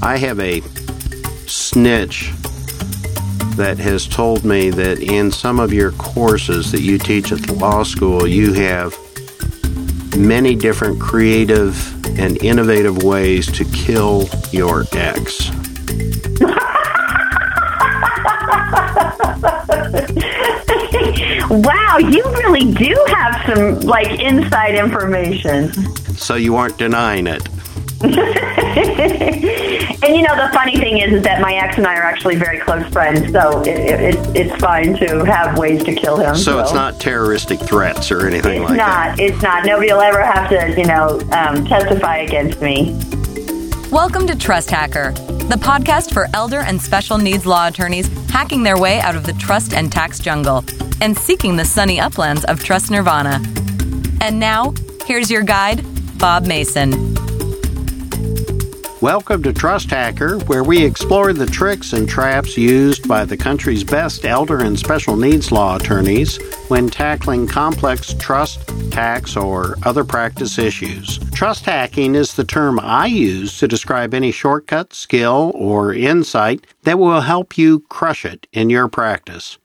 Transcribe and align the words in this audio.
I 0.00 0.16
have 0.16 0.38
a 0.38 0.60
snitch 1.46 2.30
that 3.56 3.78
has 3.78 4.06
told 4.06 4.44
me 4.44 4.70
that 4.70 5.00
in 5.00 5.32
some 5.32 5.58
of 5.58 5.72
your 5.72 5.90
courses 5.92 6.70
that 6.72 6.80
you 6.80 6.98
teach 6.98 7.32
at 7.32 7.42
the 7.42 7.54
law 7.54 7.82
school, 7.82 8.26
you 8.26 8.52
have 8.52 8.96
many 10.16 10.54
different 10.54 11.00
creative 11.00 11.94
and 12.18 12.40
innovative 12.42 13.02
ways 13.02 13.50
to 13.52 13.64
kill 13.64 14.28
your 14.52 14.84
ex. 14.92 15.50
wow, 21.50 21.98
you 21.98 22.22
really 22.24 22.72
do 22.72 22.96
have 23.08 23.42
some 23.46 23.80
like 23.80 24.20
inside 24.20 24.76
information. 24.76 25.72
So 26.16 26.36
you 26.36 26.56
aren't 26.56 26.78
denying 26.78 27.26
it. 27.26 27.46
and 28.00 28.14
you 28.14 28.22
know 30.22 30.36
the 30.36 30.48
funny 30.52 30.76
thing 30.76 30.98
is, 30.98 31.14
is 31.14 31.24
that 31.24 31.40
my 31.40 31.54
ex 31.54 31.78
and 31.78 31.86
I 31.86 31.96
are 31.96 32.04
actually 32.04 32.36
very 32.36 32.60
close 32.60 32.86
friends, 32.92 33.32
so 33.32 33.60
it, 33.62 34.14
it, 34.14 34.36
it's 34.36 34.54
fine 34.62 34.96
to 34.98 35.24
have 35.24 35.58
ways 35.58 35.82
to 35.82 35.92
kill 35.92 36.16
him. 36.16 36.36
So, 36.36 36.52
so. 36.52 36.60
it's 36.60 36.72
not 36.72 37.00
terroristic 37.00 37.58
threats 37.58 38.12
or 38.12 38.28
anything 38.28 38.62
it's 38.62 38.70
like 38.70 38.78
not, 38.78 39.16
that. 39.16 39.18
It's 39.18 39.42
not. 39.42 39.66
Nobody 39.66 39.92
will 39.92 40.00
ever 40.00 40.22
have 40.22 40.48
to, 40.50 40.80
you 40.80 40.86
know, 40.86 41.18
um, 41.32 41.66
testify 41.66 42.18
against 42.18 42.60
me. 42.60 42.96
Welcome 43.90 44.28
to 44.28 44.38
Trust 44.38 44.70
Hacker, 44.70 45.10
the 45.48 45.58
podcast 45.60 46.12
for 46.12 46.28
elder 46.34 46.60
and 46.60 46.80
special 46.80 47.18
needs 47.18 47.46
law 47.46 47.66
attorneys 47.66 48.06
hacking 48.28 48.62
their 48.62 48.78
way 48.78 49.00
out 49.00 49.16
of 49.16 49.26
the 49.26 49.32
trust 49.32 49.72
and 49.72 49.90
tax 49.90 50.20
jungle 50.20 50.64
and 51.00 51.18
seeking 51.18 51.56
the 51.56 51.64
sunny 51.64 51.98
uplands 51.98 52.44
of 52.44 52.62
trust 52.62 52.92
nirvana. 52.92 53.42
And 54.20 54.38
now, 54.38 54.72
here's 55.04 55.32
your 55.32 55.42
guide, 55.42 55.84
Bob 56.16 56.46
Mason. 56.46 57.17
Welcome 59.00 59.44
to 59.44 59.52
Trust 59.52 59.90
Hacker, 59.90 60.40
where 60.46 60.64
we 60.64 60.84
explore 60.84 61.32
the 61.32 61.46
tricks 61.46 61.92
and 61.92 62.08
traps 62.08 62.58
used 62.58 63.06
by 63.06 63.24
the 63.24 63.36
country's 63.36 63.84
best 63.84 64.24
elder 64.24 64.58
and 64.58 64.76
special 64.76 65.14
needs 65.14 65.52
law 65.52 65.76
attorneys 65.76 66.42
when 66.66 66.88
tackling 66.88 67.46
complex 67.46 68.12
trust, 68.14 68.66
tax, 68.90 69.36
or 69.36 69.76
other 69.84 70.02
practice 70.02 70.58
issues. 70.58 71.20
Trust 71.30 71.64
hacking 71.64 72.16
is 72.16 72.34
the 72.34 72.42
term 72.42 72.80
I 72.80 73.06
use 73.06 73.56
to 73.60 73.68
describe 73.68 74.14
any 74.14 74.32
shortcut, 74.32 74.92
skill, 74.92 75.52
or 75.54 75.94
insight 75.94 76.66
that 76.82 76.98
will 76.98 77.20
help 77.20 77.56
you 77.56 77.84
crush 77.88 78.24
it 78.24 78.48
in 78.52 78.68
your 78.68 78.88
practice. 78.88 79.58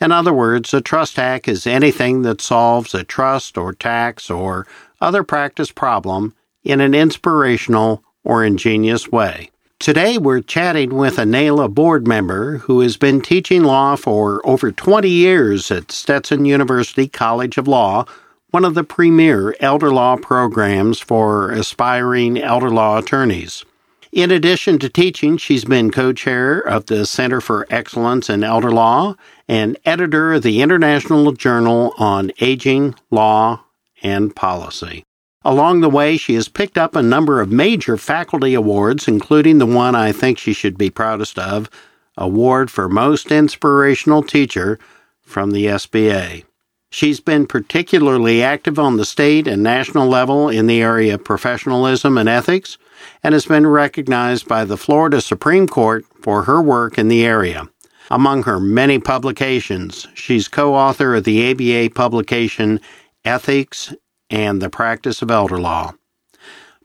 In 0.00 0.10
other 0.10 0.32
words, 0.32 0.74
a 0.74 0.80
trust 0.80 1.14
hack 1.14 1.46
is 1.46 1.64
anything 1.64 2.22
that 2.22 2.40
solves 2.40 2.92
a 2.92 3.04
trust 3.04 3.56
or 3.56 3.72
tax 3.72 4.28
or 4.28 4.66
other 5.00 5.22
practice 5.22 5.70
problem 5.70 6.34
in 6.64 6.80
an 6.80 6.92
inspirational 6.92 8.02
or 8.24 8.44
ingenious 8.44 9.10
way. 9.10 9.50
Today, 9.78 10.18
we're 10.18 10.42
chatting 10.42 10.94
with 10.94 11.18
a 11.18 11.24
NAELA 11.24 11.72
board 11.72 12.06
member 12.06 12.58
who 12.58 12.80
has 12.80 12.98
been 12.98 13.22
teaching 13.22 13.64
law 13.64 13.96
for 13.96 14.46
over 14.46 14.70
20 14.70 15.08
years 15.08 15.70
at 15.70 15.90
Stetson 15.90 16.44
University 16.44 17.08
College 17.08 17.56
of 17.56 17.66
Law, 17.66 18.04
one 18.50 18.66
of 18.66 18.74
the 18.74 18.84
premier 18.84 19.56
elder 19.58 19.90
law 19.90 20.16
programs 20.16 21.00
for 21.00 21.50
aspiring 21.50 22.36
elder 22.36 22.68
law 22.68 22.98
attorneys. 22.98 23.64
In 24.12 24.30
addition 24.30 24.78
to 24.80 24.88
teaching, 24.88 25.36
she's 25.36 25.64
been 25.64 25.90
co 25.90 26.12
chair 26.12 26.58
of 26.58 26.86
the 26.86 27.06
Center 27.06 27.40
for 27.40 27.66
Excellence 27.70 28.28
in 28.28 28.44
Elder 28.44 28.72
Law 28.72 29.14
and 29.48 29.78
editor 29.86 30.34
of 30.34 30.42
the 30.42 30.60
International 30.60 31.32
Journal 31.32 31.94
on 31.96 32.32
Aging, 32.40 32.96
Law, 33.10 33.64
and 34.02 34.34
Policy. 34.36 35.04
Along 35.42 35.80
the 35.80 35.88
way, 35.88 36.18
she 36.18 36.34
has 36.34 36.48
picked 36.48 36.76
up 36.76 36.94
a 36.94 37.02
number 37.02 37.40
of 37.40 37.50
major 37.50 37.96
faculty 37.96 38.52
awards, 38.52 39.08
including 39.08 39.56
the 39.56 39.66
one 39.66 39.94
I 39.94 40.12
think 40.12 40.38
she 40.38 40.52
should 40.52 40.76
be 40.76 40.90
proudest 40.90 41.38
of 41.38 41.70
Award 42.18 42.70
for 42.70 42.90
Most 42.90 43.32
Inspirational 43.32 44.22
Teacher 44.22 44.78
from 45.22 45.52
the 45.52 45.64
SBA. 45.64 46.44
She's 46.90 47.20
been 47.20 47.46
particularly 47.46 48.42
active 48.42 48.78
on 48.78 48.96
the 48.96 49.04
state 49.06 49.46
and 49.46 49.62
national 49.62 50.08
level 50.08 50.50
in 50.50 50.66
the 50.66 50.82
area 50.82 51.14
of 51.14 51.24
professionalism 51.24 52.18
and 52.18 52.28
ethics, 52.28 52.76
and 53.22 53.32
has 53.32 53.46
been 53.46 53.66
recognized 53.66 54.46
by 54.46 54.66
the 54.66 54.76
Florida 54.76 55.22
Supreme 55.22 55.66
Court 55.66 56.04
for 56.20 56.42
her 56.42 56.60
work 56.60 56.98
in 56.98 57.08
the 57.08 57.24
area. 57.24 57.66
Among 58.10 58.42
her 58.42 58.60
many 58.60 58.98
publications, 58.98 60.06
she's 60.14 60.48
co 60.48 60.74
author 60.74 61.14
of 61.14 61.24
the 61.24 61.50
ABA 61.50 61.94
publication 61.94 62.80
Ethics 63.24 63.94
and 64.30 64.62
the 64.62 64.70
practice 64.70 65.22
of 65.22 65.30
elder 65.30 65.60
law. 65.60 65.92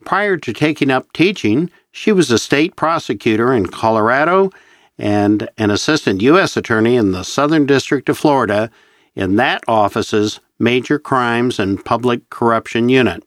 Prior 0.03 0.37
to 0.37 0.53
taking 0.53 0.91
up 0.91 1.11
teaching, 1.13 1.69
she 1.91 2.11
was 2.11 2.29
a 2.29 2.37
state 2.37 2.75
prosecutor 2.75 3.53
in 3.53 3.67
Colorado 3.67 4.51
and 4.97 5.49
an 5.57 5.71
assistant 5.71 6.21
U.S. 6.21 6.57
attorney 6.57 6.95
in 6.95 7.11
the 7.11 7.23
Southern 7.23 7.65
District 7.65 8.07
of 8.09 8.17
Florida 8.17 8.69
in 9.15 9.35
that 9.37 9.63
office's 9.67 10.39
Major 10.59 10.99
Crimes 10.99 11.59
and 11.59 11.83
Public 11.83 12.29
Corruption 12.29 12.89
Unit. 12.89 13.23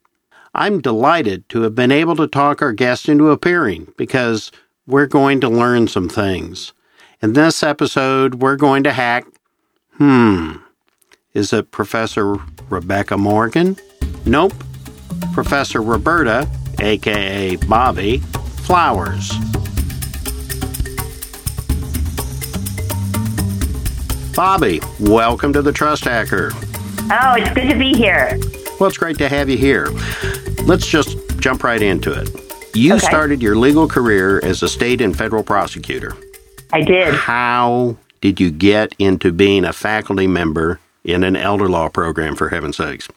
I'm 0.55 0.81
delighted 0.81 1.49
to 1.51 1.63
have 1.63 1.75
been 1.75 1.93
able 1.93 2.17
to 2.17 2.27
talk 2.27 2.63
our 2.63 2.73
guest 2.73 3.09
into 3.09 3.31
appearing 3.31 3.93
because 3.97 4.51
we're 4.87 5.07
going 5.07 5.41
to 5.41 5.49
learn 5.49 5.89
some 5.89 6.09
things. 6.09 6.73
In 7.21 7.35
this 7.35 7.63
episode, 7.63 8.37
we're 8.37 8.57
going 8.57 8.83
to 8.85 8.93
hack. 8.93 9.27
Hmm. 9.93 10.57
Is 11.35 11.53
it 11.53 11.71
Professor 11.71 12.37
Rebecca 12.71 13.19
Morgan? 13.19 13.77
Nope. 14.25 14.55
Professor 15.33 15.83
Roberta, 15.83 16.49
aka 16.81 17.57
Bobbi, 17.57 18.23
Flowers. 18.65 19.31
Bobbi, 24.35 24.81
welcome 25.01 25.53
to 25.53 25.63
the 25.63 25.73
Trust 25.73 26.05
Hacker. 26.05 26.53
Oh, 27.11 27.35
it's 27.37 27.53
good 27.55 27.69
to 27.69 27.79
be 27.79 27.95
here. 27.95 28.39
Well, 28.79 28.89
it's 28.89 28.99
great 28.99 29.19
to 29.19 29.29
have 29.29 29.49
you 29.49 29.57
here. 29.57 29.89
Let's 30.65 30.87
just 30.87 31.17
jump 31.39 31.65
right 31.65 31.83
into 31.83 32.13
it. 32.13 32.31
You 32.75 32.95
okay. 32.95 33.07
started 33.07 33.43
your 33.43 33.57
legal 33.57 33.89
career 33.89 34.41
as 34.45 34.63
a 34.63 34.69
state 34.69 35.01
and 35.01 35.17
federal 35.17 35.43
prosecutor. 35.43 36.17
I 36.73 36.83
did. 36.83 37.15
How 37.15 37.97
did 38.21 38.39
you 38.39 38.51
get 38.51 38.95
into 38.99 39.33
being 39.33 39.65
a 39.65 39.73
faculty 39.73 40.27
member 40.27 40.79
in 41.03 41.25
an 41.25 41.35
elder 41.35 41.69
law 41.69 41.89
program, 41.89 42.37
for 42.37 42.51
heaven's 42.51 42.77
sakes? 42.77 43.09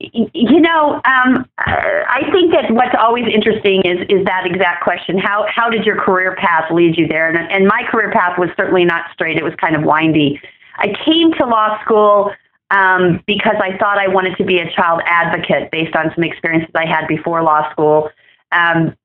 You 0.00 0.60
know, 0.60 1.00
um, 1.04 1.48
I 1.58 2.22
think 2.30 2.52
that 2.52 2.70
what's 2.70 2.94
always 2.96 3.24
interesting 3.32 3.82
is 3.82 3.98
is 4.08 4.24
that 4.26 4.46
exact 4.46 4.84
question. 4.84 5.18
How 5.18 5.46
how 5.52 5.68
did 5.68 5.84
your 5.84 5.96
career 5.96 6.36
path 6.36 6.70
lead 6.70 6.96
you 6.96 7.08
there? 7.08 7.28
And, 7.28 7.50
and 7.50 7.66
my 7.66 7.82
career 7.90 8.12
path 8.12 8.38
was 8.38 8.48
certainly 8.56 8.84
not 8.84 9.06
straight. 9.12 9.36
It 9.36 9.42
was 9.42 9.54
kind 9.56 9.74
of 9.74 9.82
windy. 9.82 10.40
I 10.76 10.94
came 11.04 11.32
to 11.32 11.46
law 11.46 11.82
school 11.82 12.30
um, 12.70 13.24
because 13.26 13.56
I 13.60 13.76
thought 13.76 13.98
I 13.98 14.06
wanted 14.06 14.36
to 14.36 14.44
be 14.44 14.60
a 14.60 14.70
child 14.70 15.00
advocate 15.04 15.72
based 15.72 15.96
on 15.96 16.12
some 16.14 16.22
experiences 16.22 16.70
I 16.76 16.86
had 16.86 17.08
before 17.08 17.42
law 17.42 17.68
school. 17.72 18.10
Um, 18.52 18.96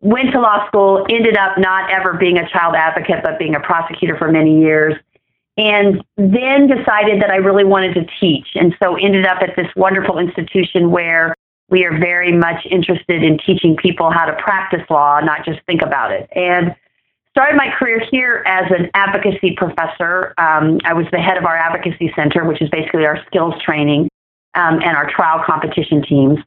went 0.00 0.32
to 0.32 0.40
law 0.40 0.66
school, 0.66 1.06
ended 1.08 1.36
up 1.36 1.56
not 1.56 1.88
ever 1.88 2.14
being 2.14 2.38
a 2.38 2.48
child 2.50 2.74
advocate, 2.74 3.22
but 3.22 3.38
being 3.38 3.54
a 3.54 3.60
prosecutor 3.60 4.16
for 4.16 4.32
many 4.32 4.60
years 4.60 4.96
and 5.56 6.02
then 6.16 6.66
decided 6.66 7.20
that 7.20 7.30
I 7.30 7.36
really 7.36 7.64
wanted 7.64 7.94
to 7.94 8.06
teach. 8.20 8.48
And 8.54 8.74
so 8.82 8.96
ended 8.96 9.26
up 9.26 9.42
at 9.42 9.54
this 9.56 9.68
wonderful 9.76 10.18
institution 10.18 10.90
where 10.90 11.34
we 11.68 11.84
are 11.84 11.98
very 11.98 12.32
much 12.32 12.66
interested 12.70 13.22
in 13.22 13.38
teaching 13.38 13.76
people 13.76 14.10
how 14.10 14.24
to 14.24 14.34
practice 14.34 14.82
law, 14.90 15.20
not 15.20 15.44
just 15.44 15.60
think 15.66 15.82
about 15.82 16.12
it. 16.12 16.28
And 16.34 16.74
started 17.30 17.56
my 17.56 17.68
career 17.78 18.02
here 18.10 18.42
as 18.46 18.70
an 18.70 18.90
advocacy 18.94 19.54
professor. 19.56 20.34
Um, 20.38 20.78
I 20.84 20.92
was 20.92 21.06
the 21.12 21.18
head 21.18 21.38
of 21.38 21.44
our 21.44 21.56
advocacy 21.56 22.12
center, 22.14 22.44
which 22.44 22.60
is 22.60 22.68
basically 22.70 23.06
our 23.06 23.18
skills 23.26 23.54
training 23.62 24.08
um, 24.54 24.80
and 24.82 24.96
our 24.96 25.10
trial 25.10 25.42
competition 25.44 26.02
teams. 26.02 26.38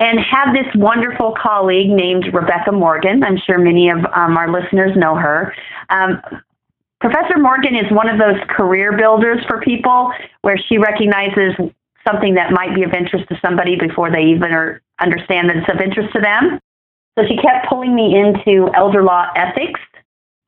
And 0.00 0.18
had 0.18 0.52
this 0.52 0.66
wonderful 0.74 1.36
colleague 1.40 1.88
named 1.88 2.34
Rebecca 2.34 2.72
Morgan. 2.72 3.22
I'm 3.22 3.38
sure 3.38 3.58
many 3.58 3.90
of 3.90 3.98
um, 4.12 4.36
our 4.36 4.50
listeners 4.50 4.96
know 4.96 5.14
her. 5.14 5.54
Professor 7.04 7.36
Morgan 7.36 7.76
is 7.76 7.92
one 7.92 8.08
of 8.08 8.18
those 8.18 8.40
career 8.48 8.96
builders 8.96 9.44
for 9.46 9.60
people 9.60 10.10
where 10.40 10.56
she 10.56 10.78
recognizes 10.78 11.52
something 12.08 12.32
that 12.32 12.50
might 12.50 12.74
be 12.74 12.82
of 12.82 12.94
interest 12.94 13.28
to 13.28 13.38
somebody 13.44 13.76
before 13.76 14.10
they 14.10 14.22
even 14.22 14.52
are, 14.52 14.80
understand 15.00 15.50
that 15.50 15.56
it's 15.58 15.68
of 15.68 15.82
interest 15.82 16.14
to 16.14 16.20
them. 16.22 16.58
So 17.18 17.26
she 17.28 17.36
kept 17.36 17.68
pulling 17.68 17.94
me 17.94 18.18
into 18.18 18.72
elder 18.74 19.02
law 19.02 19.26
ethics 19.36 19.80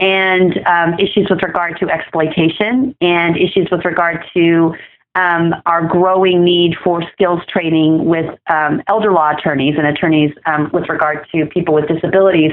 and 0.00 0.58
um, 0.66 0.94
issues 0.94 1.26
with 1.28 1.42
regard 1.42 1.78
to 1.80 1.90
exploitation 1.90 2.96
and 3.02 3.36
issues 3.36 3.68
with 3.70 3.84
regard 3.84 4.24
to 4.32 4.74
um, 5.14 5.54
our 5.66 5.86
growing 5.86 6.42
need 6.42 6.74
for 6.82 7.02
skills 7.12 7.42
training 7.50 8.06
with 8.06 8.34
um, 8.48 8.82
elder 8.86 9.12
law 9.12 9.32
attorneys 9.36 9.74
and 9.76 9.86
attorneys 9.86 10.32
um, 10.46 10.70
with 10.72 10.88
regard 10.88 11.26
to 11.34 11.44
people 11.44 11.74
with 11.74 11.86
disabilities 11.86 12.52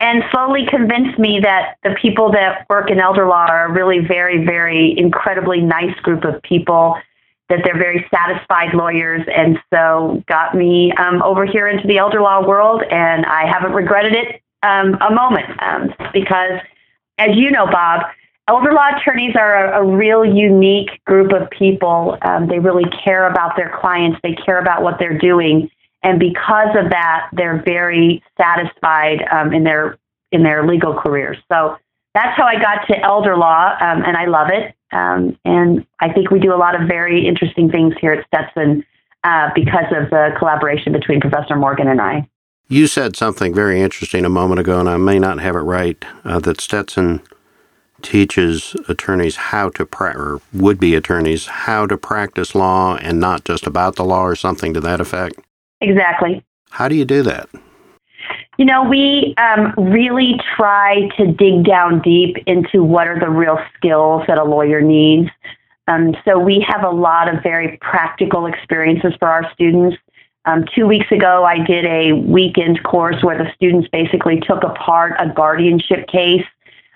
and 0.00 0.24
slowly 0.32 0.64
convinced 0.66 1.18
me 1.18 1.40
that 1.40 1.76
the 1.82 1.94
people 2.00 2.32
that 2.32 2.66
work 2.70 2.90
in 2.90 2.98
elder 2.98 3.28
law 3.28 3.46
are 3.46 3.66
a 3.66 3.72
really 3.72 3.98
very, 3.98 4.44
very 4.44 4.98
incredibly 4.98 5.60
nice 5.60 5.94
group 6.00 6.24
of 6.24 6.42
people, 6.42 6.96
that 7.50 7.60
they're 7.64 7.78
very 7.78 8.06
satisfied 8.10 8.72
lawyers, 8.74 9.20
and 9.34 9.58
so 9.72 10.22
got 10.26 10.54
me 10.54 10.92
um, 10.92 11.22
over 11.22 11.44
here 11.44 11.68
into 11.68 11.86
the 11.86 11.98
elder 11.98 12.22
law 12.22 12.46
world, 12.46 12.82
and 12.90 13.26
I 13.26 13.46
haven't 13.46 13.72
regretted 13.72 14.14
it 14.14 14.40
um, 14.62 14.96
a 15.02 15.12
moment 15.12 15.60
um, 15.62 15.92
because, 16.14 16.60
as 17.18 17.36
you 17.36 17.50
know, 17.50 17.66
Bob, 17.66 18.06
elder 18.48 18.72
law 18.72 18.88
attorneys 18.96 19.36
are 19.36 19.66
a, 19.66 19.84
a 19.84 19.96
real 19.96 20.24
unique 20.24 21.04
group 21.04 21.32
of 21.32 21.50
people. 21.50 22.16
Um, 22.22 22.46
they 22.46 22.58
really 22.58 22.88
care 23.04 23.28
about 23.28 23.54
their 23.56 23.76
clients, 23.80 24.18
they 24.22 24.34
care 24.34 24.60
about 24.60 24.82
what 24.82 24.98
they're 24.98 25.18
doing. 25.18 25.70
And 26.02 26.18
because 26.18 26.74
of 26.76 26.90
that, 26.90 27.28
they're 27.32 27.62
very 27.62 28.22
satisfied 28.40 29.22
um, 29.30 29.52
in 29.52 29.64
their 29.64 29.98
in 30.32 30.42
their 30.42 30.66
legal 30.66 30.94
careers. 30.94 31.36
So 31.50 31.76
that's 32.14 32.36
how 32.36 32.44
I 32.44 32.60
got 32.60 32.86
to 32.86 32.98
elder 33.04 33.36
law, 33.36 33.76
um, 33.80 34.02
and 34.04 34.16
I 34.16 34.26
love 34.26 34.48
it. 34.50 34.74
Um, 34.92 35.38
and 35.44 35.86
I 36.00 36.12
think 36.12 36.30
we 36.30 36.40
do 36.40 36.54
a 36.54 36.56
lot 36.56 36.80
of 36.80 36.88
very 36.88 37.26
interesting 37.26 37.70
things 37.70 37.94
here 38.00 38.12
at 38.12 38.26
Stetson 38.26 38.84
uh, 39.22 39.50
because 39.54 39.86
of 39.92 40.10
the 40.10 40.30
collaboration 40.38 40.92
between 40.92 41.20
Professor 41.20 41.56
Morgan 41.56 41.88
and 41.88 42.00
I. 42.00 42.28
You 42.68 42.86
said 42.86 43.16
something 43.16 43.54
very 43.54 43.80
interesting 43.80 44.24
a 44.24 44.28
moment 44.28 44.60
ago, 44.60 44.80
and 44.80 44.88
I 44.88 44.96
may 44.96 45.18
not 45.18 45.40
have 45.40 45.56
it 45.56 45.60
right, 45.60 46.02
uh, 46.24 46.38
that 46.40 46.60
Stetson 46.60 47.20
teaches 48.02 48.74
attorneys 48.88 49.36
how 49.36 49.68
to, 49.70 49.84
pra- 49.84 50.16
or 50.16 50.40
would 50.52 50.80
be 50.80 50.94
attorneys, 50.94 51.46
how 51.46 51.86
to 51.86 51.96
practice 51.96 52.54
law 52.54 52.96
and 52.96 53.20
not 53.20 53.44
just 53.44 53.66
about 53.66 53.96
the 53.96 54.04
law 54.04 54.22
or 54.22 54.36
something 54.36 54.72
to 54.74 54.80
that 54.80 55.00
effect. 55.00 55.40
Exactly. 55.80 56.44
How 56.70 56.88
do 56.88 56.94
you 56.94 57.04
do 57.04 57.22
that? 57.22 57.48
You 58.58 58.66
know, 58.66 58.84
we 58.84 59.34
um, 59.38 59.72
really 59.76 60.38
try 60.56 61.08
to 61.16 61.32
dig 61.32 61.64
down 61.64 62.02
deep 62.02 62.36
into 62.46 62.84
what 62.84 63.08
are 63.08 63.18
the 63.18 63.30
real 63.30 63.58
skills 63.76 64.22
that 64.28 64.38
a 64.38 64.44
lawyer 64.44 64.82
needs. 64.82 65.30
Um, 65.88 66.14
so 66.24 66.38
we 66.38 66.64
have 66.68 66.84
a 66.84 66.90
lot 66.90 67.32
of 67.32 67.42
very 67.42 67.78
practical 67.80 68.46
experiences 68.46 69.12
for 69.18 69.28
our 69.28 69.50
students. 69.52 69.96
Um, 70.44 70.64
two 70.74 70.86
weeks 70.86 71.10
ago, 71.10 71.44
I 71.44 71.64
did 71.64 71.84
a 71.84 72.12
weekend 72.12 72.82
course 72.82 73.22
where 73.22 73.36
the 73.36 73.50
students 73.54 73.88
basically 73.90 74.40
took 74.40 74.62
apart 74.62 75.14
a 75.18 75.28
guardianship 75.28 76.06
case, 76.06 76.44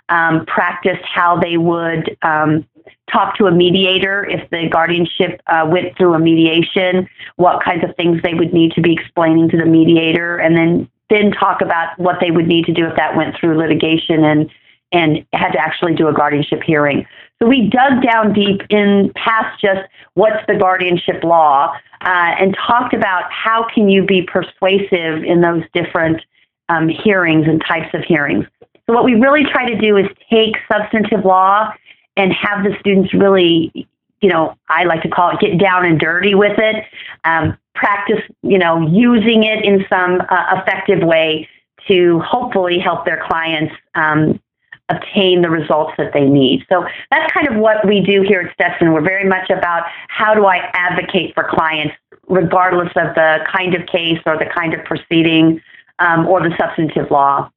um, 0.08 0.46
practiced 0.46 1.02
how 1.02 1.40
they 1.40 1.56
would 1.56 2.16
um, 2.22 2.66
talk 3.10 3.36
to 3.36 3.46
a 3.46 3.50
mediator 3.50 4.24
if 4.24 4.48
the 4.50 4.68
guardianship 4.68 5.40
uh, 5.46 5.66
went 5.70 5.96
through 5.96 6.14
a 6.14 6.18
mediation, 6.18 7.08
what 7.36 7.62
kinds 7.62 7.84
of 7.84 7.94
things 7.96 8.20
they 8.22 8.34
would 8.34 8.52
need 8.52 8.72
to 8.72 8.80
be 8.80 8.92
explaining 8.92 9.48
to 9.50 9.56
the 9.56 9.66
mediator, 9.66 10.36
and 10.36 10.56
then 10.56 10.88
then 11.10 11.30
talk 11.32 11.60
about 11.60 11.98
what 11.98 12.16
they 12.20 12.30
would 12.30 12.46
need 12.46 12.64
to 12.64 12.72
do 12.72 12.86
if 12.86 12.96
that 12.96 13.14
went 13.14 13.36
through 13.38 13.56
litigation 13.56 14.24
and 14.24 14.50
and 14.92 15.26
had 15.32 15.50
to 15.50 15.58
actually 15.58 15.94
do 15.94 16.08
a 16.08 16.12
guardianship 16.12 16.62
hearing. 16.62 17.06
So 17.42 17.48
we 17.48 17.68
dug 17.68 18.02
down 18.02 18.32
deep 18.32 18.62
in 18.70 19.12
past 19.16 19.60
just 19.60 19.80
what's 20.14 20.46
the 20.46 20.54
guardianship 20.54 21.24
law 21.24 21.74
uh, 22.00 22.34
and 22.38 22.56
talked 22.66 22.94
about 22.94 23.24
how 23.30 23.66
can 23.74 23.88
you 23.88 24.04
be 24.04 24.22
persuasive 24.22 25.24
in 25.24 25.40
those 25.40 25.62
different 25.72 26.22
um, 26.68 26.88
hearings 26.88 27.46
and 27.48 27.60
types 27.66 27.92
of 27.92 28.02
hearings. 28.04 28.46
So 28.86 28.94
what 28.94 29.04
we 29.04 29.14
really 29.14 29.44
try 29.44 29.68
to 29.68 29.76
do 29.78 29.96
is 29.96 30.06
take 30.30 30.54
substantive 30.70 31.24
law 31.24 31.72
and 32.16 32.32
have 32.32 32.64
the 32.64 32.76
students 32.80 33.12
really, 33.14 33.88
you 34.20 34.28
know, 34.28 34.56
I 34.68 34.84
like 34.84 35.02
to 35.02 35.08
call 35.08 35.30
it 35.30 35.40
get 35.40 35.58
down 35.58 35.84
and 35.84 35.98
dirty 35.98 36.34
with 36.34 36.58
it, 36.58 36.84
um, 37.24 37.56
practice, 37.74 38.22
you 38.42 38.58
know, 38.58 38.86
using 38.86 39.44
it 39.44 39.64
in 39.64 39.84
some 39.88 40.20
uh, 40.28 40.60
effective 40.60 41.02
way 41.02 41.48
to 41.88 42.20
hopefully 42.20 42.78
help 42.78 43.04
their 43.04 43.22
clients 43.26 43.74
um, 43.94 44.40
obtain 44.88 45.42
the 45.42 45.50
results 45.50 45.92
that 45.98 46.12
they 46.12 46.24
need. 46.24 46.64
So 46.68 46.86
that's 47.10 47.32
kind 47.32 47.48
of 47.48 47.56
what 47.56 47.86
we 47.86 48.00
do 48.00 48.22
here 48.22 48.40
at 48.40 48.52
Stetson. 48.54 48.92
We're 48.92 49.02
very 49.02 49.28
much 49.28 49.50
about 49.50 49.84
how 50.08 50.34
do 50.34 50.46
I 50.46 50.70
advocate 50.74 51.34
for 51.34 51.48
clients, 51.48 51.94
regardless 52.28 52.88
of 52.96 53.14
the 53.14 53.46
kind 53.50 53.74
of 53.74 53.86
case 53.86 54.18
or 54.26 54.38
the 54.38 54.46
kind 54.54 54.74
of 54.74 54.84
proceeding 54.84 55.60
um, 55.98 56.26
or 56.26 56.40
the 56.40 56.54
substantive 56.58 57.10
law. 57.10 57.50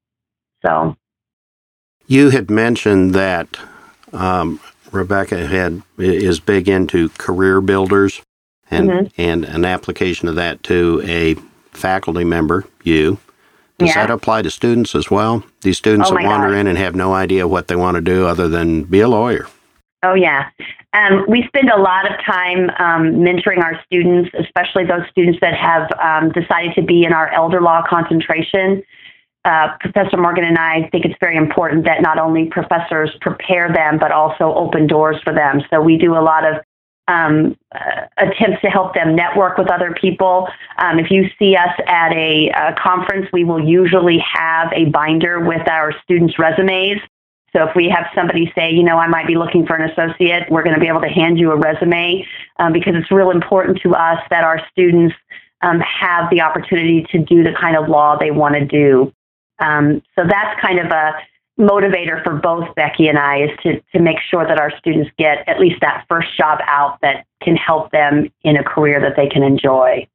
So, 0.66 0.96
you 2.08 2.30
had 2.30 2.50
mentioned 2.50 3.14
that 3.14 3.48
um, 4.14 4.60
Rebecca 4.92 5.48
had 5.48 5.82
is 5.98 6.40
big 6.40 6.70
into 6.70 7.10
career 7.10 7.62
builders 7.62 8.22
and 8.70 8.90
mm-hmm. 8.90 9.22
and 9.22 9.46
an 9.46 9.66
application 9.66 10.28
of 10.28 10.36
that 10.36 10.64
to 10.64 11.02
a 11.06 11.36
faculty 11.72 12.24
member, 12.24 12.66
you. 12.84 13.18
Does 13.78 13.90
yeah. 13.90 14.08
that 14.08 14.12
apply 14.12 14.42
to 14.42 14.50
students 14.50 14.96
as 14.96 15.12
well? 15.12 15.44
These 15.62 15.78
students 15.78 16.10
oh 16.10 16.16
that 16.16 16.24
wander 16.24 16.50
God. 16.50 16.58
in 16.58 16.68
and 16.68 16.78
have 16.78 16.96
no 16.96 17.14
idea 17.14 17.48
what 17.48 17.68
they 17.68 17.76
want 17.76 17.96
to 17.96 18.02
do 18.02 18.26
other 18.26 18.48
than 18.48 18.84
be 18.84 19.02
a 19.02 19.08
lawyer. 19.08 19.48
Oh, 20.02 20.16
yeah. 20.16 20.50
Um, 20.94 21.26
we 21.28 21.44
spend 21.48 21.70
a 21.70 21.80
lot 21.80 22.10
of 22.10 22.18
time 22.26 22.70
um, 22.80 23.16
mentoring 23.18 23.62
our 23.62 23.80
students, 23.86 24.32
especially 24.40 24.86
those 24.86 25.08
students 25.12 25.40
that 25.42 25.54
have 25.54 25.92
um, 26.00 26.32
decided 26.32 26.74
to 26.76 26.82
be 26.82 27.04
in 27.04 27.14
our 27.14 27.32
elder 27.34 27.62
law 27.62 27.84
concentration. 27.88 28.84
Uh, 29.48 29.78
Professor 29.80 30.18
Morgan 30.18 30.44
and 30.44 30.58
I 30.58 30.90
think 30.92 31.06
it's 31.06 31.16
very 31.22 31.38
important 31.38 31.86
that 31.86 32.02
not 32.02 32.20
only 32.20 32.50
professors 32.52 33.10
prepare 33.22 33.72
them, 33.72 33.98
but 33.98 34.12
also 34.12 34.54
open 34.54 34.88
doors 34.88 35.16
for 35.24 35.34
them. 35.34 35.62
So 35.70 35.80
we 35.80 35.98
do 35.98 36.16
a 36.16 36.20
lot 36.20 36.44
of 36.44 36.56
um, 37.08 37.56
uh, 37.74 38.08
attempts 38.18 38.60
to 38.64 38.68
help 38.68 38.94
them 38.94 39.16
network 39.16 39.58
with 39.58 39.72
other 39.72 39.96
people. 40.02 40.50
Um, 40.78 41.00
if 41.00 41.10
you 41.10 41.30
see 41.40 41.56
us 41.56 41.74
at 41.88 42.12
a, 42.12 42.50
a, 42.50 42.76
conference, 42.78 43.30
we 43.32 43.46
will 43.46 43.66
usually 43.66 44.22
have 44.34 44.74
a 44.74 44.90
binder 44.90 45.40
with 45.40 45.66
our 45.70 45.94
students' 46.04 46.38
resumes. 46.38 47.00
So 47.54 47.64
if 47.70 47.74
we 47.74 47.88
have 47.88 48.08
somebody 48.14 48.52
say, 48.54 48.74
you 48.74 48.84
know, 48.84 48.98
I 48.98 49.08
might 49.08 49.28
be 49.28 49.36
looking 49.36 49.66
for 49.66 49.78
an 49.78 49.90
associate, 49.90 50.52
we're 50.52 50.64
going 50.64 50.76
to 50.76 50.82
be 50.82 50.90
able 50.90 51.00
to 51.00 51.08
hand 51.08 51.40
you 51.40 51.54
a 51.54 51.56
resume 51.56 52.28
um, 52.60 52.74
because 52.74 52.96
it's 52.98 53.10
real 53.10 53.32
important 53.32 53.80
to 53.84 53.96
us 53.96 54.20
that 54.30 54.44
our 54.44 54.60
students 54.72 55.16
um, 55.62 55.80
have 55.80 56.30
the 56.32 56.42
opportunity 56.42 57.08
to 57.14 57.20
do 57.20 57.44
the 57.44 57.54
kind 57.54 57.78
of 57.78 57.88
law 57.88 58.18
they 58.18 58.32
want 58.32 58.56
to 58.56 58.66
do. 58.66 59.14
Um, 59.60 60.02
so 60.16 60.24
that's 60.28 60.60
kind 60.62 60.80
of 60.80 60.88
a 60.88 61.14
motivator 61.60 62.24
for 62.24 62.36
both 62.36 62.74
Becky 62.76 63.08
and 63.08 63.18
I 63.18 63.44
is 63.44 63.50
to, 63.64 63.82
to 63.94 64.00
make 64.00 64.18
sure 64.30 64.46
that 64.46 64.60
our 64.60 64.72
students 64.78 65.10
get 65.18 65.48
at 65.48 65.60
least 65.60 65.82
that 65.82 66.06
first 66.08 66.36
job 66.38 66.60
out 66.66 67.00
that 67.02 67.26
can 67.42 67.56
help 67.56 67.92
them 67.92 68.32
in 68.44 68.58
a 68.58 68.64
career 68.64 69.00
that 69.02 69.16
they 69.16 69.28
can 69.28 69.44
enjoy. 69.44 70.08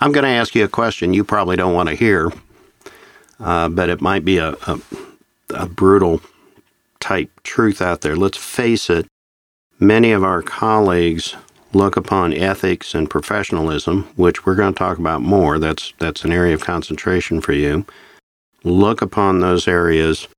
I'm 0.00 0.12
going 0.12 0.24
to 0.24 0.30
ask 0.30 0.54
you 0.54 0.64
a 0.64 0.68
question 0.68 1.14
you 1.14 1.24
probably 1.24 1.56
don't 1.56 1.74
want 1.74 1.88
to 1.88 1.94
hear, 1.94 2.32
uh, 3.38 3.68
but 3.68 3.88
it 3.88 4.00
might 4.00 4.24
be 4.24 4.38
a, 4.38 4.52
a, 4.66 4.80
a 5.50 5.66
brutal 5.66 6.20
type 7.00 7.30
truth 7.42 7.80
out 7.80 8.02
there. 8.02 8.16
Let's 8.16 8.38
face 8.38 8.90
it, 8.90 9.06
many 9.78 10.12
of 10.12 10.22
our 10.22 10.42
colleagues 10.42 11.36
look 11.72 11.96
upon 11.96 12.34
ethics 12.34 12.94
and 12.94 13.08
professionalism, 13.08 14.04
which 14.16 14.44
we're 14.44 14.54
going 14.54 14.74
to 14.74 14.78
talk 14.78 14.98
about 14.98 15.22
more. 15.22 15.58
That's 15.58 15.92
that's 15.98 16.24
an 16.24 16.32
area 16.32 16.54
of 16.54 16.62
concentration 16.62 17.40
for 17.40 17.52
you 17.52 17.86
look 18.64 19.02
upon 19.02 19.40
those 19.40 19.66
areas 19.66 20.28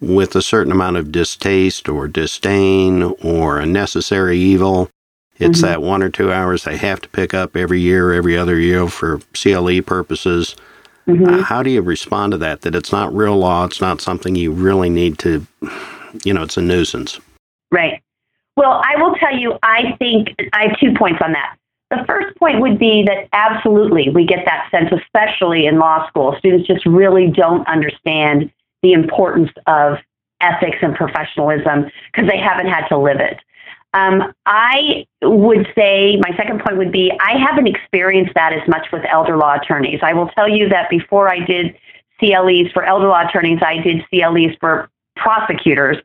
with 0.00 0.34
a 0.36 0.42
certain 0.42 0.72
amount 0.72 0.96
of 0.96 1.12
distaste 1.12 1.88
or 1.88 2.08
disdain 2.08 3.02
or 3.22 3.58
a 3.58 3.66
necessary 3.66 4.38
evil. 4.38 4.90
It's 5.36 5.58
mm-hmm. 5.58 5.66
that 5.66 5.82
one 5.82 6.02
or 6.02 6.10
two 6.10 6.32
hours 6.32 6.64
they 6.64 6.76
have 6.76 7.00
to 7.02 7.08
pick 7.08 7.34
up 7.34 7.56
every 7.56 7.80
year, 7.80 8.12
every 8.12 8.36
other 8.36 8.58
year 8.58 8.88
for 8.88 9.20
CLE 9.34 9.82
purposes. 9.82 10.56
Mm-hmm. 11.06 11.24
Uh, 11.24 11.42
how 11.42 11.62
do 11.62 11.70
you 11.70 11.80
respond 11.80 12.32
to 12.32 12.38
that? 12.38 12.62
That 12.62 12.74
it's 12.74 12.92
not 12.92 13.14
real 13.14 13.36
law, 13.36 13.64
it's 13.64 13.80
not 13.80 14.00
something 14.00 14.34
you 14.34 14.52
really 14.52 14.90
need 14.90 15.18
to, 15.20 15.46
you 16.24 16.34
know, 16.34 16.42
it's 16.42 16.56
a 16.56 16.62
nuisance. 16.62 17.20
Right. 17.70 18.02
Well, 18.56 18.82
I 18.84 19.00
will 19.00 19.14
tell 19.14 19.36
you, 19.36 19.56
I 19.62 19.96
think 19.98 20.34
I 20.52 20.68
have 20.68 20.78
two 20.80 20.92
points 20.98 21.20
on 21.24 21.32
that. 21.32 21.56
The 21.90 22.04
first 22.06 22.36
point 22.36 22.60
would 22.60 22.78
be 22.78 23.04
that 23.06 23.28
absolutely 23.32 24.10
we 24.10 24.26
get 24.26 24.44
that 24.44 24.68
sense, 24.70 24.90
especially 24.92 25.66
in 25.66 25.78
law 25.78 26.06
school. 26.08 26.34
Students 26.38 26.66
just 26.66 26.84
really 26.84 27.28
don't 27.28 27.66
understand 27.66 28.52
the 28.82 28.92
importance 28.92 29.50
of 29.66 29.98
ethics 30.40 30.78
and 30.82 30.94
professionalism 30.94 31.90
because 32.12 32.28
they 32.28 32.38
haven't 32.38 32.68
had 32.68 32.86
to 32.88 32.98
live 32.98 33.20
it. 33.20 33.38
Um, 33.94 34.34
I 34.44 35.06
would 35.22 35.66
say 35.74 36.16
my 36.20 36.36
second 36.36 36.60
point 36.60 36.76
would 36.76 36.92
be 36.92 37.10
I 37.20 37.38
haven't 37.38 37.66
experienced 37.66 38.34
that 38.34 38.52
as 38.52 38.66
much 38.68 38.86
with 38.92 39.02
elder 39.10 39.36
law 39.36 39.54
attorneys. 39.54 40.00
I 40.02 40.12
will 40.12 40.28
tell 40.28 40.48
you 40.48 40.68
that 40.68 40.90
before 40.90 41.30
I 41.30 41.38
did 41.38 41.74
CLEs 42.20 42.70
for 42.72 42.84
elder 42.84 43.08
law 43.08 43.26
attorneys, 43.26 43.60
I 43.62 43.78
did 43.78 44.04
CLEs 44.10 44.56
for 44.60 44.90
prosecutors. 45.18 45.96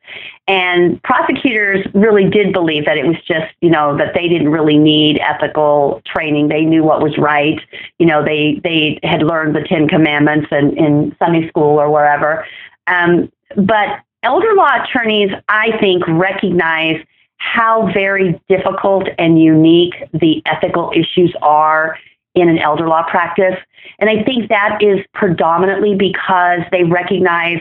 And 0.48 1.02
prosecutors 1.04 1.86
really 1.94 2.30
did 2.30 2.52
believe 2.52 2.86
that 2.86 2.98
it 2.98 3.06
was 3.06 3.16
just, 3.26 3.54
you 3.62 3.70
know, 3.70 3.98
that 3.98 4.14
they 4.14 4.28
didn't 4.28 4.50
really 4.50 4.78
need 4.78 5.20
ethical 5.20 6.02
training. 6.06 6.50
They 6.50 6.66
knew 6.66 6.84
what 6.84 7.02
was 7.02 7.18
right. 7.18 7.60
You 8.00 8.06
know, 8.06 8.24
they 8.24 8.60
they 8.64 9.00
had 9.04 9.24
learned 9.24 9.56
the 9.56 9.64
Ten 9.64 9.88
Commandments 9.88 10.48
in, 10.52 10.78
in 10.78 11.16
Sunday 11.20 11.48
school 11.48 11.80
or 11.80 11.90
wherever. 11.90 12.46
Um, 12.88 13.32
but 13.56 14.00
elder 14.24 14.54
law 14.56 14.84
attorneys, 14.84 15.32
I 15.48 15.78
think, 15.80 16.04
recognize 16.08 16.98
how 17.38 17.92
very 17.94 18.40
difficult 18.48 19.08
and 19.18 19.42
unique 19.42 19.96
the 20.14 20.42
ethical 20.46 20.92
issues 20.96 21.36
are 21.42 21.98
in 22.36 22.50
an 22.50 22.58
elder 22.58 22.88
law 22.88 23.04
practice. 23.10 23.56
And 24.00 24.10
I 24.10 24.24
think 24.24 24.50
that 24.50 24.80
is 24.82 25.00
predominantly 25.14 25.96
because 25.96 26.62
they 26.72 26.84
recognize 26.84 27.60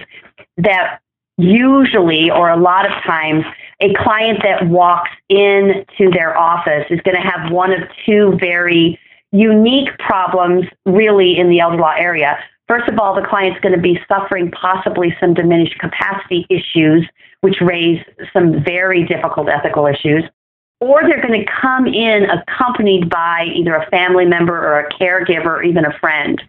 that 0.59 1.00
usually 1.43 2.31
or 2.31 2.51
a 2.51 2.57
lot 2.57 2.87
of 2.87 2.93
times 3.05 3.45
a 3.81 3.93
client 3.95 4.41
that 4.43 4.67
walks 4.69 5.11
into 5.29 6.11
their 6.13 6.37
office 6.37 6.87
is 6.91 7.01
going 7.01 7.17
to 7.17 7.23
have 7.23 7.51
one 7.51 7.73
of 7.73 7.81
two 8.07 8.37
very 8.39 8.99
unique 9.33 9.89
problems 9.99 10.67
really 10.87 11.39
in 11.39 11.49
the 11.49 11.61
elder 11.61 11.79
law 11.79 11.95
area. 11.97 12.39
First 12.69 12.89
of 12.89 12.99
all, 12.99 13.15
the 13.15 13.27
client's 13.27 13.61
going 13.61 13.75
to 13.75 13.81
be 13.81 13.99
suffering 14.07 14.51
possibly 14.53 15.15
some 15.19 15.35
diminished 15.35 15.79
capacity 15.79 16.47
issues, 16.49 17.07
which 17.41 17.57
raise 17.61 18.01
some 18.33 18.63
very 18.63 19.05
difficult 19.05 19.49
ethical 19.49 19.87
issues. 19.87 20.23
Or 20.81 21.03
they're 21.03 21.23
going 21.23 21.45
to 21.45 21.53
come 21.61 21.87
in 21.87 22.27
accompanied 22.31 23.09
by 23.09 23.47
either 23.55 23.75
a 23.75 23.89
family 23.91 24.27
member 24.27 24.57
or 24.57 24.81
a 24.81 24.91
caregiver 24.93 25.47
or 25.47 25.63
even 25.63 25.85
a 25.85 25.99
friend. 25.99 26.41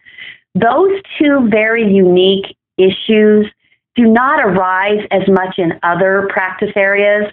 Those 0.55 1.01
two 1.19 1.47
very 1.49 1.91
unique 1.91 2.55
issues 2.77 3.47
do 3.95 4.05
not 4.05 4.43
arise 4.43 5.05
as 5.11 5.27
much 5.27 5.59
in 5.59 5.79
other 5.83 6.27
practice 6.31 6.71
areas. 6.75 7.31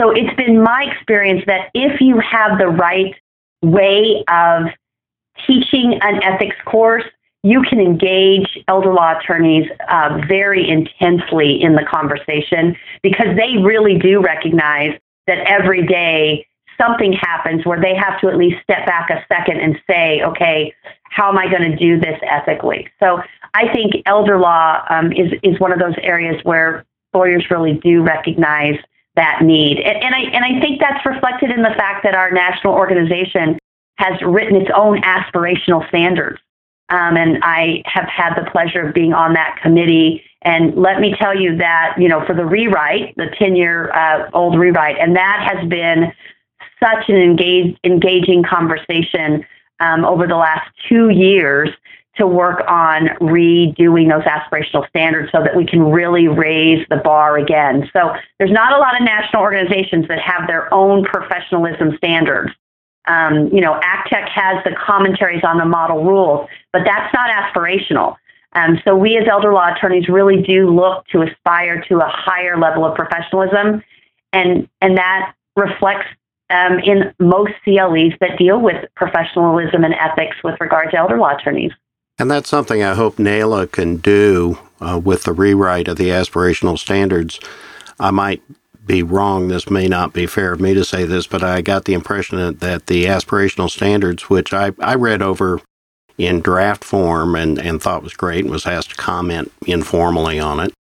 So 0.00 0.10
it's 0.10 0.34
been 0.36 0.62
my 0.62 0.86
experience 0.90 1.42
that 1.46 1.70
if 1.74 2.00
you 2.00 2.18
have 2.20 2.58
the 2.58 2.68
right 2.68 3.14
way 3.62 4.24
of 4.28 4.66
teaching 5.46 5.98
an 6.02 6.22
ethics 6.22 6.56
course, 6.64 7.04
you 7.42 7.62
can 7.62 7.80
engage 7.80 8.58
elder 8.68 8.92
law 8.92 9.18
attorneys 9.18 9.66
uh, 9.88 10.20
very 10.28 10.68
intensely 10.68 11.62
in 11.62 11.74
the 11.74 11.84
conversation 11.84 12.76
because 13.02 13.34
they 13.36 13.62
really 13.62 13.98
do 13.98 14.20
recognize 14.20 14.98
that 15.26 15.38
every 15.46 15.86
day 15.86 16.46
something 16.80 17.12
happens 17.12 17.64
where 17.66 17.80
they 17.80 17.94
have 17.94 18.20
to 18.20 18.28
at 18.28 18.36
least 18.36 18.62
step 18.62 18.86
back 18.86 19.10
a 19.10 19.24
second 19.32 19.60
and 19.60 19.78
say, 19.88 20.22
okay, 20.22 20.72
how 21.04 21.28
am 21.28 21.38
I 21.38 21.48
going 21.48 21.70
to 21.70 21.76
do 21.76 22.00
this 22.00 22.18
ethically? 22.22 22.88
So 23.00 23.20
I 23.54 23.72
think 23.72 23.94
elder 24.06 24.38
law 24.38 24.84
um, 24.88 25.12
is, 25.12 25.32
is 25.42 25.58
one 25.60 25.72
of 25.72 25.78
those 25.78 25.94
areas 26.02 26.40
where 26.44 26.84
lawyers 27.12 27.44
really 27.50 27.74
do 27.74 28.02
recognize 28.02 28.78
that 29.16 29.42
need. 29.42 29.78
And, 29.78 30.02
and, 30.02 30.14
I, 30.14 30.20
and 30.20 30.44
I 30.44 30.60
think 30.60 30.80
that's 30.80 31.04
reflected 31.04 31.50
in 31.50 31.62
the 31.62 31.74
fact 31.76 32.04
that 32.04 32.14
our 32.14 32.30
national 32.30 32.74
organization 32.74 33.58
has 33.98 34.20
written 34.22 34.56
its 34.56 34.70
own 34.74 35.02
aspirational 35.02 35.86
standards. 35.88 36.40
Um, 36.88 37.16
and 37.16 37.38
I 37.42 37.82
have 37.86 38.08
had 38.08 38.34
the 38.34 38.50
pleasure 38.50 38.88
of 38.88 38.94
being 38.94 39.12
on 39.12 39.34
that 39.34 39.58
committee. 39.62 40.24
And 40.42 40.74
let 40.74 41.00
me 41.00 41.14
tell 41.20 41.38
you 41.38 41.56
that, 41.58 41.94
you 41.98 42.08
know, 42.08 42.24
for 42.24 42.34
the 42.34 42.44
rewrite, 42.44 43.14
the 43.16 43.26
10 43.38 43.56
year 43.56 43.92
uh, 43.92 44.30
old 44.32 44.58
rewrite, 44.58 44.98
and 44.98 45.14
that 45.16 45.46
has 45.52 45.68
been 45.68 46.12
such 46.82 47.08
an 47.08 47.16
engage, 47.16 47.76
engaging 47.84 48.42
conversation 48.42 49.44
um, 49.80 50.04
over 50.04 50.26
the 50.26 50.36
last 50.36 50.68
two 50.88 51.10
years 51.10 51.70
to 52.16 52.26
work 52.26 52.62
on 52.68 53.06
redoing 53.20 54.10
those 54.10 54.24
aspirational 54.24 54.86
standards 54.88 55.30
so 55.32 55.42
that 55.42 55.56
we 55.56 55.64
can 55.64 55.90
really 55.90 56.28
raise 56.28 56.86
the 56.90 56.96
bar 56.96 57.38
again. 57.38 57.88
So 57.92 58.12
there's 58.38 58.50
not 58.50 58.72
a 58.72 58.78
lot 58.78 59.00
of 59.00 59.06
national 59.06 59.42
organizations 59.42 60.06
that 60.08 60.18
have 60.20 60.46
their 60.46 60.72
own 60.74 61.04
professionalism 61.04 61.96
standards. 61.96 62.52
Um, 63.06 63.48
you 63.52 63.60
know, 63.60 63.80
ACTEC 63.80 64.28
has 64.28 64.62
the 64.64 64.72
commentaries 64.84 65.42
on 65.44 65.56
the 65.56 65.64
model 65.64 66.04
rules, 66.04 66.48
but 66.72 66.82
that's 66.84 67.12
not 67.14 67.30
aspirational. 67.30 68.16
Um, 68.52 68.80
so 68.84 68.96
we 68.96 69.16
as 69.16 69.26
elder 69.30 69.52
law 69.52 69.72
attorneys 69.72 70.08
really 70.08 70.42
do 70.42 70.68
look 70.68 71.06
to 71.08 71.22
aspire 71.22 71.82
to 71.88 71.98
a 71.98 72.08
higher 72.08 72.58
level 72.58 72.84
of 72.84 72.96
professionalism, 72.96 73.82
and 74.32 74.68
and 74.80 74.98
that 74.98 75.34
reflects 75.56 76.06
um, 76.50 76.78
in 76.80 77.12
most 77.18 77.52
CLEs 77.64 78.14
that 78.20 78.36
deal 78.38 78.60
with 78.60 78.84
professionalism 78.96 79.84
and 79.84 79.94
ethics 79.94 80.36
with 80.44 80.60
regard 80.60 80.90
to 80.90 80.98
elder 80.98 81.18
law 81.18 81.36
attorneys. 81.36 81.72
And 82.18 82.30
that's 82.30 82.48
something 82.48 82.82
I 82.82 82.94
hope 82.94 83.16
NAELA 83.16 83.72
can 83.72 83.96
do 83.96 84.58
uh, 84.80 85.00
with 85.02 85.24
the 85.24 85.32
rewrite 85.32 85.88
of 85.88 85.96
the 85.96 86.08
aspirational 86.08 86.78
standards. 86.78 87.40
I 87.98 88.10
might 88.10 88.42
be 88.84 89.02
wrong. 89.02 89.48
This 89.48 89.70
may 89.70 89.88
not 89.88 90.12
be 90.12 90.26
fair 90.26 90.52
of 90.52 90.60
me 90.60 90.74
to 90.74 90.84
say 90.84 91.04
this, 91.04 91.26
but 91.26 91.42
I 91.42 91.62
got 91.62 91.84
the 91.84 91.94
impression 91.94 92.38
that, 92.38 92.60
that 92.60 92.86
the 92.86 93.06
aspirational 93.06 93.70
standards, 93.70 94.28
which 94.28 94.52
I, 94.52 94.72
I 94.80 94.96
read 94.96 95.22
over 95.22 95.60
in 96.18 96.40
draft 96.40 96.84
form 96.84 97.34
and, 97.34 97.58
and 97.58 97.80
thought 97.80 98.02
was 98.02 98.14
great 98.14 98.44
and 98.44 98.50
was 98.50 98.66
asked 98.66 98.90
to 98.90 98.96
comment 98.96 99.50
informally 99.66 100.38
on 100.38 100.60
it. 100.60 100.74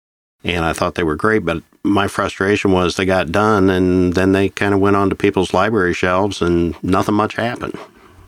And 0.45 0.65
I 0.65 0.73
thought 0.73 0.95
they 0.95 1.03
were 1.03 1.17
great, 1.17 1.45
but 1.45 1.63
my 1.83 2.07
frustration 2.07 2.73
was 2.73 2.97
they 2.97 3.05
got 3.05 3.33
done 3.33 3.71
and 3.71 4.15
then 4.15 4.33
they 4.33 4.49
kind 4.51 4.73
of 4.73 4.81
went 4.81 4.97
onto 4.97 5.17
people's 5.17 5.53
library 5.53 5.95
shelves 5.95 6.41
and 6.41 6.81
nothing 6.83 7.15
much 7.15 7.35
happened. 7.35 7.79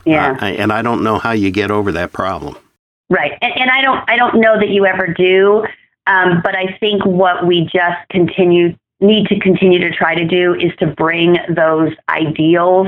Yeah. 0.05 0.37
Uh, 0.41 0.45
and 0.45 0.73
I 0.73 0.81
don't 0.81 1.03
know 1.03 1.19
how 1.19 1.31
you 1.31 1.51
get 1.51 1.71
over 1.71 1.91
that 1.93 2.11
problem. 2.11 2.57
Right. 3.09 3.37
And, 3.41 3.53
and 3.55 3.69
I 3.69 3.81
don't 3.81 4.09
I 4.09 4.15
don't 4.15 4.41
know 4.41 4.59
that 4.59 4.69
you 4.69 4.85
ever 4.85 5.07
do. 5.07 5.65
Um, 6.07 6.41
but 6.43 6.55
I 6.55 6.77
think 6.79 7.05
what 7.05 7.45
we 7.45 7.69
just 7.71 8.09
continue 8.09 8.75
need 8.99 9.27
to 9.27 9.39
continue 9.39 9.79
to 9.79 9.91
try 9.91 10.15
to 10.15 10.25
do 10.25 10.53
is 10.53 10.71
to 10.79 10.87
bring 10.87 11.37
those 11.49 11.93
ideals 12.09 12.87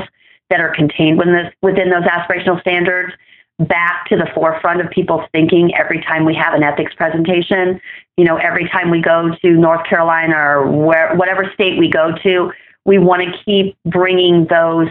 that 0.50 0.60
are 0.60 0.74
contained 0.74 1.18
within, 1.18 1.34
this, 1.34 1.54
within 1.64 1.90
those 1.90 2.04
aspirational 2.04 2.60
standards 2.62 3.14
back 3.60 4.08
to 4.10 4.16
the 4.16 4.28
forefront 4.34 4.82
of 4.82 4.90
people's 4.90 5.28
thinking 5.32 5.74
every 5.76 6.02
time 6.02 6.26
we 6.26 6.36
have 6.36 6.54
an 6.54 6.64
ethics 6.64 6.94
presentation. 6.96 7.80
You 8.18 8.26
know, 8.26 8.38
every 8.38 8.68
time 8.70 8.90
we 8.90 9.02
go 9.02 9.36
to 9.42 9.52
North 9.52 9.88
Carolina 9.88 10.36
or 10.36 10.72
where, 10.72 11.16
whatever 11.16 11.50
state 11.54 11.78
we 11.78 11.90
go 11.90 12.12
to, 12.24 12.52
we 12.86 12.98
want 12.98 13.22
to 13.24 13.32
keep 13.46 13.78
bringing 13.86 14.46
those 14.50 14.88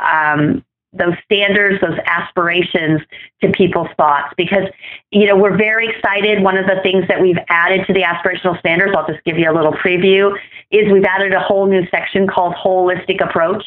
um, 0.00 0.64
those 0.96 1.14
standards, 1.24 1.80
those 1.80 1.98
aspirations 2.06 3.00
to 3.42 3.50
people's 3.50 3.88
thoughts 3.96 4.32
because, 4.36 4.68
you 5.10 5.26
know, 5.26 5.36
we're 5.36 5.56
very 5.56 5.88
excited. 5.88 6.42
One 6.42 6.56
of 6.56 6.66
the 6.66 6.80
things 6.82 7.06
that 7.08 7.20
we've 7.20 7.38
added 7.48 7.84
to 7.88 7.92
the 7.92 8.02
aspirational 8.02 8.58
standards, 8.60 8.94
I'll 8.96 9.06
just 9.06 9.24
give 9.24 9.38
you 9.38 9.50
a 9.50 9.54
little 9.54 9.72
preview, 9.72 10.36
is 10.70 10.92
we've 10.92 11.04
added 11.04 11.34
a 11.34 11.40
whole 11.40 11.66
new 11.66 11.86
section 11.90 12.26
called 12.28 12.54
holistic 12.54 13.22
approach 13.24 13.64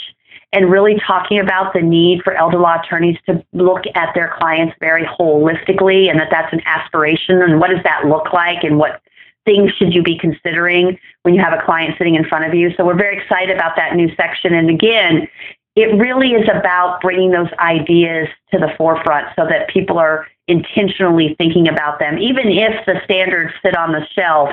and 0.53 0.71
really 0.71 0.95
talking 1.05 1.39
about 1.39 1.73
the 1.73 1.81
need 1.81 2.21
for 2.23 2.33
elder 2.33 2.57
law 2.57 2.79
attorneys 2.81 3.17
to 3.25 3.43
look 3.53 3.83
at 3.95 4.13
their 4.15 4.33
clients 4.39 4.75
very 4.79 5.03
holistically 5.03 6.09
and 6.09 6.19
that 6.19 6.29
that's 6.31 6.53
an 6.53 6.61
aspiration 6.65 7.41
and 7.41 7.59
what 7.59 7.69
does 7.69 7.83
that 7.83 8.05
look 8.05 8.31
like 8.33 8.63
and 8.63 8.77
what 8.77 9.01
things 9.45 9.71
should 9.77 9.93
you 9.93 10.03
be 10.03 10.17
considering 10.17 10.97
when 11.23 11.33
you 11.33 11.41
have 11.41 11.53
a 11.53 11.63
client 11.63 11.95
sitting 11.97 12.15
in 12.15 12.25
front 12.25 12.45
of 12.45 12.53
you. 12.53 12.71
So 12.75 12.85
we're 12.85 12.97
very 12.97 13.17
excited 13.17 13.55
about 13.55 13.75
that 13.77 13.95
new 13.95 14.13
section. 14.15 14.53
And 14.53 14.69
again, 14.69 15.27
it 15.75 15.95
really 15.97 16.31
is 16.31 16.47
about 16.53 17.01
bringing 17.01 17.31
those 17.31 17.49
ideas 17.59 18.27
to 18.51 18.57
the 18.57 18.69
forefront 18.77 19.27
so 19.35 19.45
that 19.47 19.69
people 19.69 19.97
are 19.97 20.27
intentionally 20.47 21.35
thinking 21.37 21.67
about 21.67 21.99
them. 21.99 22.17
Even 22.17 22.47
if 22.47 22.85
the 22.85 22.99
standards 23.05 23.53
sit 23.63 23.75
on 23.75 23.91
the 23.91 24.05
shelf, 24.13 24.49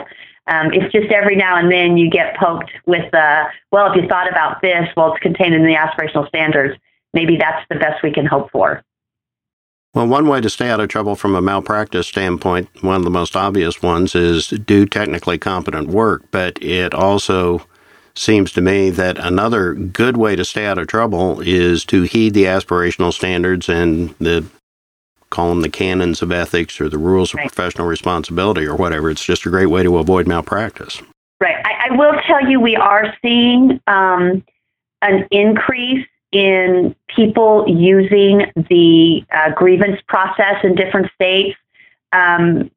um, 0.46 0.72
it's 0.72 0.92
just 0.92 1.10
every 1.10 1.36
now 1.36 1.56
and 1.56 1.70
then 1.70 1.96
you 1.96 2.10
get 2.10 2.36
poked 2.36 2.70
with 2.86 3.10
the, 3.12 3.44
well, 3.72 3.90
if 3.90 3.96
you 4.00 4.06
thought 4.08 4.28
about 4.28 4.60
this, 4.60 4.88
well, 4.96 5.12
it's 5.12 5.22
contained 5.22 5.54
in 5.54 5.64
the 5.64 5.74
aspirational 5.74 6.28
standards. 6.28 6.78
Maybe 7.14 7.36
that's 7.36 7.64
the 7.70 7.76
best 7.76 8.02
we 8.02 8.12
can 8.12 8.26
hope 8.26 8.50
for. 8.50 8.82
Well, 9.94 10.08
one 10.08 10.26
way 10.26 10.40
to 10.40 10.50
stay 10.50 10.70
out 10.70 10.80
of 10.80 10.88
trouble 10.88 11.14
from 11.14 11.36
a 11.36 11.40
malpractice 11.40 12.08
standpoint, 12.08 12.68
one 12.82 12.96
of 12.96 13.04
the 13.04 13.10
most 13.10 13.36
obvious 13.36 13.80
ones, 13.80 14.14
is 14.14 14.48
do 14.48 14.86
technically 14.86 15.38
competent 15.38 15.88
work, 15.88 16.24
but 16.32 16.60
it 16.60 16.92
also 16.92 17.64
seems 18.16 18.52
to 18.52 18.60
me 18.60 18.90
that 18.90 19.18
another 19.18 19.72
good 19.72 20.16
way 20.16 20.36
to 20.36 20.44
stay 20.44 20.66
out 20.66 20.78
of 20.78 20.88
trouble 20.88 21.40
is 21.40 21.84
to 21.86 22.02
heed 22.02 22.34
the 22.34 22.44
aspirational 22.44 23.12
standards 23.12 23.68
and 23.68 24.14
the 24.18 24.44
call 25.34 25.48
them 25.48 25.62
the 25.62 25.68
canons 25.68 26.22
of 26.22 26.30
ethics 26.30 26.80
or 26.80 26.88
the 26.88 26.98
rules 26.98 27.34
of 27.34 27.38
right. 27.38 27.48
professional 27.48 27.86
responsibility 27.86 28.66
or 28.66 28.76
whatever. 28.76 29.10
It's 29.10 29.24
just 29.24 29.44
a 29.46 29.50
great 29.50 29.66
way 29.66 29.82
to 29.82 29.98
avoid 29.98 30.26
malpractice. 30.26 31.02
Right. 31.40 31.56
I, 31.64 31.88
I 31.90 31.96
will 31.96 32.14
tell 32.26 32.48
you, 32.48 32.60
we 32.60 32.76
are 32.76 33.12
seeing 33.20 33.80
um, 33.86 34.44
an 35.02 35.26
increase 35.30 36.06
in 36.30 36.94
people 37.14 37.64
using 37.68 38.46
the 38.68 39.24
uh, 39.30 39.50
grievance 39.54 40.00
process 40.08 40.56
in 40.62 40.74
different 40.74 41.10
states. 41.14 41.58
Um, 42.12 42.70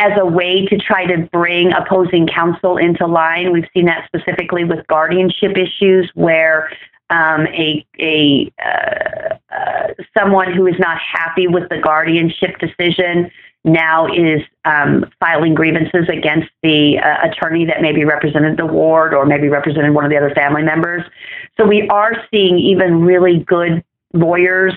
as 0.00 0.12
a 0.16 0.24
way 0.24 0.64
to 0.64 0.78
try 0.78 1.04
to 1.04 1.28
bring 1.32 1.72
opposing 1.72 2.28
counsel 2.28 2.76
into 2.76 3.04
line. 3.04 3.50
We've 3.50 3.66
seen 3.74 3.86
that 3.86 4.06
specifically 4.06 4.62
with 4.62 4.86
guardianship 4.86 5.56
issues 5.56 6.08
where 6.14 6.70
um, 7.10 7.46
a, 7.48 7.84
a 7.98 8.52
uh, 8.64 8.68
uh, 8.68 9.07
someone 10.18 10.52
who 10.52 10.66
is 10.66 10.74
not 10.78 10.98
happy 10.98 11.46
with 11.46 11.68
the 11.68 11.78
guardianship 11.78 12.58
decision 12.58 13.30
now 13.64 14.06
is 14.06 14.40
um, 14.64 15.04
filing 15.20 15.54
grievances 15.54 16.08
against 16.08 16.48
the 16.62 16.98
uh, 16.98 17.28
attorney 17.28 17.64
that 17.64 17.82
maybe 17.82 18.04
represented 18.04 18.56
the 18.56 18.66
ward 18.66 19.12
or 19.12 19.26
maybe 19.26 19.48
represented 19.48 19.92
one 19.94 20.04
of 20.04 20.10
the 20.10 20.16
other 20.16 20.32
family 20.34 20.62
members. 20.62 21.02
So 21.56 21.66
we 21.66 21.88
are 21.88 22.14
seeing 22.30 22.58
even 22.58 23.02
really 23.02 23.40
good 23.40 23.84
lawyers 24.14 24.74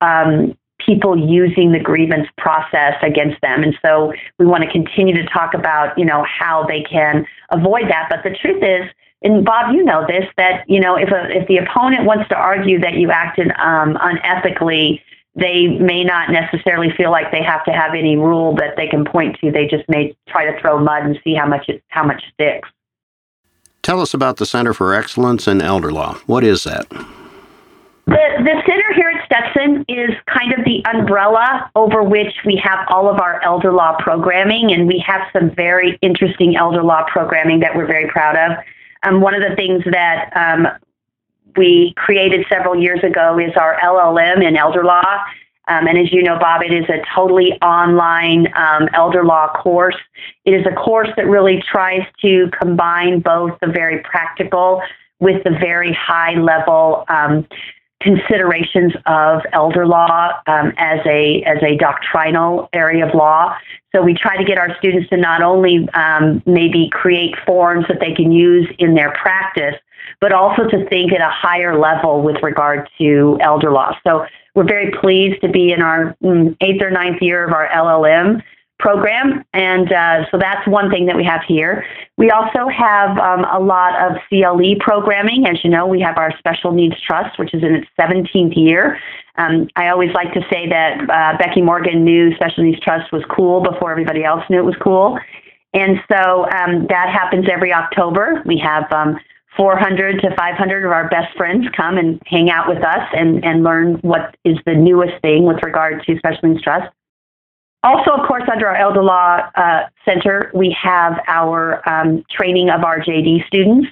um, 0.00 0.56
people 0.84 1.18
using 1.18 1.72
the 1.72 1.80
grievance 1.80 2.28
process 2.38 2.94
against 3.02 3.40
them. 3.40 3.62
And 3.62 3.76
so 3.84 4.12
we 4.38 4.46
want 4.46 4.62
to 4.64 4.70
continue 4.70 5.14
to 5.14 5.26
talk 5.26 5.54
about, 5.54 5.98
you 5.98 6.04
know, 6.04 6.24
how 6.24 6.64
they 6.66 6.82
can 6.82 7.26
avoid 7.50 7.88
that. 7.88 8.08
But 8.10 8.22
the 8.22 8.36
truth 8.36 8.62
is, 8.62 8.90
and 9.22 9.44
Bob, 9.44 9.74
you 9.74 9.82
know 9.82 10.04
this, 10.06 10.24
that, 10.36 10.68
you 10.68 10.80
know, 10.80 10.96
if, 10.96 11.10
a, 11.10 11.30
if 11.30 11.48
the 11.48 11.56
opponent 11.58 12.04
wants 12.04 12.28
to 12.28 12.36
argue 12.36 12.78
that 12.80 12.94
you 12.94 13.10
acted 13.10 13.50
um, 13.58 13.94
unethically, 13.94 15.00
they 15.34 15.66
may 15.66 16.04
not 16.04 16.30
necessarily 16.30 16.90
feel 16.96 17.10
like 17.10 17.30
they 17.30 17.42
have 17.42 17.64
to 17.64 17.72
have 17.72 17.94
any 17.94 18.16
rule 18.16 18.54
that 18.56 18.76
they 18.76 18.86
can 18.86 19.04
point 19.04 19.38
to. 19.40 19.50
They 19.50 19.66
just 19.66 19.88
may 19.88 20.16
try 20.28 20.50
to 20.50 20.60
throw 20.60 20.78
mud 20.78 21.04
and 21.04 21.18
see 21.24 21.34
how 21.34 21.46
much 21.46 21.68
it, 21.68 21.82
how 21.88 22.04
much 22.04 22.22
sticks. 22.32 22.68
Tell 23.82 24.00
us 24.00 24.14
about 24.14 24.38
the 24.38 24.46
Center 24.46 24.74
for 24.74 24.94
Excellence 24.94 25.46
in 25.46 25.62
Elder 25.62 25.92
Law. 25.92 26.14
What 26.26 26.42
is 26.42 26.64
that? 26.64 26.88
The, 26.88 28.22
the 28.38 28.62
center 28.66 28.94
here 28.94 29.08
at 29.08 29.24
Stetson 29.26 29.84
is 29.88 30.10
kind 30.28 30.52
of 30.52 30.64
the 30.64 30.84
umbrella 30.86 31.70
over 31.74 32.04
which 32.04 32.32
we 32.44 32.56
have 32.62 32.86
all 32.88 33.08
of 33.08 33.20
our 33.20 33.42
elder 33.42 33.72
law 33.72 33.96
programming, 33.98 34.72
and 34.72 34.86
we 34.86 35.02
have 35.04 35.22
some 35.32 35.50
very 35.50 35.98
interesting 36.02 36.56
elder 36.56 36.84
law 36.84 37.04
programming 37.08 37.60
that 37.60 37.76
we're 37.76 37.86
very 37.86 38.08
proud 38.08 38.36
of. 38.36 38.58
Um, 39.06 39.20
one 39.20 39.34
of 39.34 39.42
the 39.48 39.54
things 39.54 39.82
that 39.90 40.32
um, 40.34 40.66
we 41.56 41.94
created 41.96 42.44
several 42.48 42.80
years 42.80 43.02
ago 43.04 43.38
is 43.38 43.52
our 43.56 43.78
LLM 43.80 44.46
in 44.46 44.56
elder 44.56 44.84
law. 44.84 45.04
Um, 45.68 45.86
and 45.86 45.98
as 45.98 46.12
you 46.12 46.22
know, 46.22 46.38
Bob, 46.38 46.62
it 46.62 46.72
is 46.72 46.84
a 46.88 47.02
totally 47.14 47.52
online 47.62 48.52
um, 48.54 48.88
elder 48.94 49.24
law 49.24 49.52
course. 49.52 49.96
It 50.44 50.52
is 50.52 50.66
a 50.66 50.74
course 50.74 51.08
that 51.16 51.26
really 51.26 51.62
tries 51.70 52.02
to 52.22 52.50
combine 52.58 53.20
both 53.20 53.58
the 53.60 53.68
very 53.68 54.00
practical 54.02 54.82
with 55.18 55.42
the 55.44 55.50
very 55.50 55.92
high 55.92 56.34
level 56.34 57.04
um, 57.08 57.46
considerations 58.00 58.92
of 59.06 59.40
elder 59.52 59.86
law 59.86 60.30
um, 60.46 60.72
as 60.76 61.00
a 61.06 61.42
as 61.44 61.58
a 61.62 61.76
doctrinal 61.76 62.68
area 62.72 63.06
of 63.06 63.14
law. 63.14 63.56
So 63.94 64.02
we 64.02 64.14
try 64.14 64.36
to 64.36 64.44
get 64.44 64.58
our 64.58 64.76
students 64.78 65.08
to 65.10 65.16
not 65.16 65.42
only 65.42 65.88
um, 65.94 66.42
maybe 66.46 66.90
create 66.92 67.34
forms 67.46 67.86
that 67.88 67.98
they 68.00 68.14
can 68.14 68.30
use 68.30 68.68
in 68.78 68.94
their 68.94 69.12
practice, 69.12 69.74
but 70.20 70.32
also 70.32 70.68
to 70.68 70.88
think 70.88 71.12
at 71.12 71.20
a 71.20 71.30
higher 71.30 71.78
level 71.78 72.22
with 72.22 72.36
regard 72.42 72.88
to 72.98 73.38
elder 73.40 73.72
law. 73.72 73.96
So 74.06 74.26
we're 74.54 74.68
very 74.68 74.90
pleased 75.00 75.40
to 75.42 75.48
be 75.48 75.72
in 75.72 75.82
our 75.82 76.16
mm, 76.22 76.56
eighth 76.60 76.82
or 76.82 76.90
ninth 76.90 77.22
year 77.22 77.46
of 77.46 77.52
our 77.52 77.68
LLM 77.68 78.42
program. 78.78 79.44
And 79.52 79.90
uh, 79.92 80.30
so 80.30 80.38
that's 80.38 80.66
one 80.66 80.90
thing 80.90 81.06
that 81.06 81.16
we 81.16 81.24
have 81.24 81.42
here. 81.46 81.84
We 82.18 82.30
also 82.30 82.68
have 82.68 83.18
um, 83.18 83.44
a 83.44 83.58
lot 83.58 83.94
of 84.00 84.18
CLE 84.28 84.76
programming. 84.80 85.46
As 85.46 85.62
you 85.64 85.70
know, 85.70 85.86
we 85.86 86.00
have 86.00 86.18
our 86.18 86.36
Special 86.38 86.72
Needs 86.72 87.00
Trust, 87.00 87.38
which 87.38 87.54
is 87.54 87.62
in 87.62 87.74
its 87.74 87.88
17th 87.98 88.56
year. 88.56 88.98
Um, 89.36 89.68
I 89.76 89.88
always 89.88 90.12
like 90.14 90.32
to 90.34 90.40
say 90.50 90.68
that 90.68 91.00
uh, 91.10 91.38
Becky 91.38 91.62
Morgan 91.62 92.04
knew 92.04 92.34
Special 92.36 92.64
Needs 92.64 92.80
Trust 92.80 93.12
was 93.12 93.22
cool 93.30 93.62
before 93.62 93.90
everybody 93.90 94.24
else 94.24 94.42
knew 94.48 94.58
it 94.58 94.64
was 94.64 94.76
cool. 94.80 95.18
And 95.74 95.98
so 96.10 96.44
um, 96.50 96.86
that 96.88 97.10
happens 97.10 97.46
every 97.52 97.72
October. 97.72 98.42
We 98.46 98.58
have 98.58 98.90
um, 98.92 99.18
400 99.56 100.20
to 100.20 100.34
500 100.36 100.84
of 100.84 100.92
our 100.92 101.08
best 101.08 101.36
friends 101.36 101.66
come 101.76 101.98
and 101.98 102.20
hang 102.26 102.50
out 102.50 102.68
with 102.68 102.82
us 102.82 103.08
and, 103.12 103.44
and 103.44 103.62
learn 103.62 103.94
what 103.96 104.36
is 104.44 104.56
the 104.64 104.74
newest 104.74 105.20
thing 105.22 105.44
with 105.44 105.62
regard 105.62 106.02
to 106.06 106.16
Special 106.18 106.48
Needs 106.48 106.62
Trust. 106.62 106.90
Also, 107.86 108.10
of 108.10 108.26
course, 108.26 108.42
under 108.52 108.66
our 108.66 108.74
Elder 108.74 109.00
Law 109.00 109.48
uh, 109.54 109.82
Center, 110.04 110.50
we 110.52 110.76
have 110.82 111.22
our 111.28 111.88
um, 111.88 112.24
training 112.28 112.68
of 112.68 112.82
our 112.82 112.98
JD 112.98 113.46
students. 113.46 113.86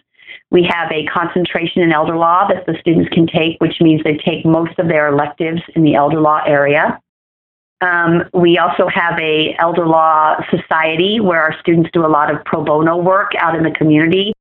We 0.51 0.65
have 0.69 0.91
a 0.91 1.07
concentration 1.07 1.81
in 1.81 1.93
elder 1.93 2.17
law 2.17 2.49
that 2.49 2.67
the 2.67 2.75
students 2.81 3.09
can 3.15 3.29
take, 3.29 3.61
which 3.61 3.81
means 3.81 4.03
they 4.03 4.17
take 4.17 4.45
most 4.45 4.77
of 4.81 4.89
their 4.89 5.07
electives 5.13 5.61
in 5.77 5.85
the 5.85 5.95
elder 5.95 6.21
law 6.21 6.43
area. 6.45 7.01
Um, 7.83 8.25
we 8.33 8.59
also 8.59 8.89
have 8.93 9.17
a 9.21 9.55
elder 9.61 9.87
law 9.87 10.39
society 10.51 11.21
where 11.21 11.41
our 11.41 11.55
students 11.61 11.91
do 11.93 12.05
a 12.05 12.09
lot 12.09 12.35
of 12.35 12.45
pro 12.45 12.65
bono 12.65 12.97
work 12.97 13.31
out 13.39 13.55
in 13.55 13.63
the 13.63 13.71
community. 13.71 14.33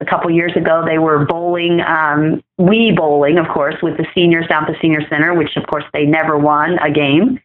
A 0.00 0.04
couple 0.04 0.32
years 0.32 0.56
ago, 0.56 0.82
they 0.84 0.98
were 0.98 1.24
bowling, 1.24 1.80
um, 1.80 2.42
we 2.58 2.90
bowling, 2.90 3.38
of 3.38 3.46
course, 3.46 3.76
with 3.84 3.96
the 3.98 4.06
seniors 4.16 4.48
down 4.48 4.64
at 4.64 4.72
the 4.72 4.76
senior 4.82 5.06
center, 5.08 5.32
which 5.32 5.56
of 5.56 5.64
course 5.68 5.84
they 5.92 6.06
never 6.06 6.36
won 6.36 6.76
a 6.80 6.90
game. 6.90 7.38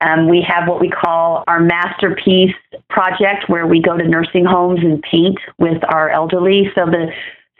Um, 0.00 0.28
we 0.28 0.44
have 0.46 0.68
what 0.68 0.80
we 0.80 0.90
call 0.90 1.44
our 1.48 1.60
masterpiece 1.60 2.54
project, 2.88 3.48
where 3.48 3.66
we 3.66 3.80
go 3.80 3.96
to 3.96 4.06
nursing 4.06 4.44
homes 4.44 4.80
and 4.80 5.02
paint 5.02 5.38
with 5.58 5.82
our 5.92 6.10
elderly. 6.10 6.70
So 6.74 6.86
the 6.86 7.10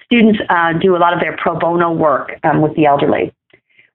students 0.04 0.38
uh, 0.48 0.74
do 0.74 0.96
a 0.96 0.98
lot 0.98 1.12
of 1.12 1.20
their 1.20 1.36
pro 1.36 1.58
bono 1.58 1.92
work 1.92 2.38
um, 2.44 2.60
with 2.62 2.74
the 2.76 2.86
elderly. 2.86 3.32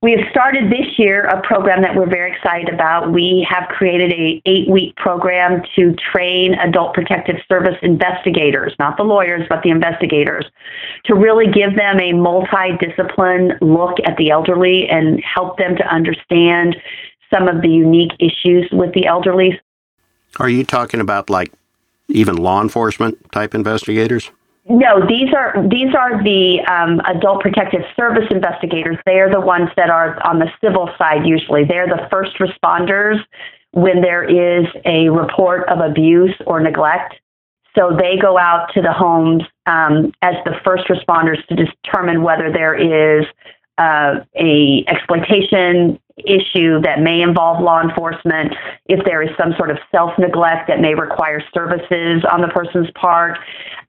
We 0.03 0.12
have 0.12 0.29
started 0.31 0.69
this 0.69 0.99
year 0.99 1.23
a 1.23 1.41
program 1.43 1.82
that 1.84 1.95
we're 1.95 2.10
very 2.10 2.34
excited 2.34 2.67
about. 2.73 3.13
We 3.13 3.47
have 3.49 3.69
created 3.69 4.12
a 4.12 4.41
eight 4.45 4.69
week 4.69 4.97
program 4.97 5.62
to 5.77 5.95
train 6.12 6.56
adult 6.56 6.93
protective 6.93 7.38
service 7.47 7.77
investigators, 7.82 8.73
not 8.79 8.97
the 8.97 9.03
lawyers, 9.03 9.47
but 9.47 9.63
the 9.63 9.69
investigators, 9.69 10.45
to 11.06 11.15
really 11.15 11.49
give 11.49 11.77
them 11.77 12.01
a 12.01 12.12
multi-discipline 12.12 13.53
look 13.62 13.95
at 14.06 14.17
the 14.17 14.29
elderly 14.29 14.89
and 14.89 15.23
help 15.23 15.58
them 15.58 15.77
to 15.77 15.88
understand 15.88 16.75
some 17.34 17.48
of 17.48 17.62
the 17.62 17.69
unique 17.69 18.12
issues 18.19 18.69
with 18.72 18.93
the 18.93 19.06
elderly. 19.06 19.60
Are 20.39 20.50
you 20.50 20.63
talking 20.63 21.00
about 21.00 21.30
like 21.30 21.52
even 22.08 22.36
law 22.36 22.62
enforcement 22.62 23.32
type 23.32 23.56
investigators? 23.56 24.32
No, 24.69 25.06
these 25.06 25.34
are 25.34 25.62
these 25.69 25.93
are 25.93 26.24
the 26.24 26.62
um, 26.72 27.02
adult 27.06 27.41
protective 27.41 27.82
service 27.98 28.28
investigators. 28.32 28.98
They 29.06 29.19
are 29.19 29.30
the 29.30 29.41
ones 29.41 29.69
that 29.76 29.89
are 29.89 30.26
on 30.26 30.39
the 30.39 30.50
civil 30.62 30.89
side. 30.98 31.26
Usually, 31.26 31.65
they're 31.65 31.88
the 31.88 32.08
first 32.10 32.38
responders 32.39 33.17
when 33.72 34.02
there 34.02 34.24
is 34.24 34.65
a 34.86 35.10
report 35.10 35.67
of 35.67 35.80
abuse 35.80 36.36
or 36.46 36.62
neglect. 36.62 37.15
So 37.76 37.98
they 38.00 38.17
go 38.22 38.38
out 38.38 38.72
to 38.76 38.82
the 38.82 38.93
homes 38.93 39.43
um, 39.65 40.13
as 40.22 40.36
the 40.46 40.54
first 40.63 40.86
responders 40.88 41.46
to 41.48 41.56
determine 41.56 42.22
whether 42.22 42.52
there 42.52 42.76
is 42.76 43.26
uh, 43.78 44.24
a 44.36 44.86
exploitation 44.88 46.00
issue 46.17 46.80
that 46.82 47.02
may 47.02 47.21
involve 47.21 47.62
law 47.62 47.82
enforcement, 47.82 48.54
if 48.86 49.04
there 49.06 49.21
is 49.21 49.30
some 49.38 49.54
sort 49.58 49.71
of 49.71 49.78
self 49.91 50.12
neglect 50.17 50.67
that 50.67 50.80
may 50.80 50.93
require 50.93 51.41
services 51.54 52.23
on 52.32 52.41
the 52.41 52.47
person's 52.49 52.89
part. 52.91 53.38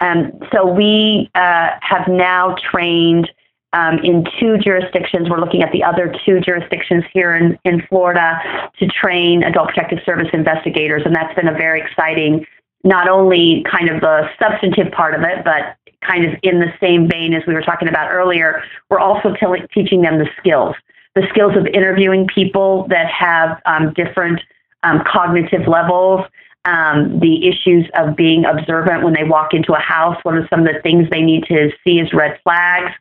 Um, 0.00 0.32
so 0.52 0.66
we 0.66 1.30
uh, 1.34 1.70
have 1.80 2.08
now 2.08 2.56
trained 2.70 3.30
um, 3.74 3.98
in 3.98 4.24
two 4.40 4.56
jurisdictions. 4.58 5.28
We're 5.28 5.40
looking 5.40 5.62
at 5.62 5.72
the 5.72 5.82
other 5.82 6.14
two 6.24 6.40
jurisdictions 6.40 7.04
here 7.12 7.34
in, 7.36 7.58
in 7.64 7.82
Florida 7.88 8.40
to 8.78 8.86
train 8.86 9.42
adult 9.42 9.68
protective 9.68 9.98
service 10.06 10.28
investigators, 10.32 11.02
and 11.04 11.14
that's 11.14 11.34
been 11.34 11.48
a 11.48 11.52
very 11.52 11.80
exciting. 11.80 12.46
Not 12.84 13.08
only 13.08 13.64
kind 13.70 13.88
of 13.88 14.00
the 14.00 14.28
substantive 14.38 14.92
part 14.92 15.14
of 15.14 15.22
it, 15.22 15.44
but 15.44 15.76
kind 16.06 16.24
of 16.24 16.38
in 16.42 16.60
the 16.60 16.72
same 16.80 17.08
vein 17.08 17.34
as 17.34 17.42
we 17.46 17.54
were 17.54 17.62
talking 17.62 17.88
about 17.88 18.10
earlier, 18.12 18.62
we're 18.90 19.00
also 19.00 19.34
t- 19.34 19.66
teaching 19.74 20.02
them 20.02 20.18
the 20.18 20.28
skills 20.38 20.76
the 21.14 21.22
skills 21.30 21.56
of 21.56 21.66
interviewing 21.66 22.26
people 22.26 22.86
that 22.88 23.06
have 23.06 23.60
um, 23.66 23.92
different 23.94 24.40
um, 24.82 25.02
cognitive 25.06 25.66
levels, 25.66 26.20
um, 26.64 27.20
the 27.20 27.48
issues 27.48 27.88
of 27.94 28.16
being 28.16 28.44
observant 28.44 29.04
when 29.04 29.14
they 29.14 29.24
walk 29.24 29.54
into 29.54 29.72
a 29.72 29.78
house. 29.78 30.16
What 30.22 30.34
are 30.34 30.46
some 30.48 30.60
of 30.60 30.66
the 30.66 30.80
things 30.82 31.08
they 31.10 31.22
need 31.22 31.44
to 31.44 31.70
see 31.84 32.00
as 32.00 32.12
red 32.12 32.38
flags? 32.42 32.92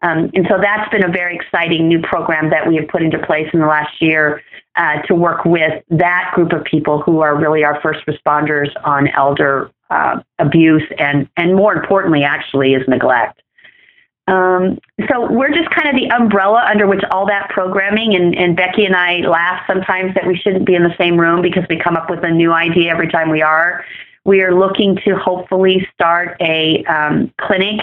Um, 0.00 0.30
and 0.34 0.46
so 0.48 0.58
that's 0.60 0.88
been 0.90 1.04
a 1.04 1.10
very 1.10 1.34
exciting 1.34 1.88
new 1.88 2.00
program 2.00 2.50
that 2.50 2.68
we 2.68 2.76
have 2.76 2.86
put 2.88 3.02
into 3.02 3.18
place 3.18 3.48
in 3.52 3.60
the 3.60 3.66
last 3.66 4.00
year 4.00 4.42
uh, 4.76 5.02
to 5.02 5.14
work 5.14 5.44
with 5.44 5.82
that 5.90 6.30
group 6.34 6.52
of 6.52 6.62
people 6.64 7.02
who 7.02 7.20
are 7.20 7.36
really 7.36 7.64
our 7.64 7.80
first 7.80 8.06
responders 8.06 8.70
on 8.84 9.08
elder 9.08 9.72
uh, 9.90 10.20
abuse 10.38 10.84
and, 10.98 11.28
and 11.36 11.56
more 11.56 11.74
importantly, 11.74 12.22
actually, 12.22 12.74
is 12.74 12.86
neglect. 12.86 13.42
Um, 14.28 14.78
so 15.08 15.30
we're 15.32 15.54
just 15.54 15.70
kind 15.70 15.88
of 15.88 15.94
the 15.94 16.14
umbrella 16.14 16.62
under 16.68 16.86
which 16.86 17.02
all 17.10 17.26
that 17.26 17.48
programming 17.48 18.14
and, 18.14 18.34
and 18.36 18.54
Becky 18.54 18.84
and 18.84 18.94
I 18.94 19.20
laugh 19.20 19.62
sometimes 19.66 20.14
that 20.14 20.26
we 20.26 20.36
shouldn't 20.36 20.66
be 20.66 20.74
in 20.74 20.82
the 20.82 20.94
same 20.98 21.18
room 21.18 21.40
because 21.40 21.64
we 21.70 21.78
come 21.78 21.96
up 21.96 22.10
with 22.10 22.22
a 22.24 22.30
new 22.30 22.52
idea 22.52 22.90
every 22.90 23.08
time 23.08 23.30
we 23.30 23.40
are. 23.40 23.84
We 24.26 24.42
are 24.42 24.54
looking 24.54 24.96
to 25.06 25.16
hopefully 25.16 25.88
start 25.94 26.36
a 26.42 26.84
um, 26.84 27.32
clinic 27.40 27.80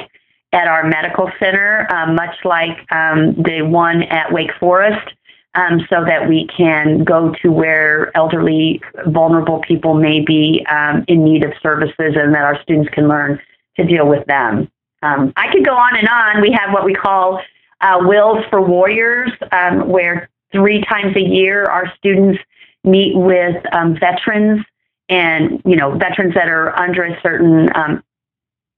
at 0.53 0.67
our 0.67 0.88
medical 0.88 1.31
center, 1.39 1.88
um, 1.91 2.13
much 2.13 2.36
like 2.43 2.77
um, 2.91 3.34
the 3.41 3.63
one 3.63 4.03
at 4.03 4.31
Wake 4.31 4.51
Forest, 4.60 5.15
um, 5.55 5.79
so 5.89 6.05
that 6.05 6.29
we 6.29 6.47
can 6.55 7.03
go 7.03 7.34
to 7.41 7.51
where 7.51 8.15
elderly, 8.15 8.81
vulnerable 9.08 9.62
people 9.67 9.95
may 9.95 10.19
be 10.19 10.63
um, 10.69 11.03
in 11.08 11.23
need 11.23 11.43
of 11.43 11.53
services 11.63 12.13
and 12.15 12.36
that 12.36 12.43
our 12.43 12.62
students 12.62 12.89
can 12.93 13.08
learn 13.08 13.39
to 13.77 13.84
deal 13.84 14.08
with 14.08 14.25
them. 14.27 14.69
Um, 15.05 15.33
I 15.35 15.51
could 15.51 15.63
go 15.63 15.75
on 15.75 15.95
and 15.95 16.07
on. 16.07 16.41
We 16.41 16.51
have 16.51 16.73
what 16.73 16.83
we 16.83 16.93
call 16.93 17.39
uh, 17.81 17.99
Wills 18.01 18.43
for 18.49 18.61
Warriors, 18.61 19.31
um, 19.51 19.87
where 19.87 20.29
three 20.51 20.81
times 20.81 21.15
a 21.15 21.21
year 21.21 21.65
our 21.65 21.93
students 21.97 22.39
meet 22.83 23.15
with 23.15 23.55
um, 23.73 23.97
veterans 23.99 24.65
and 25.09 25.61
you 25.65 25.75
know 25.75 25.95
veterans 25.97 26.33
that 26.33 26.49
are 26.49 26.77
under 26.79 27.03
a 27.03 27.21
certain 27.21 27.69
um, 27.75 28.03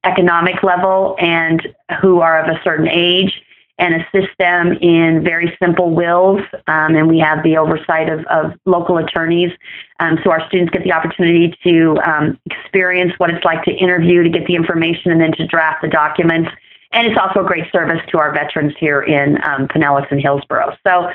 economic 0.03 0.63
level 0.63 1.15
and 1.19 1.67
who 2.01 2.19
are 2.19 2.43
of 2.43 2.53
a 2.53 2.61
certain 2.63 2.87
age 2.87 3.41
and 3.79 3.95
assist 3.95 4.33
them 4.39 4.73
in 4.81 5.23
very 5.23 5.55
simple 5.61 5.91
wills. 5.91 6.41
Um, 6.67 6.95
and 6.95 7.07
we 7.07 7.19
have 7.19 7.43
the 7.43 7.57
oversight 7.57 8.09
of, 8.09 8.25
of 8.25 8.53
local 8.65 8.97
attorneys. 8.97 9.51
Um, 9.99 10.17
so 10.23 10.31
our 10.31 10.45
students 10.47 10.71
get 10.71 10.83
the 10.83 10.91
opportunity 10.91 11.55
to 11.63 11.97
um, 12.05 12.39
experience 12.45 13.13
what 13.17 13.29
it's 13.29 13.45
like 13.45 13.63
to 13.65 13.71
interview, 13.71 14.23
to 14.23 14.29
get 14.29 14.47
the 14.47 14.55
information, 14.55 15.11
and 15.11 15.21
then 15.21 15.31
to 15.33 15.45
draft 15.45 15.81
the 15.81 15.87
documents. 15.87 16.49
And 16.91 17.05
it's 17.05 17.19
also 17.19 17.41
a 17.41 17.47
great 17.47 17.71
service 17.71 18.01
to 18.09 18.17
our 18.17 18.33
veterans 18.33 18.73
here 18.79 19.01
in 19.01 19.37
um, 19.43 19.67
Pinellas 19.67 20.09
and 20.09 20.21
Hillsborough. 20.21 20.75
So 20.85 21.11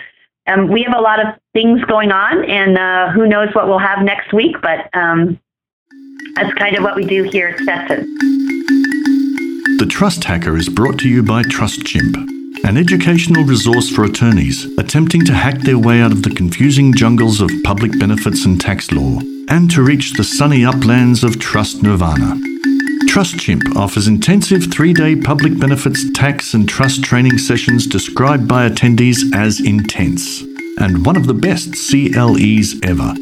um, 0.47 0.69
we 0.69 0.83
have 0.83 0.97
a 0.97 1.01
lot 1.01 1.19
of 1.19 1.35
things 1.53 1.83
going 1.85 2.13
on, 2.13 2.45
and 2.45 2.79
uh, 2.79 3.11
who 3.11 3.27
knows 3.27 3.49
what 3.55 3.67
we'll 3.67 3.79
have 3.79 4.05
next 4.05 4.33
week, 4.33 4.57
but 4.61 4.89
um, 4.95 5.41
that's 6.35 6.53
kind 6.55 6.77
of 6.77 6.85
what 6.85 6.95
we 6.95 7.05
do 7.05 7.25
here 7.25 7.49
at 7.49 7.59
Stetson. 7.61 8.05
The 9.79 9.87
Trust 9.89 10.23
Hacker 10.25 10.57
is 10.57 10.69
brought 10.69 10.99
to 11.01 11.09
you 11.09 11.23
by 11.23 11.43
TrustChimp 11.43 12.42
an 12.65 12.77
educational 12.77 13.45
resource 13.45 13.91
for 13.91 14.05
attorneys 14.05 14.67
attempting 14.79 15.25
to 15.25 15.35
hack 15.35 15.59
their 15.61 15.79
way 15.79 16.01
out 16.01 16.13
of 16.13 16.23
the 16.23 16.31
confusing 16.31 16.95
jungles 16.95 17.41
of 17.41 17.51
public 17.65 17.99
benefits 17.99 18.45
and 18.45 18.61
tax 18.61 18.93
law, 18.93 19.19
and 19.49 19.71
to 19.71 19.83
reach 19.83 20.13
the 20.13 20.25
sunny 20.25 20.65
uplands 20.65 21.25
of 21.25 21.39
trust 21.39 21.83
nirvana. 21.83 22.37
TrustChimp 23.09 23.77
offers 23.77 24.07
intensive 24.07 24.73
three 24.73 24.95
day 24.95 25.17
public 25.17 25.59
benefits, 25.59 26.11
tax, 26.13 26.55
and 26.55 26.69
trust 26.69 27.03
training 27.03 27.37
sessions 27.37 27.87
described 27.87 28.47
by 28.47 28.69
attendees 28.69 29.35
as 29.35 29.61
intense, 29.61 30.43
and 30.79 31.05
one 31.05 31.17
of 31.17 31.27
the 31.27 31.35
best 31.35 31.75
CLEs 31.75 32.81
ever. 32.83 33.15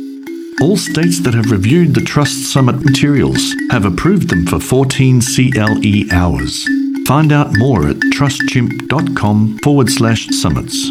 All 0.61 0.77
states 0.77 1.21
that 1.21 1.35
have 1.35 1.51
reviewed 1.51 1.95
the 1.95 2.03
Trust 2.03 2.53
Summit 2.53 2.85
materials 2.85 3.55
have 3.71 3.87
approved 3.87 4.29
them 4.29 4.47
for 4.47 4.61
14 4.61 5.23
CLE 5.23 6.13
hours. 6.13 6.69
Find 7.11 7.33
out 7.33 7.51
more 7.59 7.89
at 7.89 7.97
trustchimp.com 7.97 9.59
forward 9.65 9.91
slash 9.91 10.29
summits. 10.29 10.91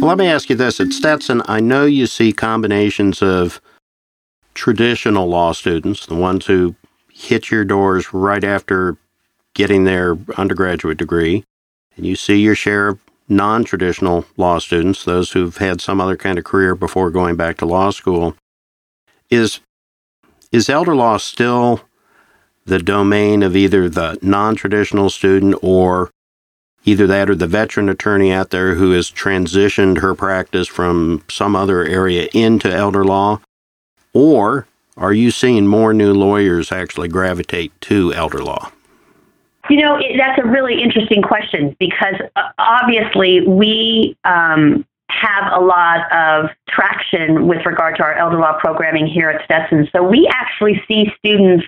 Let 0.00 0.16
me 0.16 0.28
ask 0.28 0.48
you 0.48 0.54
this. 0.54 0.78
At 0.78 0.92
Stetson, 0.92 1.42
I 1.46 1.58
know 1.58 1.84
you 1.84 2.06
see 2.06 2.32
combinations 2.32 3.20
of 3.20 3.60
traditional 4.54 5.26
law 5.26 5.50
students, 5.50 6.06
the 6.06 6.14
ones 6.14 6.46
who 6.46 6.76
hit 7.12 7.50
your 7.50 7.64
doors 7.64 8.14
right 8.14 8.44
after 8.44 8.96
getting 9.54 9.82
their 9.82 10.16
undergraduate 10.36 10.98
degree, 10.98 11.42
and 11.96 12.06
you 12.06 12.14
see 12.14 12.40
your 12.40 12.54
share 12.54 12.86
of 12.86 13.00
non 13.28 13.64
traditional 13.64 14.24
law 14.36 14.60
students, 14.60 15.04
those 15.04 15.32
who've 15.32 15.56
had 15.56 15.80
some 15.80 16.00
other 16.00 16.16
kind 16.16 16.38
of 16.38 16.44
career 16.44 16.76
before 16.76 17.10
going 17.10 17.34
back 17.34 17.56
to 17.56 17.66
law 17.66 17.90
school. 17.90 18.36
Is, 19.30 19.58
is 20.52 20.68
elder 20.68 20.94
law 20.94 21.16
still 21.16 21.80
the 22.64 22.78
domain 22.78 23.42
of 23.42 23.56
either 23.56 23.88
the 23.88 24.18
non 24.22 24.54
traditional 24.54 25.10
student 25.10 25.56
or 25.62 26.10
either 26.84 27.06
that 27.06 27.30
or 27.30 27.34
the 27.34 27.46
veteran 27.46 27.88
attorney 27.88 28.32
out 28.32 28.50
there 28.50 28.74
who 28.74 28.92
has 28.92 29.10
transitioned 29.10 29.98
her 29.98 30.14
practice 30.14 30.68
from 30.68 31.22
some 31.28 31.54
other 31.54 31.84
area 31.84 32.28
into 32.32 32.70
elder 32.70 33.04
law? 33.04 33.40
Or 34.12 34.66
are 34.96 35.12
you 35.12 35.30
seeing 35.30 35.66
more 35.66 35.94
new 35.94 36.12
lawyers 36.12 36.72
actually 36.72 37.08
gravitate 37.08 37.72
to 37.82 38.12
elder 38.14 38.42
law? 38.42 38.70
You 39.70 39.80
know, 39.80 39.98
that's 40.18 40.40
a 40.42 40.46
really 40.46 40.82
interesting 40.82 41.22
question 41.22 41.76
because 41.78 42.16
uh, 42.34 42.48
obviously 42.58 43.46
we 43.46 44.16
um, 44.24 44.84
have 45.08 45.52
a 45.52 45.60
lot 45.64 46.10
of 46.12 46.50
traction 46.68 47.46
with 47.46 47.64
regard 47.64 47.96
to 47.96 48.02
our 48.02 48.14
elder 48.14 48.38
law 48.38 48.58
programming 48.58 49.06
here 49.06 49.30
at 49.30 49.44
Stetson. 49.44 49.88
So 49.92 50.02
we 50.02 50.28
actually 50.32 50.82
see 50.88 51.12
students 51.18 51.64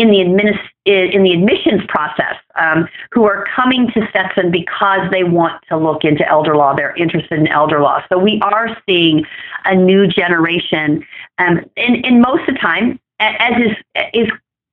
in 0.00 0.10
the 0.10 0.18
administ- 0.18 0.70
in 0.86 1.22
the 1.22 1.32
admissions 1.32 1.82
process 1.88 2.36
um, 2.54 2.88
who 3.12 3.24
are 3.24 3.44
coming 3.54 3.86
to 3.92 4.06
Stetson 4.08 4.50
because 4.50 5.00
they 5.12 5.24
want 5.24 5.62
to 5.68 5.76
look 5.76 6.04
into 6.04 6.26
elder 6.26 6.56
law. 6.56 6.74
They're 6.74 6.96
interested 6.96 7.38
in 7.38 7.46
elder 7.48 7.80
law. 7.80 8.02
So 8.08 8.18
we 8.18 8.40
are 8.42 8.76
seeing 8.86 9.24
a 9.66 9.74
new 9.74 10.06
generation, 10.06 11.06
um, 11.38 11.60
and, 11.76 12.04
and 12.04 12.22
most 12.22 12.48
of 12.48 12.54
the 12.54 12.60
time, 12.60 12.98
as 13.20 13.52
is 13.60 14.02
is 14.14 14.28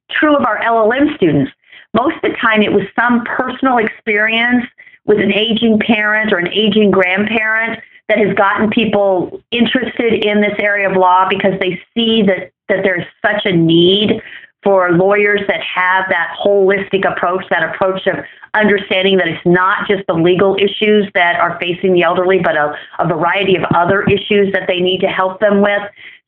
true 0.09 0.35
of 0.35 0.45
our 0.45 0.59
LLM 0.59 1.13
students, 1.17 1.51
most 1.93 2.15
of 2.15 2.21
the 2.21 2.37
time 2.39 2.61
it 2.61 2.71
was 2.71 2.83
some 2.97 3.25
personal 3.25 3.77
experience 3.77 4.65
with 5.05 5.19
an 5.19 5.33
aging 5.33 5.79
parent 5.79 6.31
or 6.31 6.37
an 6.37 6.51
aging 6.53 6.89
grandparent 6.91 7.81
that 8.07 8.17
has 8.17 8.33
gotten 8.35 8.69
people 8.69 9.41
interested 9.51 10.13
in 10.25 10.39
this 10.39 10.55
area 10.59 10.89
of 10.89 10.95
law 10.95 11.27
because 11.29 11.59
they 11.59 11.81
see 11.93 12.21
that 12.23 12.51
that 12.69 12.83
there's 12.83 13.05
such 13.21 13.45
a 13.45 13.51
need 13.51 14.21
for 14.67 14.91
lawyers 14.91 15.39
that 15.47 15.61
have 15.61 16.03
that 16.09 16.35
holistic 16.37 17.09
approach, 17.09 17.45
that 17.49 17.63
approach 17.63 18.05
of 18.05 18.17
understanding 18.53 19.15
that 19.15 19.29
it's 19.29 19.45
not 19.45 19.87
just 19.87 20.05
the 20.07 20.13
legal 20.13 20.57
issues 20.57 21.09
that 21.13 21.39
are 21.39 21.57
facing 21.57 21.93
the 21.93 22.03
elderly, 22.03 22.39
but 22.39 22.57
a, 22.57 22.77
a 22.99 23.07
variety 23.07 23.55
of 23.55 23.63
other 23.73 24.03
issues 24.03 24.51
that 24.51 24.67
they 24.67 24.81
need 24.81 24.99
to 24.99 25.07
help 25.07 25.39
them 25.39 25.61
with. 25.61 25.81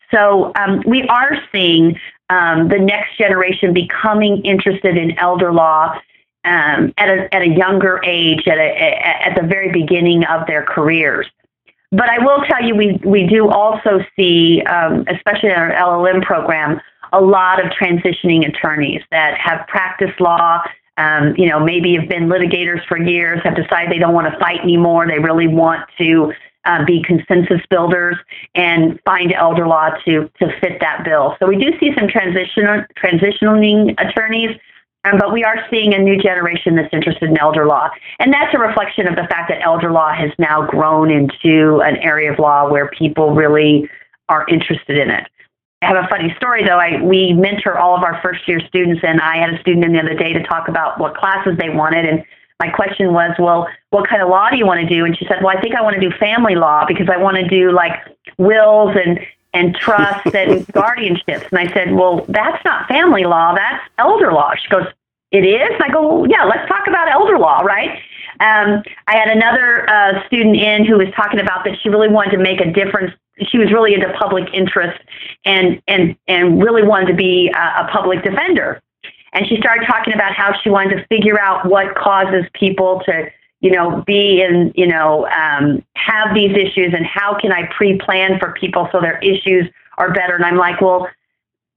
So 0.09 0.53
um, 0.55 0.81
we 0.85 1.03
are 1.09 1.33
seeing 1.51 1.99
um, 2.29 2.69
the 2.69 2.79
next 2.79 3.17
generation 3.17 3.73
becoming 3.73 4.41
interested 4.45 4.95
in 4.95 5.19
elder 5.19 5.51
law 5.51 5.99
um, 6.45 6.93
at, 6.95 7.09
a, 7.09 7.35
at 7.35 7.41
a 7.41 7.49
younger 7.49 7.99
age, 8.05 8.47
at, 8.47 8.57
a, 8.57 9.27
at 9.27 9.35
the 9.35 9.45
very 9.45 9.69
beginning 9.69 10.23
of 10.27 10.47
their 10.47 10.63
careers. 10.63 11.27
But 11.91 12.07
I 12.07 12.23
will 12.23 12.41
tell 12.47 12.63
you, 12.63 12.73
we, 12.73 13.01
we 13.03 13.27
do 13.27 13.49
also 13.49 13.99
see, 14.15 14.61
um, 14.61 15.03
especially 15.09 15.49
in 15.49 15.55
our 15.55 15.71
LLM 15.71 16.23
program, 16.23 16.79
a 17.13 17.21
lot 17.21 17.63
of 17.63 17.71
transitioning 17.71 18.47
attorneys 18.47 19.01
that 19.11 19.37
have 19.37 19.67
practiced 19.67 20.19
law, 20.19 20.61
um, 20.97 21.33
you 21.37 21.47
know, 21.47 21.59
maybe 21.59 21.95
have 21.95 22.09
been 22.09 22.27
litigators 22.27 22.85
for 22.87 22.97
years, 22.97 23.39
have 23.43 23.55
decided 23.55 23.91
they 23.91 23.99
don't 23.99 24.13
want 24.13 24.31
to 24.31 24.39
fight 24.39 24.59
anymore. 24.61 25.07
They 25.07 25.19
really 25.19 25.47
want 25.47 25.89
to 25.97 26.33
uh, 26.65 26.83
be 26.85 27.01
consensus 27.03 27.61
builders 27.69 28.17
and 28.53 28.99
find 29.05 29.33
elder 29.33 29.67
law 29.67 29.89
to 30.05 30.29
to 30.39 30.59
fit 30.59 30.79
that 30.81 31.03
bill. 31.05 31.35
So 31.39 31.47
we 31.47 31.57
do 31.57 31.71
see 31.79 31.91
some 31.97 32.07
transition 32.07 32.85
transitioning 33.01 33.95
attorneys. 33.97 34.57
Um, 35.05 35.17
but 35.17 35.31
we 35.31 35.45
are 35.45 35.65
seeing 35.69 35.93
a 35.93 35.97
new 35.97 36.21
generation 36.21 36.75
that's 36.75 36.93
interested 36.93 37.29
in 37.29 37.37
elder 37.37 37.65
law. 37.65 37.89
And 38.19 38.33
that's 38.33 38.53
a 38.53 38.59
reflection 38.59 39.07
of 39.07 39.15
the 39.15 39.23
fact 39.29 39.49
that 39.49 39.61
elder 39.63 39.93
law 39.93 40.13
has 40.13 40.29
now 40.37 40.67
grown 40.67 41.09
into 41.09 41.79
an 41.85 41.95
area 41.97 42.33
of 42.33 42.37
law 42.37 42.69
where 42.69 42.89
people 42.89 43.33
really 43.33 43.89
are 44.27 44.45
interested 44.49 44.97
in 44.97 45.09
it. 45.09 45.25
I 45.81 45.85
have 45.85 46.03
a 46.03 46.07
funny 46.07 46.33
story 46.35 46.63
though. 46.63 46.77
I 46.77 47.01
we 47.01 47.33
mentor 47.33 47.77
all 47.77 47.95
of 47.95 48.03
our 48.03 48.21
first 48.21 48.47
year 48.47 48.59
students, 48.67 49.01
and 49.03 49.21
I 49.21 49.37
had 49.37 49.53
a 49.53 49.59
student 49.61 49.85
in 49.85 49.93
the 49.93 49.99
other 49.99 50.13
day 50.13 50.33
to 50.33 50.43
talk 50.43 50.67
about 50.67 50.99
what 50.99 51.15
classes 51.15 51.57
they 51.57 51.69
wanted, 51.69 52.05
and 52.05 52.23
my 52.59 52.69
question 52.69 53.13
was, 53.13 53.31
well, 53.39 53.67
what 53.91 54.07
kind 54.09 54.21
of 54.21 54.27
law 54.27 54.49
do 54.49 54.57
you 54.57 54.65
want 54.65 54.81
to 54.81 54.87
do? 54.87 55.05
And 55.05 55.17
she 55.17 55.25
said, 55.25 55.37
well, 55.41 55.55
I 55.55 55.61
think 55.61 55.75
I 55.75 55.81
want 55.81 55.95
to 55.95 56.01
do 56.01 56.13
family 56.17 56.55
law 56.55 56.85
because 56.85 57.07
I 57.09 57.17
want 57.17 57.37
to 57.37 57.47
do 57.47 57.71
like 57.71 57.93
wills 58.37 58.95
and 58.95 59.19
and 59.53 59.75
trust 59.75 60.25
and 60.35 60.67
guardianships. 60.73 61.49
And 61.49 61.57
I 61.57 61.73
said, 61.73 61.93
well, 61.93 62.25
that's 62.27 62.63
not 62.65 62.87
family 62.87 63.23
law. 63.23 63.55
That's 63.55 63.83
elder 63.97 64.31
law. 64.31 64.53
She 64.61 64.69
goes, 64.69 64.85
it 65.31 65.45
is. 65.45 65.69
And 65.73 65.83
I 65.83 65.89
go, 65.89 66.01
well, 66.19 66.29
yeah, 66.29 66.43
let's 66.43 66.67
talk 66.67 66.87
about 66.87 67.09
elder 67.09 67.39
law, 67.39 67.59
right? 67.61 67.99
Um, 68.41 68.83
I 69.07 69.17
had 69.17 69.29
another 69.29 69.89
uh, 69.89 70.25
student 70.27 70.55
in 70.55 70.85
who 70.85 70.97
was 70.97 71.07
talking 71.15 71.39
about 71.39 71.63
that 71.65 71.77
she 71.81 71.89
really 71.89 72.09
wanted 72.09 72.31
to 72.31 72.37
make 72.37 72.59
a 72.61 72.71
difference 72.71 73.13
she 73.47 73.57
was 73.57 73.71
really 73.71 73.93
into 73.93 74.11
public 74.13 74.47
interest 74.53 74.99
and 75.45 75.81
and 75.87 76.15
and 76.27 76.61
really 76.61 76.83
wanted 76.83 77.07
to 77.07 77.13
be 77.13 77.51
a, 77.55 77.85
a 77.85 77.89
public 77.91 78.23
defender. 78.23 78.81
And 79.33 79.47
she 79.47 79.57
started 79.57 79.85
talking 79.85 80.13
about 80.13 80.33
how 80.33 80.53
she 80.61 80.69
wanted 80.69 80.97
to 80.97 81.07
figure 81.07 81.39
out 81.39 81.67
what 81.67 81.95
causes 81.95 82.45
people 82.53 83.01
to, 83.05 83.29
you 83.61 83.71
know, 83.71 84.03
be 84.07 84.41
in, 84.41 84.71
you 84.75 84.87
know, 84.87 85.27
um, 85.27 85.83
have 85.95 86.33
these 86.33 86.51
issues 86.51 86.93
and 86.95 87.05
how 87.05 87.37
can 87.39 87.51
I 87.51 87.71
pre-plan 87.77 88.39
for 88.39 88.53
people 88.53 88.89
so 88.91 88.99
their 88.99 89.19
issues 89.19 89.69
are 89.97 90.11
better. 90.13 90.35
And 90.35 90.45
I'm 90.45 90.57
like, 90.57 90.81
well, 90.81 91.07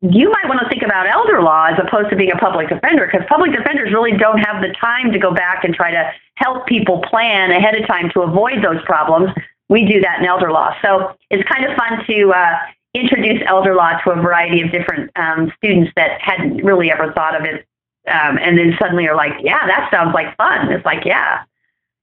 you 0.01 0.31
might 0.31 0.49
want 0.49 0.61
to 0.61 0.69
think 0.69 0.83
about 0.83 1.07
elder 1.07 1.43
law 1.43 1.67
as 1.67 1.79
opposed 1.79 2.11
to 2.11 2.17
being 2.17 2.33
a 2.33 2.39
public 2.39 2.69
defender 2.69 3.07
because 3.07 3.27
public 3.29 3.53
defenders 3.53 3.93
really 3.93 4.17
don't 4.17 4.39
have 4.39 4.63
the 4.63 4.75
time 4.81 5.13
to 5.13 5.19
go 5.19 5.33
back 5.33 5.63
and 5.63 5.75
try 5.75 5.91
to 5.91 6.11
help 6.37 6.67
people 6.67 7.03
plan 7.03 7.53
ahead 7.53 7.77
of 7.77 7.87
time 7.87 8.11
to 8.11 8.23
avoid 8.23 8.65
those 8.65 8.83
problems 8.85 9.31
we 9.69 9.87
do 9.87 10.01
that 10.01 10.21
in 10.21 10.27
elder 10.27 10.51
law. 10.51 10.75
So 10.83 11.15
it's 11.31 11.49
kind 11.49 11.65
of 11.65 11.77
fun 11.77 12.05
to 12.07 12.33
uh, 12.33 12.59
introduce 12.95 13.43
elder 13.47 13.75
law 13.75 13.99
to 14.05 14.11
a 14.11 14.17
variety 14.17 14.63
of 14.63 14.71
different 14.71 15.11
um, 15.17 15.53
students 15.57 15.91
that 15.97 16.21
hadn't 16.21 16.65
really 16.65 16.91
ever 16.91 17.13
thought 17.13 17.39
of 17.39 17.47
it. 17.47 17.67
Um, 18.09 18.37
and 18.39 18.59
then 18.59 18.75
suddenly 18.81 19.07
are 19.07 19.15
like, 19.15 19.33
yeah, 19.41 19.65
that 19.67 19.89
sounds 19.93 20.13
like 20.13 20.37
fun. 20.37 20.73
It's 20.73 20.85
like, 20.85 21.05
yeah, 21.05 21.45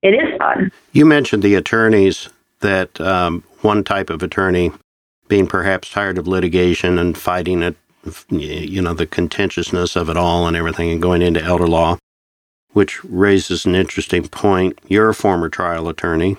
it 0.01 0.13
is 0.13 0.37
fun. 0.37 0.71
You 0.93 1.05
mentioned 1.05 1.43
the 1.43 1.55
attorneys 1.55 2.29
that 2.61 2.99
um, 3.01 3.43
one 3.61 3.83
type 3.83 4.09
of 4.09 4.23
attorney 4.23 4.71
being 5.27 5.45
perhaps 5.45 5.89
tired 5.89 6.17
of 6.17 6.27
litigation 6.27 6.97
and 6.97 7.17
fighting 7.17 7.61
it, 7.61 7.75
you 8.29 8.81
know, 8.81 8.93
the 8.93 9.05
contentiousness 9.05 9.97
of 9.97 10.09
it 10.09 10.15
all 10.15 10.47
and 10.47 10.55
everything 10.55 10.89
and 10.89 11.01
going 11.01 11.21
into 11.21 11.43
elder 11.43 11.67
law, 11.67 11.97
which 12.71 13.03
raises 13.03 13.65
an 13.65 13.75
interesting 13.75 14.27
point. 14.27 14.79
You're 14.87 15.09
a 15.09 15.13
former 15.13 15.49
trial 15.49 15.89
attorney. 15.89 16.37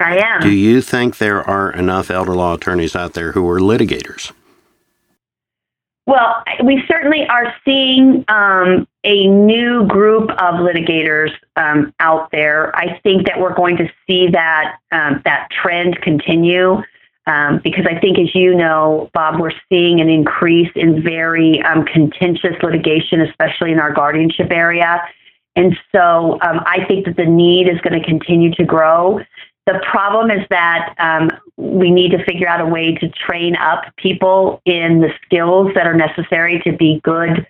I 0.00 0.18
am. 0.18 0.40
Do 0.40 0.50
you 0.50 0.80
think 0.80 1.18
there 1.18 1.42
are 1.42 1.70
enough 1.72 2.10
elder 2.10 2.34
law 2.34 2.54
attorneys 2.54 2.96
out 2.96 3.14
there 3.14 3.32
who 3.32 3.48
are 3.48 3.60
litigators? 3.60 4.32
Well, 6.06 6.42
we 6.62 6.82
certainly 6.86 7.26
are 7.28 7.54
seeing 7.64 8.24
um, 8.28 8.86
a 9.04 9.26
new 9.26 9.86
group 9.86 10.30
of 10.32 10.56
litigators 10.56 11.30
um, 11.56 11.94
out 11.98 12.30
there. 12.30 12.76
I 12.76 12.98
think 13.02 13.26
that 13.26 13.40
we're 13.40 13.54
going 13.54 13.78
to 13.78 13.88
see 14.06 14.28
that 14.28 14.76
um, 14.92 15.22
that 15.24 15.48
trend 15.62 16.00
continue 16.02 16.82
um, 17.26 17.60
because 17.64 17.86
I 17.88 17.98
think, 17.98 18.18
as 18.18 18.34
you 18.34 18.54
know, 18.54 19.10
Bob, 19.14 19.40
we're 19.40 19.52
seeing 19.70 20.00
an 20.00 20.10
increase 20.10 20.70
in 20.74 21.02
very 21.02 21.62
um, 21.62 21.86
contentious 21.86 22.56
litigation, 22.62 23.22
especially 23.22 23.72
in 23.72 23.78
our 23.78 23.92
guardianship 23.92 24.50
area. 24.50 25.02
And 25.56 25.74
so 25.90 26.38
um, 26.42 26.60
I 26.66 26.84
think 26.86 27.06
that 27.06 27.16
the 27.16 27.24
need 27.24 27.68
is 27.68 27.80
going 27.80 27.98
to 27.98 28.06
continue 28.06 28.52
to 28.56 28.64
grow. 28.64 29.20
The 29.66 29.80
problem 29.90 30.30
is 30.30 30.46
that 30.50 30.94
um, 30.98 31.30
we 31.56 31.90
need 31.90 32.10
to 32.10 32.22
figure 32.24 32.46
out 32.46 32.60
a 32.60 32.66
way 32.66 32.94
to 32.96 33.08
train 33.08 33.56
up 33.56 33.84
people 33.96 34.60
in 34.66 35.00
the 35.00 35.08
skills 35.24 35.72
that 35.74 35.86
are 35.86 35.94
necessary 35.94 36.60
to 36.64 36.72
be 36.72 37.00
good 37.02 37.46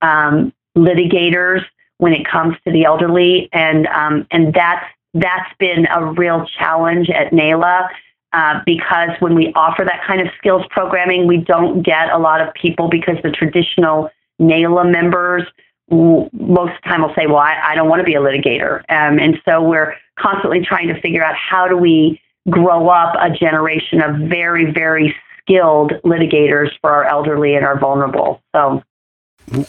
um, 0.00 0.54
litigators 0.76 1.62
when 1.98 2.14
it 2.14 2.26
comes 2.26 2.56
to 2.64 2.72
the 2.72 2.84
elderly, 2.84 3.50
and 3.52 3.86
um, 3.88 4.26
and 4.30 4.54
that's 4.54 4.86
that's 5.12 5.52
been 5.58 5.86
a 5.94 6.06
real 6.12 6.46
challenge 6.58 7.10
at 7.10 7.32
NAELA. 7.32 7.88
Uh, 8.32 8.60
because 8.64 9.10
when 9.18 9.34
we 9.34 9.52
offer 9.54 9.84
that 9.84 10.00
kind 10.06 10.20
of 10.20 10.28
skills 10.38 10.62
programming, 10.70 11.26
we 11.26 11.36
don't 11.36 11.82
get 11.82 12.10
a 12.10 12.18
lot 12.18 12.40
of 12.40 12.54
people 12.54 12.88
because 12.88 13.16
the 13.24 13.30
traditional 13.30 14.08
NAELA 14.40 14.90
members 14.90 15.42
most 15.90 16.70
of 16.70 16.82
the 16.84 16.88
time 16.88 17.02
will 17.02 17.12
say, 17.16 17.26
well, 17.26 17.38
I, 17.38 17.60
I 17.70 17.74
don't 17.74 17.88
want 17.88 18.00
to 18.00 18.04
be 18.04 18.14
a 18.14 18.20
litigator. 18.20 18.78
Um, 18.88 19.18
and 19.18 19.40
so 19.44 19.60
we're 19.60 19.94
constantly 20.20 20.60
trying 20.60 20.88
to 20.88 21.00
figure 21.00 21.24
out 21.24 21.34
how 21.34 21.68
do 21.68 21.76
we 21.76 22.20
grow 22.48 22.88
up 22.88 23.14
a 23.20 23.30
generation 23.30 24.02
of 24.02 24.28
very, 24.28 24.70
very 24.72 25.14
skilled 25.40 25.92
litigators 26.04 26.70
for 26.80 26.90
our 26.90 27.04
elderly 27.04 27.54
and 27.54 27.64
our 27.64 27.78
vulnerable. 27.78 28.40
So, 28.54 28.82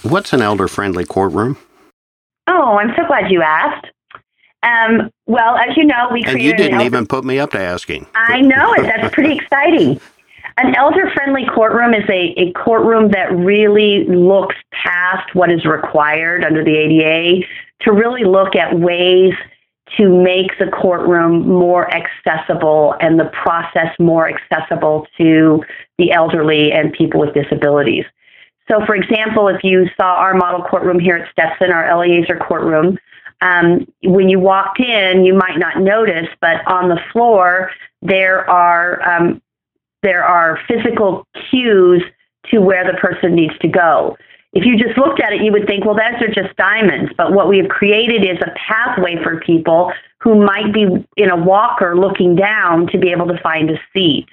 what's 0.03 0.33
an 0.33 0.41
elder 0.41 0.67
friendly 0.67 1.05
courtroom? 1.05 1.57
Oh, 2.47 2.77
I'm 2.77 2.93
so 2.95 3.05
glad 3.07 3.31
you 3.31 3.41
asked. 3.41 3.87
Um, 4.63 5.09
well, 5.25 5.57
as 5.57 5.75
you 5.75 5.85
know, 5.85 6.09
we 6.11 6.23
created. 6.23 6.35
And 6.35 6.41
you 6.43 6.53
didn't 6.53 6.73
elder- 6.75 6.85
even 6.85 7.07
put 7.07 7.23
me 7.23 7.39
up 7.39 7.51
to 7.51 7.59
asking. 7.59 8.05
I 8.13 8.41
know 8.41 8.73
it. 8.73 8.83
That's 8.83 9.13
pretty 9.13 9.35
exciting. 9.35 9.99
An 10.57 10.75
elder 10.75 11.09
friendly 11.13 11.45
courtroom 11.45 11.93
is 11.93 12.07
a, 12.09 12.33
a 12.37 12.51
courtroom 12.51 13.09
that 13.11 13.31
really 13.31 14.05
looks 14.05 14.55
past 14.71 15.33
what 15.33 15.49
is 15.51 15.65
required 15.65 16.43
under 16.43 16.63
the 16.63 16.75
ADA 16.75 17.45
to 17.81 17.91
really 17.91 18.23
look 18.25 18.55
at 18.55 18.77
ways 18.77 19.33
to 19.97 20.09
make 20.09 20.57
the 20.59 20.67
courtroom 20.67 21.47
more 21.47 21.89
accessible 21.93 22.95
and 23.01 23.19
the 23.19 23.29
process 23.43 23.89
more 23.99 24.29
accessible 24.29 25.07
to 25.17 25.63
the 25.97 26.11
elderly 26.11 26.71
and 26.71 26.93
people 26.93 27.19
with 27.19 27.33
disabilities. 27.33 28.05
So, 28.69 28.85
for 28.85 28.95
example, 28.95 29.47
if 29.47 29.63
you 29.63 29.87
saw 29.97 30.15
our 30.15 30.33
model 30.33 30.63
courtroom 30.63 30.99
here 30.99 31.17
at 31.17 31.31
Stetson, 31.31 31.71
our 31.71 31.85
Eleazer 31.85 32.37
courtroom, 32.37 32.97
um, 33.41 33.87
when 34.03 34.29
you 34.29 34.39
walked 34.39 34.79
in, 34.79 35.25
you 35.25 35.33
might 35.33 35.57
not 35.57 35.81
notice, 35.81 36.27
but 36.41 36.65
on 36.67 36.89
the 36.89 36.99
floor 37.11 37.71
there 38.01 38.49
are 38.49 39.01
um, 39.07 39.41
there 40.03 40.23
are 40.23 40.59
physical 40.67 41.27
cues 41.49 42.03
to 42.49 42.59
where 42.59 42.85
the 42.85 42.97
person 42.97 43.35
needs 43.35 43.57
to 43.59 43.67
go. 43.67 44.17
If 44.53 44.65
you 44.65 44.77
just 44.77 44.97
looked 44.97 45.21
at 45.21 45.31
it, 45.31 45.41
you 45.41 45.51
would 45.53 45.65
think, 45.65 45.85
well, 45.85 45.95
those 45.95 46.21
are 46.21 46.33
just 46.33 46.55
diamonds. 46.57 47.11
But 47.15 47.31
what 47.31 47.47
we 47.47 47.57
have 47.59 47.69
created 47.69 48.25
is 48.25 48.37
a 48.41 48.51
pathway 48.67 49.15
for 49.23 49.39
people 49.39 49.93
who 50.19 50.43
might 50.43 50.73
be 50.73 50.85
in 51.15 51.29
a 51.29 51.37
walker 51.37 51.97
looking 51.97 52.35
down 52.35 52.87
to 52.87 52.97
be 52.97 53.11
able 53.11 53.27
to 53.27 53.39
find 53.41 53.69
a 53.69 53.79
seat. 53.93 54.27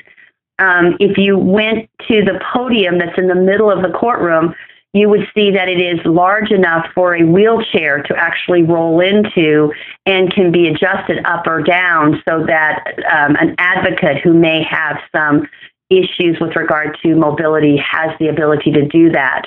Um, 0.59 0.96
if 0.98 1.16
you 1.16 1.38
went 1.38 1.88
to 2.09 2.24
the 2.24 2.40
podium 2.52 2.98
that's 2.98 3.16
in 3.16 3.28
the 3.28 3.35
middle 3.37 3.70
of 3.70 3.83
the 3.83 3.96
courtroom, 3.96 4.54
you 4.92 5.09
would 5.09 5.28
see 5.35 5.50
that 5.52 5.68
it 5.68 5.81
is 5.81 6.04
large 6.04 6.50
enough 6.50 6.87
for 6.94 7.14
a 7.14 7.22
wheelchair 7.22 8.02
to 8.02 8.16
actually 8.16 8.62
roll 8.62 9.00
into 9.00 9.72
and 10.07 10.33
can 10.33 10.50
be 10.50 10.66
adjusted 10.66 11.24
up 11.26 11.46
or 11.46 11.62
down 11.62 12.20
so 12.28 12.44
that 12.46 12.85
um, 13.11 13.37
an 13.37 13.54
advocate 13.59 14.20
who 14.22 14.33
may 14.33 14.64
have 14.64 14.96
some 15.14 15.46
issues 15.90 16.38
with 16.40 16.57
regard 16.57 16.98
to 17.02 17.14
mobility 17.14 17.76
has 17.76 18.11
the 18.18 18.28
ability 18.28 18.72
to 18.72 18.87
do 18.88 19.11
that. 19.11 19.42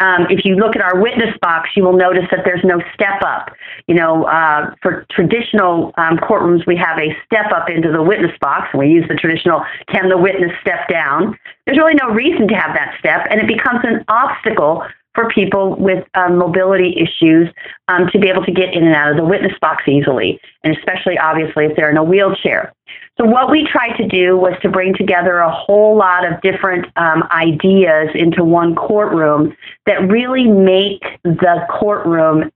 Um, 0.00 0.26
if 0.30 0.44
you 0.44 0.54
look 0.54 0.76
at 0.76 0.82
our 0.82 1.00
witness 1.00 1.34
box, 1.42 1.70
you 1.74 1.82
will 1.82 1.96
notice 1.96 2.24
that 2.30 2.40
there's 2.44 2.62
no 2.64 2.80
step 2.94 3.20
up. 3.22 3.50
You 3.88 3.96
know, 3.96 4.24
uh, 4.24 4.74
for 4.80 5.04
traditional 5.10 5.92
um, 5.96 6.18
courtrooms, 6.18 6.66
we 6.66 6.76
have 6.76 6.98
a 6.98 7.16
step 7.26 7.50
up 7.52 7.68
into 7.68 7.90
the 7.90 8.02
witness 8.02 8.32
box, 8.40 8.68
and 8.72 8.80
we 8.80 8.88
use 8.88 9.06
the 9.08 9.16
traditional 9.16 9.64
can 9.88 10.08
the 10.08 10.18
witness 10.18 10.52
step 10.60 10.88
down. 10.88 11.36
There's 11.66 11.78
really 11.78 11.98
no 12.00 12.10
reason 12.10 12.46
to 12.48 12.54
have 12.54 12.74
that 12.74 12.94
step, 12.98 13.26
and 13.30 13.40
it 13.40 13.48
becomes 13.48 13.80
an 13.82 14.04
obstacle 14.08 14.84
for 15.14 15.28
people 15.30 15.74
with 15.74 16.04
um, 16.14 16.38
mobility 16.38 16.94
issues 16.96 17.48
um, 17.88 18.08
to 18.12 18.20
be 18.20 18.28
able 18.28 18.44
to 18.44 18.52
get 18.52 18.72
in 18.72 18.84
and 18.84 18.94
out 18.94 19.10
of 19.10 19.16
the 19.16 19.24
witness 19.24 19.52
box 19.60 19.82
easily, 19.88 20.38
and 20.62 20.76
especially 20.76 21.18
obviously 21.18 21.64
if 21.64 21.74
they're 21.74 21.90
in 21.90 21.96
a 21.96 22.04
wheelchair. 22.04 22.72
So, 23.20 23.26
what 23.26 23.50
we 23.50 23.66
tried 23.66 23.96
to 23.96 24.06
do 24.06 24.36
was 24.36 24.54
to 24.62 24.68
bring 24.68 24.94
together 24.94 25.38
a 25.38 25.50
whole 25.50 25.96
lot 25.96 26.24
of 26.24 26.40
different 26.40 26.86
um, 26.96 27.24
ideas 27.32 28.10
into 28.14 28.44
one 28.44 28.76
courtroom 28.76 29.56
that 29.86 30.08
really 30.08 30.46
make 30.46 31.02
the 31.24 31.66
courtroom 31.68 32.52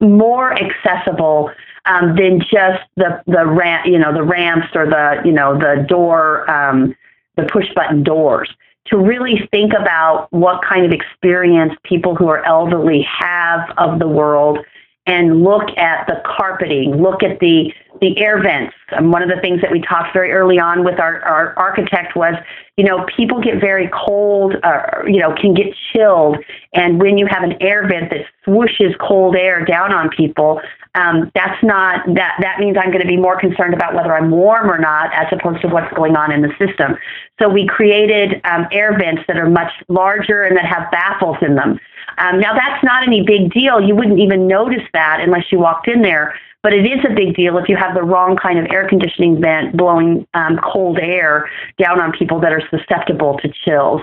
more 0.00 0.52
accessible 0.52 1.50
um, 1.86 2.16
than 2.16 2.40
just 2.40 2.82
the 2.96 3.22
the 3.26 3.46
ramp, 3.46 3.86
you 3.86 3.98
know, 3.98 4.12
the 4.12 4.22
ramps 4.22 4.68
or 4.74 4.84
the 4.86 5.22
you 5.24 5.32
know 5.32 5.58
the 5.58 5.86
door, 5.88 6.50
um, 6.50 6.94
the 7.36 7.44
push 7.44 7.66
button 7.74 8.02
doors 8.02 8.54
to 8.86 8.98
really 8.98 9.48
think 9.50 9.72
about 9.72 10.28
what 10.30 10.62
kind 10.62 10.84
of 10.84 10.92
experience 10.92 11.72
people 11.84 12.14
who 12.14 12.28
are 12.28 12.44
elderly 12.44 13.06
have 13.18 13.60
of 13.78 13.98
the 13.98 14.06
world 14.06 14.58
and 15.06 15.42
look 15.42 15.70
at 15.76 16.06
the 16.06 16.20
carpeting, 16.24 17.02
look 17.02 17.22
at 17.22 17.38
the 17.40 17.72
the 18.00 18.18
air 18.18 18.42
vents. 18.42 18.74
And 18.90 19.12
one 19.12 19.22
of 19.22 19.28
the 19.28 19.40
things 19.40 19.60
that 19.60 19.70
we 19.70 19.80
talked 19.80 20.12
very 20.12 20.32
early 20.32 20.58
on 20.58 20.84
with 20.84 20.98
our, 20.98 21.20
our 21.22 21.56
architect 21.58 22.16
was, 22.16 22.34
you 22.76 22.84
know, 22.84 23.06
people 23.16 23.40
get 23.40 23.60
very 23.60 23.88
cold, 23.92 24.56
uh, 24.62 24.82
you 25.06 25.20
know, 25.20 25.34
can 25.40 25.54
get 25.54 25.66
chilled. 25.92 26.38
And 26.72 27.00
when 27.00 27.18
you 27.18 27.26
have 27.26 27.42
an 27.42 27.60
air 27.62 27.86
vent 27.88 28.10
that 28.10 28.26
swooshes 28.46 28.98
cold 28.98 29.36
air 29.36 29.64
down 29.64 29.92
on 29.92 30.10
people, 30.10 30.60
um, 30.96 31.30
that's 31.34 31.62
not 31.62 32.04
that 32.14 32.36
that 32.40 32.60
means 32.60 32.76
I'm 32.78 32.90
going 32.90 33.02
to 33.02 33.08
be 33.08 33.16
more 33.16 33.38
concerned 33.38 33.74
about 33.74 33.94
whether 33.94 34.14
I'm 34.14 34.30
warm 34.30 34.70
or 34.70 34.78
not 34.78 35.12
as 35.12 35.26
opposed 35.32 35.60
to 35.62 35.68
what's 35.68 35.92
going 35.94 36.16
on 36.16 36.30
in 36.30 36.42
the 36.42 36.50
system. 36.58 36.96
So 37.40 37.48
we 37.48 37.66
created 37.66 38.40
um, 38.44 38.66
air 38.70 38.96
vents 38.96 39.22
that 39.26 39.36
are 39.36 39.48
much 39.48 39.72
larger 39.88 40.44
and 40.44 40.56
that 40.56 40.66
have 40.66 40.90
baffles 40.92 41.36
in 41.42 41.56
them. 41.56 41.80
Um, 42.18 42.38
now 42.38 42.54
that's 42.54 42.84
not 42.84 43.02
any 43.02 43.24
big 43.24 43.52
deal. 43.52 43.80
You 43.80 43.96
wouldn't 43.96 44.20
even 44.20 44.46
notice 44.46 44.86
that 44.92 45.20
unless 45.20 45.50
you 45.50 45.58
walked 45.58 45.88
in 45.88 46.02
there. 46.02 46.34
But 46.64 46.72
it 46.72 46.86
is 46.86 47.04
a 47.04 47.14
big 47.14 47.36
deal 47.36 47.58
if 47.58 47.68
you 47.68 47.76
have 47.76 47.94
the 47.94 48.02
wrong 48.02 48.38
kind 48.38 48.58
of 48.58 48.64
air 48.70 48.88
conditioning 48.88 49.38
vent 49.38 49.76
blowing 49.76 50.26
um, 50.32 50.58
cold 50.72 50.98
air 50.98 51.50
down 51.78 52.00
on 52.00 52.10
people 52.12 52.40
that 52.40 52.52
are 52.52 52.62
susceptible 52.70 53.38
to 53.42 53.52
chills. 53.64 54.00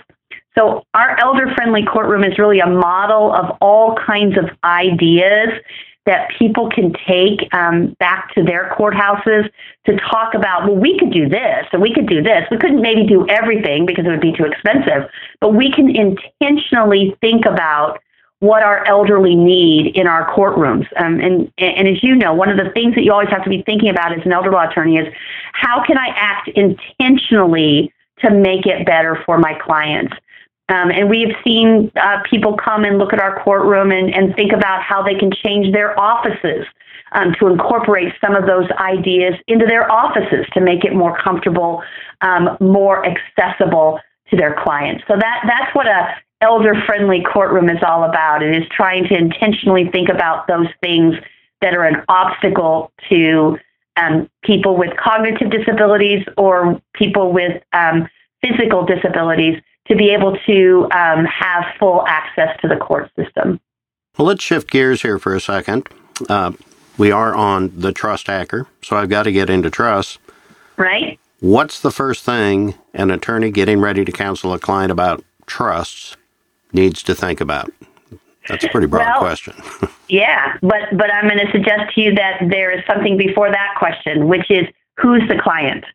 So 0.56 0.86
our 0.93 1.19
elder 1.19 1.52
friendly 1.56 1.84
courtroom 1.84 2.24
is 2.24 2.38
really 2.38 2.60
a 2.60 2.67
model 2.67 3.34
of 3.34 3.58
all 3.62 3.95
kinds 3.95 4.38
of 4.38 4.45
ideas 4.63 5.50
that 6.06 6.30
people 6.38 6.69
can 6.69 6.93
take 7.08 7.52
um, 7.52 7.95
back 8.00 8.32
to 8.36 8.43
their 8.43 8.76
courthouses 8.78 9.50
to 9.88 9.97
talk 10.12 10.36
about, 10.36 10.67
well, 10.67 10.78
we 10.78 11.00
could 11.00 11.12
do 11.12 11.28
this 11.28 11.65
and 11.74 11.82
we 11.82 11.91
could 11.91 12.08
do 12.08 12.21
this. 12.21 12.43
We 12.52 12.58
couldn't 12.58 12.82
maybe 12.82 13.08
do 13.08 13.28
everything 13.28 13.88
because 13.88 14.06
it 14.06 14.10
would 14.10 14.21
be 14.21 14.34
too 14.34 14.45
expensive, 14.45 15.10
but 15.39 15.56
we 15.56 15.71
can 15.71 15.89
intentionally 15.89 17.15
think 17.21 17.45
about 17.45 18.00
what 18.41 18.63
our 18.63 18.84
elderly 18.88 19.36
need 19.36 19.95
in 19.95 20.08
our 20.08 20.34
courtrooms. 20.36 20.88
Um, 20.99 21.19
and, 21.19 21.51
and 21.60 21.88
as 21.88 22.04
you 22.04 22.15
know, 22.15 22.34
one 22.34 22.49
of 22.49 22.58
the 22.58 22.71
things 22.71 22.95
that 22.95 23.04
you 23.04 23.13
always 23.13 23.30
have 23.30 23.43
to 23.43 23.49
be 23.49 23.62
thinking 23.67 23.89
about 23.89 24.17
as 24.17 24.25
an 24.25 24.32
elder 24.32 24.51
law 24.51 24.67
attorney 24.67 24.97
is 24.97 25.08
how 25.54 25.84
can 25.86 25.95
I 25.95 26.08
act 26.15 26.49
intentionally 26.49 27.93
to 28.19 28.32
make 28.32 28.65
it 28.65 28.84
better 28.84 29.21
for 29.27 29.38
my 29.38 29.54
clients? 29.63 30.13
Um, 30.69 30.89
and 30.89 31.08
we've 31.08 31.36
seen 31.43 31.91
uh, 32.01 32.23
people 32.27 32.58
come 32.58 32.84
and 32.84 32.97
look 32.97 33.13
at 33.13 33.19
our 33.19 33.43
courtroom 33.43 33.91
and, 33.91 34.12
and 34.12 34.36
think 34.36 34.54
about 34.54 34.82
how 34.82 35.04
they 35.04 35.15
can 35.15 35.32
change 35.43 35.71
their 35.71 35.99
offices 35.99 36.65
um, 37.12 37.36
to 37.39 37.47
incorporate 37.47 38.12
some 38.19 38.36
of 38.36 38.47
those 38.47 38.65
ideas 38.80 39.36
into 39.47 39.67
their 39.67 39.91
offices 39.91 40.47
to 40.54 40.62
make 40.62 40.84
it 40.84 40.95
more 40.95 41.15
comfortable, 41.19 41.84
um, 42.21 42.58
more 42.60 43.06
accessible 43.06 43.99
to 44.32 44.38
their 44.38 44.56
clients. 44.63 45.04
So 45.08 45.13
that 45.15 45.43
that's 45.45 45.75
what 45.75 45.86
a 45.86 46.15
elder-friendly 46.41 47.23
courtroom 47.23 47.69
is 47.69 47.77
all 47.86 48.04
about. 48.04 48.43
It 48.43 48.56
is 48.56 48.67
trying 48.69 49.08
to 49.08 49.15
intentionally 49.15 49.89
think 49.91 50.10
about 50.10 50.47
those 50.47 50.67
things 50.82 51.15
that 51.62 51.75
are 51.75 51.86
an 51.86 52.04
obstacle 52.10 52.91
to 53.10 53.58
um, 53.97 54.30
people 54.43 54.77
with 54.77 54.95
cognitive 54.97 55.51
disabilities 55.51 56.25
or 56.38 56.82
people 56.93 57.32
with 57.32 57.62
um, 57.73 58.08
physical 58.41 58.86
disabilities 58.86 59.62
to 59.88 59.95
be 59.95 60.10
able 60.10 60.38
to 60.45 60.88
um, 60.91 61.25
have 61.25 61.63
full 61.80 62.06
access 62.08 62.49
to 62.62 62.67
the 62.67 62.77
court 62.77 63.12
system. 63.15 63.60
Well, 64.17 64.27
let's 64.27 64.43
shift 64.43 64.69
gears 64.69 65.01
here 65.01 65.19
for 65.19 65.36
a 65.36 65.41
second. 65.41 65.88
Uh, 66.30 66.54
we 66.97 67.12
are 67.12 67.34
on 67.34 67.71
the 67.80 67.91
trust 67.91 68.27
hacker, 68.27 68.67
so 68.82 68.95
I've 68.95 69.10
got 69.10 69.23
to 69.23 69.32
get 69.32 69.49
into 69.49 69.69
trust. 69.69 70.19
Right. 70.77 71.19
What's 71.39 71.80
the 71.80 71.91
first 71.91 72.23
thing 72.23 72.75
an 72.93 73.12
attorney 73.12 73.51
getting 73.51 73.80
ready 73.80 74.06
to 74.06 74.12
counsel 74.12 74.54
a 74.54 74.60
client 74.60 74.91
about 74.91 75.23
trusts 75.45 76.15
needs 76.73 77.03
to 77.03 77.15
think 77.15 77.41
about? 77.41 77.71
That's 78.47 78.63
a 78.63 78.69
pretty 78.69 78.88
broad 78.88 79.05
well, 79.05 79.19
question. 79.19 79.53
yeah, 80.10 80.57
but 80.62 80.97
but 80.97 81.13
I'm 81.13 81.27
going 81.29 81.45
to 81.45 81.51
suggest 81.51 81.93
to 81.95 82.01
you 82.01 82.15
that 82.15 82.41
there 82.49 82.71
is 82.71 82.84
something 82.86 83.17
before 83.17 83.51
that 83.51 83.75
question, 83.77 84.27
which 84.27 84.49
is 84.49 84.65
who's 84.97 85.21
the 85.27 85.39
client. 85.41 85.86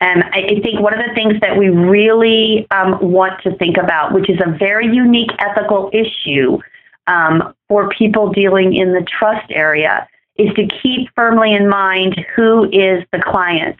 And 0.00 0.22
I, 0.24 0.60
think 0.62 0.80
one 0.80 0.92
of 0.92 1.00
the 1.00 1.14
things 1.14 1.40
that 1.40 1.56
we 1.56 1.68
really 1.70 2.66
um, 2.70 2.98
want 3.00 3.40
to 3.44 3.56
think 3.56 3.78
about, 3.78 4.12
which 4.12 4.28
is 4.28 4.38
a 4.44 4.50
very 4.58 4.86
unique 4.86 5.30
ethical 5.38 5.88
issue 5.94 6.58
um, 7.06 7.54
for 7.68 7.88
people 7.88 8.30
dealing 8.30 8.74
in 8.74 8.92
the 8.92 9.06
trust 9.18 9.50
area, 9.50 10.06
is 10.36 10.52
to 10.56 10.66
keep 10.82 11.08
firmly 11.14 11.54
in 11.54 11.68
mind 11.68 12.22
who 12.36 12.64
is 12.64 13.04
the 13.12 13.22
client. 13.24 13.76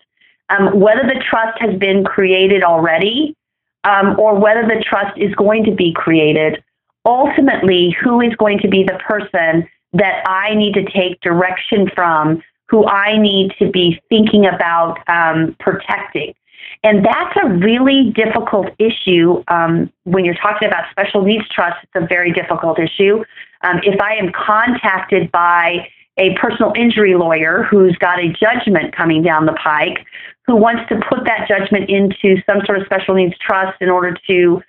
Um, 0.49 0.79
whether 0.79 1.03
the 1.03 1.23
trust 1.29 1.61
has 1.61 1.79
been 1.79 2.05
created 2.05 2.63
already 2.63 3.37
um, 3.85 4.19
or 4.19 4.39
whether 4.39 4.63
the 4.63 4.83
trust 4.87 5.17
is 5.19 5.35
going 5.35 5.65
to 5.65 5.73
be 5.73 5.93
created, 5.93 6.63
ultimately, 7.05 7.97
who 8.03 8.21
is 8.21 8.35
going 8.37 8.59
to 8.61 8.69
be 8.69 8.83
the 8.83 8.99
person 9.07 9.69
that 9.93 10.27
I 10.27 10.55
need 10.55 10.75
to 10.75 10.85
take 10.85 11.21
direction 11.21 11.89
from, 11.95 12.43
who 12.69 12.87
I 12.87 13.19
need 13.19 13.53
to 13.59 13.71
be 13.71 14.01
thinking 14.09 14.47
about 14.47 14.99
um, 15.09 15.57
protecting. 15.61 16.35
And 16.83 17.05
that's 17.05 17.37
a 17.43 17.49
really 17.49 18.13
difficult 18.15 18.69
issue 18.79 19.43
um, 19.49 19.91
when 20.05 20.25
you're 20.25 20.35
talking 20.35 20.69
about 20.69 20.85
special 20.91 21.23
needs 21.23 21.49
trust. 21.49 21.77
It's 21.83 22.05
a 22.05 22.07
very 22.07 22.33
difficult 22.33 22.79
issue. 22.79 23.25
Um, 23.63 23.81
if 23.85 24.01
I 24.01 24.17
am 24.17 24.33
contacted 24.33 25.31
by 25.31 25.89
a 26.17 26.35
personal 26.35 26.73
injury 26.77 27.15
lawyer 27.15 27.67
who's 27.71 27.97
got 27.97 28.19
a 28.21 28.29
judgment 28.29 28.95
coming 28.95 29.23
down 29.23 29.47
the 29.47 29.53
pike, 29.53 30.05
who 30.47 30.57
wants 30.57 30.89
to 30.89 31.01
put 31.09 31.25
that 31.25 31.49
judgment 31.49 31.89
into 31.89 32.41
some 32.47 32.61
sort 32.67 32.79
of 32.79 32.87
special 32.87 33.15
needs 33.15 33.37
trust 33.39 33.81
in 33.81 33.89
order 33.89 34.17
to 34.27 34.63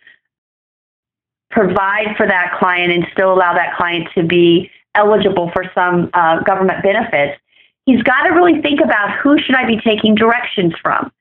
provide 1.51 2.15
for 2.17 2.27
that 2.27 2.55
client 2.57 2.91
and 2.91 3.05
still 3.11 3.33
allow 3.33 3.53
that 3.53 3.75
client 3.77 4.07
to 4.15 4.23
be 4.23 4.69
eligible 4.95 5.51
for 5.53 5.65
some 5.73 6.09
uh, 6.13 6.39
government 6.43 6.81
benefits, 6.81 7.39
he's 7.85 8.01
got 8.03 8.23
to 8.23 8.29
really 8.29 8.61
think 8.61 8.79
about 8.83 9.17
who 9.19 9.37
should 9.39 9.55
I 9.55 9.65
be 9.65 9.79
taking 9.81 10.15
directions 10.15 10.73
from? 10.81 11.11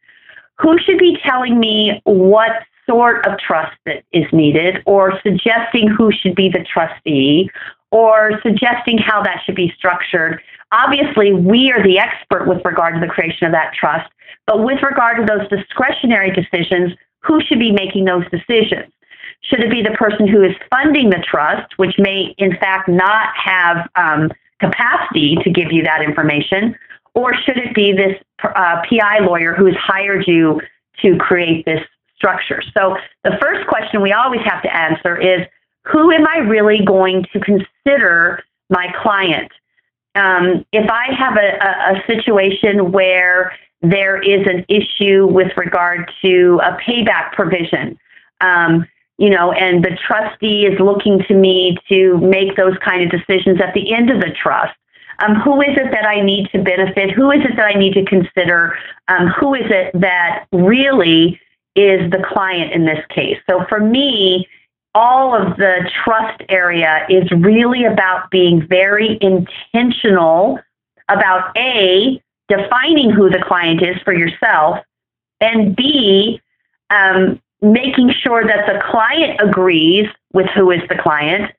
Who 0.59 0.79
should 0.79 0.99
be 0.99 1.19
telling 1.25 1.59
me 1.59 2.01
what 2.05 2.53
sort 2.88 3.27
of 3.27 3.38
trust 3.38 3.77
that 3.87 4.05
is 4.12 4.25
needed 4.33 4.83
or 4.87 5.19
suggesting 5.23 5.88
who 5.88 6.12
should 6.12 6.35
be 6.35 6.49
the 6.49 6.64
trustee 6.64 7.51
or 7.90 8.40
suggesting 8.43 8.99
how 8.99 9.23
that 9.23 9.40
should 9.45 9.55
be 9.55 9.73
structured. 9.77 10.40
Obviously, 10.73 11.33
we 11.33 11.71
are 11.71 11.83
the 11.83 11.99
expert 11.99 12.47
with 12.49 12.64
regard 12.64 12.95
to 12.95 13.01
the 13.01 13.07
creation 13.07 13.47
of 13.47 13.53
that 13.53 13.73
trust, 13.73 14.11
but 14.46 14.62
with 14.62 14.83
regard 14.83 15.18
to 15.18 15.24
those 15.24 15.48
discretionary 15.48 16.30
decisions, 16.30 16.92
who 17.20 17.40
should 17.40 17.59
be 17.59 17.72
making 17.72 18.04
those 18.04 18.24
decisions? 18.30 18.92
Should 19.42 19.61
it 19.61 19.70
be 19.70 19.83
the 19.83 19.90
person 19.90 20.26
who 20.26 20.42
is 20.42 20.52
funding 20.70 21.11
the 21.11 21.22
trust, 21.28 21.78
which 21.78 21.94
may 21.98 22.35
in 22.38 22.57
fact 22.57 22.88
not 22.88 23.28
have 23.37 23.88
um, 23.96 24.30
capacity 24.61 25.37
to 25.42 25.50
give 25.50 25.72
you 25.72 25.83
that 25.85 26.02
information? 26.02 26.74
Or 27.14 27.35
should 27.35 27.59
it 27.59 27.74
be 27.74 27.92
this 27.92 28.20
uh, 28.42 28.83
PI 28.88 29.20
lawyer 29.20 29.54
who 29.54 29.66
has 29.66 29.76
hired 29.76 30.26
you 30.26 30.61
to 31.02 31.16
create 31.18 31.64
this 31.64 31.80
structure? 32.16 32.62
So 32.76 32.96
the 33.22 33.37
first 33.40 33.66
question 33.68 34.02
we 34.02 34.12
always 34.12 34.40
have 34.44 34.62
to 34.62 34.74
answer 34.74 35.16
is 35.20 35.46
who 35.85 36.11
am 36.11 36.26
I 36.26 36.38
really 36.38 36.85
going 36.85 37.24
to 37.33 37.40
consider 37.40 38.42
my 38.70 38.92
client? 39.02 39.52
Um, 40.14 40.64
if 40.72 40.88
I 40.90 41.12
have 41.12 41.37
a, 41.37 41.59
a, 41.61 41.98
a 41.98 42.07
situation 42.07 42.92
where 42.92 43.52
there 43.90 44.20
is 44.20 44.47
an 44.47 44.64
issue 44.68 45.27
with 45.27 45.53
regard 45.57 46.11
to 46.23 46.61
a 46.62 46.77
payback 46.79 47.33
provision, 47.33 47.99
um, 48.40 48.87
you 49.18 49.31
know, 49.31 49.53
and 49.53 49.85
the 49.85 49.97
trustee 50.07 50.66
is 50.66 50.79
looking 50.81 51.23
to 51.29 51.35
me 51.35 51.77
to 51.88 52.18
make 52.18 52.57
those 52.57 52.77
kind 52.85 53.03
of 53.03 53.11
decisions 53.11 53.61
at 53.61 53.73
the 53.75 53.94
end 53.94 54.11
of 54.11 54.20
the 54.20 54.31
trust. 54.31 54.75
Um, 55.20 55.37
who 55.37 55.61
is 55.61 55.77
it 55.77 55.90
that 55.92 56.07
I 56.07 56.20
need 56.20 56.51
to 56.51 56.62
benefit? 56.62 57.11
Who 57.12 57.31
is 57.31 57.40
it 57.44 57.57
that 57.57 57.66
I 57.66 57.79
need 57.79 57.94
to 57.94 58.05
consider? 58.05 58.77
Um, 59.07 59.29
who 59.29 59.55
is 59.55 59.70
it 59.70 59.92
that 60.01 60.47
really 60.53 61.40
is 61.77 62.11
the 62.11 62.25
client 62.29 62.73
in 62.73 62.85
this 62.85 63.05
case? 63.11 63.38
So 63.49 63.64
for 63.68 63.79
me, 63.79 64.49
all 64.94 65.35
of 65.35 65.57
the 65.57 65.88
trust 66.05 66.42
area 66.49 67.07
is 67.09 67.31
really 67.31 67.85
about 67.85 68.31
being 68.31 68.66
very 68.66 69.18
intentional 69.20 70.59
about 71.09 71.57
A, 71.57 72.20
defining 72.48 73.11
who 73.11 73.30
the 73.30 73.42
client 73.46 73.83
is 73.83 73.96
for 74.04 74.14
yourself, 74.14 74.78
and 75.40 75.74
B, 75.74 76.40
um, 76.90 77.40
making 77.61 78.12
sure 78.12 78.46
that 78.46 78.66
the 78.66 78.80
client 78.90 79.40
agrees 79.40 80.07
with 80.33 80.46
who 80.54 80.70
is 80.70 80.80
the 80.88 80.96
client. 80.96 81.52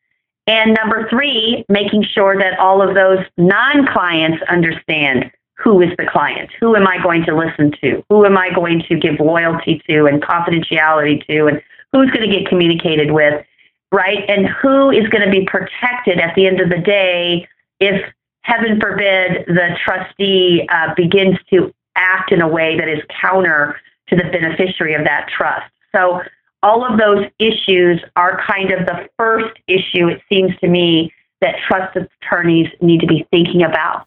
And 0.48 0.78
number 0.80 1.08
three, 1.10 1.66
making 1.70 2.04
sure 2.04 2.38
that 2.38 2.60
all 2.60 2.88
of 2.88 2.94
those 2.94 3.20
non 3.38 3.88
clients 3.88 4.44
understand 4.48 5.32
who 5.58 5.82
is 5.82 5.90
the 5.98 6.06
client. 6.06 6.52
Who 6.60 6.76
am 6.76 6.88
I 6.88 7.02
going 7.02 7.26
to 7.26 7.36
listen 7.36 7.72
to? 7.82 8.04
Who 8.10 8.26
am 8.26 8.38
I 8.38 8.54
going 8.54 8.84
to 8.88 9.00
give 9.00 9.20
loyalty 9.20 9.82
to 9.88 10.06
and 10.06 10.22
confidentiality 10.22 11.26
to? 11.28 11.48
And 11.48 11.62
who's 11.92 12.12
going 12.12 12.30
to 12.30 12.40
get 12.40 12.48
communicated 12.48 13.12
with, 13.12 13.44
right? 13.92 14.30
And 14.30 14.48
who 14.48 14.92
is 14.92 15.08
going 15.08 15.24
to 15.24 15.32
be 15.32 15.46
protected 15.46 16.20
at 16.20 16.36
the 16.36 16.46
end 16.46 16.60
of 16.60 16.70
the 16.70 16.78
day 16.78 17.48
if, 17.80 18.02
heaven 18.46 18.80
forbid, 18.80 19.46
the 19.48 19.76
trustee 19.84 20.68
uh, 20.70 20.94
begins 20.96 21.36
to 21.50 21.74
act 21.96 22.32
in 22.32 22.42
a 22.42 22.48
way 22.48 22.78
that 22.78 22.88
is 22.88 23.00
counter 23.20 23.76
to 24.08 24.16
the 24.16 24.24
beneficiary 24.24 24.94
of 24.94 25.04
that 25.04 25.28
trust. 25.36 25.72
So 25.92 26.22
all 26.62 26.86
of 26.86 27.00
those 27.00 27.26
issues 27.40 28.04
are 28.16 28.40
kind 28.46 28.72
of 28.72 28.86
the 28.86 29.10
first 29.18 29.58
issue, 29.68 30.08
it 30.10 30.22
seems 30.30 30.56
to 30.60 30.68
me, 30.68 31.12
that 31.42 31.56
trust 31.68 31.98
attorneys 31.98 32.68
need 32.82 33.02
to 33.02 33.08
be 33.08 33.26
thinking 33.32 33.64
about. 33.64 34.06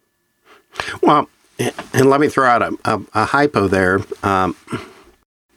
Well, 1.03 1.29
and 1.59 2.09
let 2.09 2.21
me 2.21 2.29
throw 2.29 2.47
out 2.47 2.63
a, 2.63 2.79
a, 2.85 3.01
a 3.15 3.25
hypo 3.25 3.67
there. 3.67 4.01
Um, 4.23 4.55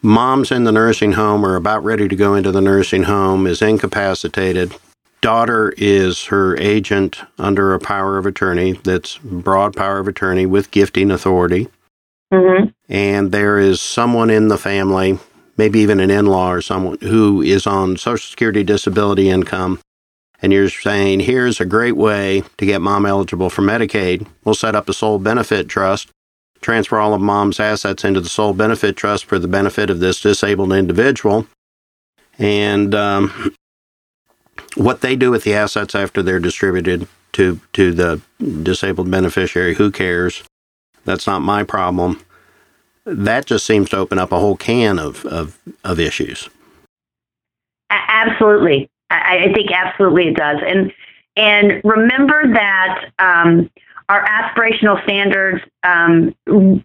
mom's 0.02 0.52
in 0.52 0.64
the 0.64 0.72
nursing 0.72 1.12
home 1.12 1.46
or 1.46 1.56
about 1.56 1.84
ready 1.84 2.08
to 2.08 2.16
go 2.16 2.34
into 2.34 2.52
the 2.52 2.62
nursing 2.62 3.04
home, 3.04 3.46
is 3.46 3.62
incapacitated. 3.62 4.76
Daughter 5.22 5.74
is 5.78 6.26
her 6.26 6.58
agent 6.58 7.20
under 7.38 7.74
a 7.74 7.80
power 7.80 8.18
of 8.18 8.26
attorney 8.26 8.74
that's 8.74 9.18
broad 9.20 9.76
power 9.76 10.00
of 10.00 10.08
attorney 10.08 10.46
with 10.46 10.72
gifting 10.72 11.12
authority. 11.12 11.68
Mm-hmm. 12.34 12.70
And 12.90 13.32
there 13.32 13.60
is 13.60 13.82
someone 13.82 14.30
in 14.30 14.48
the 14.48 14.58
family 14.58 15.20
maybe 15.58 15.80
even 15.80 16.00
an 16.00 16.10
in 16.10 16.26
law 16.26 16.52
or 16.52 16.62
someone 16.62 16.98
who 17.02 17.42
is 17.42 17.68
on 17.68 17.98
Social 17.98 18.28
Security 18.28 18.64
disability 18.64 19.30
income, 19.30 19.80
and 20.42 20.52
you're 20.52 20.70
saying, 20.70 21.20
here's 21.20 21.60
a 21.60 21.66
great 21.66 21.96
way 21.96 22.44
to 22.58 22.66
get 22.66 22.82
mom 22.82 23.06
eligible 23.06 23.50
for 23.52 23.62
Medicaid, 23.62 24.26
we'll 24.44 24.56
set 24.56 24.74
up 24.74 24.90
a 24.90 24.94
sole 24.94 25.20
benefit 25.20 25.68
trust, 25.68 26.10
transfer 26.62 26.98
all 26.98 27.14
of 27.14 27.22
mom's 27.22 27.60
assets 27.60 28.04
into 28.04 28.20
the 28.20 28.30
sole 28.30 28.54
benefit 28.54 28.96
trust 28.96 29.26
for 29.26 29.38
the 29.38 29.48
benefit 29.48 29.92
of 29.92 30.00
this 30.00 30.20
disabled 30.20 30.74
individual. 30.74 31.46
And 32.40 32.96
um, 32.96 33.56
what 34.76 35.02
they 35.02 35.16
do 35.16 35.32
with 35.32 35.44
the 35.44 35.54
assets 35.54 35.96
after 35.96 36.22
they're 36.24 36.40
distributed 36.40 37.08
to, 37.34 37.60
to 37.74 37.94
the 37.94 38.22
disabled 38.64 39.10
beneficiary, 39.10 39.76
who 39.76 39.92
cares? 39.92 40.44
That's 41.06 41.28
not 41.28 41.40
my 41.40 41.64
problem 41.64 42.22
that 43.06 43.46
just 43.46 43.66
seems 43.66 43.90
to 43.90 43.98
open 43.98 44.20
up 44.20 44.32
a 44.32 44.40
whole 44.40 44.56
can 44.56 45.00
of, 45.00 45.26
of, 45.26 45.58
of 45.84 46.00
issues. 46.00 46.50
Absolutely. 47.90 48.90
I, 49.10 49.46
I, 49.50 49.54
think 49.54 49.72
absolutely 49.72 50.30
it 50.30 50.36
does. 50.36 50.60
And, 50.66 50.94
and 51.36 51.82
remember 51.84 52.54
that 52.54 53.12
um, 53.20 53.70
our 54.08 54.26
aspirational 54.26 55.04
standards 55.04 55.62
um, 55.84 56.36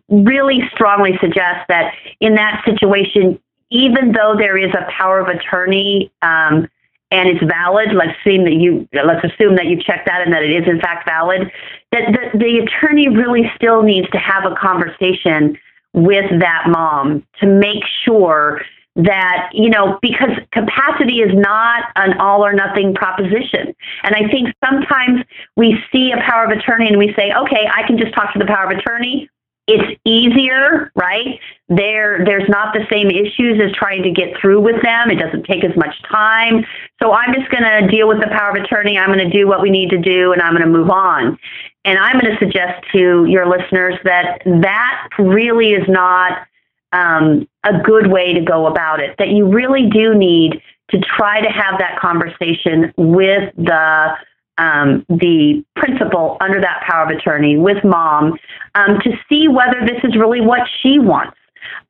really 0.09 0.62
strongly 0.72 1.16
suggest 1.20 1.68
that 1.68 1.92
in 2.20 2.35
that 2.35 2.62
situation, 2.64 3.38
even 3.70 4.12
though 4.12 4.35
there 4.37 4.57
is 4.57 4.72
a 4.75 4.90
power 4.90 5.20
of 5.20 5.29
attorney 5.29 6.11
um, 6.22 6.68
and 7.11 7.29
it's 7.29 7.42
valid, 7.45 7.92
let's 7.95 8.19
assume 8.21 8.45
that 8.45 8.55
you 8.55 8.88
let's 8.92 9.25
assume 9.25 9.57
that 9.57 9.66
you 9.66 9.81
checked 9.81 10.07
that 10.07 10.23
and 10.23 10.33
that 10.33 10.42
it 10.42 10.51
is 10.51 10.69
in 10.69 10.81
fact 10.81 11.09
valid, 11.09 11.51
that 11.92 12.03
the, 12.12 12.38
the 12.38 12.59
attorney 12.59 13.09
really 13.09 13.51
still 13.55 13.83
needs 13.83 14.09
to 14.11 14.19
have 14.19 14.45
a 14.45 14.55
conversation 14.57 15.57
with 15.92 16.29
that 16.40 16.64
mom 16.69 17.25
to 17.40 17.47
make 17.47 17.83
sure 18.05 18.61
that, 18.97 19.51
you 19.53 19.69
know, 19.69 19.99
because 20.01 20.31
capacity 20.53 21.21
is 21.21 21.31
not 21.35 21.85
an 21.97 22.19
all 22.19 22.45
or 22.45 22.53
nothing 22.53 22.95
proposition. 22.95 23.75
And 24.03 24.14
I 24.14 24.29
think 24.31 24.49
sometimes 24.64 25.21
we 25.57 25.79
see 25.92 26.12
a 26.12 26.21
power 26.23 26.45
of 26.45 26.51
attorney 26.51 26.88
and 26.88 26.99
we 26.99 27.12
say, 27.14 27.33
okay, 27.33 27.69
I 27.73 27.87
can 27.87 27.99
just 27.99 28.14
talk 28.14 28.33
to 28.33 28.38
the 28.38 28.47
power 28.47 28.71
of 28.71 28.79
attorney. 28.79 29.29
It's 29.66 30.00
easier, 30.05 30.92
right? 30.94 31.40
There, 31.68 32.24
there's 32.24 32.48
not 32.48 32.72
the 32.72 32.87
same 32.88 33.11
issues 33.11 33.61
as 33.61 33.72
trying 33.72 34.05
to 34.05 34.11
get 34.11 34.38
through 34.40 34.61
with 34.61 34.81
them. 34.83 35.10
It 35.10 35.17
doesn't 35.17 35.44
take 35.44 35.64
as 35.64 35.77
much 35.77 35.94
time. 36.08 36.64
So 37.02 37.12
I'm 37.12 37.35
just 37.35 37.50
going 37.50 37.64
to 37.64 37.88
deal 37.88 38.06
with 38.06 38.21
the 38.21 38.29
power 38.29 38.50
of 38.50 38.62
attorney. 38.62 38.96
I'm 38.96 39.12
going 39.12 39.29
to 39.29 39.37
do 39.37 39.48
what 39.48 39.60
we 39.60 39.71
need 39.71 39.90
to 39.90 39.98
do 39.98 40.33
and 40.33 40.40
I'm 40.40 40.52
going 40.52 40.64
to 40.64 40.71
move 40.71 40.90
on. 40.90 41.37
And 41.85 41.98
I'm 41.98 42.21
going 42.21 42.33
to 42.33 42.38
suggest 42.38 42.85
to 42.92 43.27
your 43.27 43.48
listeners 43.48 43.94
that 44.04 44.42
that 44.44 45.08
really 45.19 45.73
is 45.73 45.88
not 45.88 46.46
um, 46.92 47.48
a 47.64 47.81
good 47.81 48.06
way 48.10 48.35
to 48.35 48.40
go 48.40 48.67
about 48.67 49.00
it, 49.00 49.17
that 49.19 49.29
you 49.29 49.48
really 49.48 49.88
do 49.90 50.14
need 50.14 50.62
to 50.90 51.00
try 51.00 51.40
to 51.40 51.48
have 51.48 51.79
that 51.81 51.98
conversation 51.98 52.92
with 52.96 53.52
the 53.56 54.17
um, 54.59 55.04
the 55.09 55.65
principal 55.77 56.37
under 56.40 56.61
that 56.61 56.83
power 56.88 57.04
of 57.04 57.11
attorney 57.11 57.57
with 57.57 57.83
mom 57.85 58.38
um, 58.75 58.98
to 59.00 59.13
see 59.29 59.48
whether 59.48 59.81
this 59.87 60.02
is 60.04 60.17
really 60.17 60.40
what 60.40 60.63
she 60.81 60.98
wants 60.98 61.37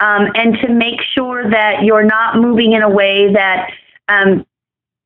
um, 0.01 0.29
and 0.35 0.59
to 0.59 0.69
make 0.69 1.01
sure 1.15 1.49
that 1.51 1.85
you're 1.85 2.05
not 2.05 2.37
moving 2.37 2.73
in 2.73 2.83
a 2.83 2.91
way 2.91 3.33
that 3.33 3.71
um, 4.09 4.45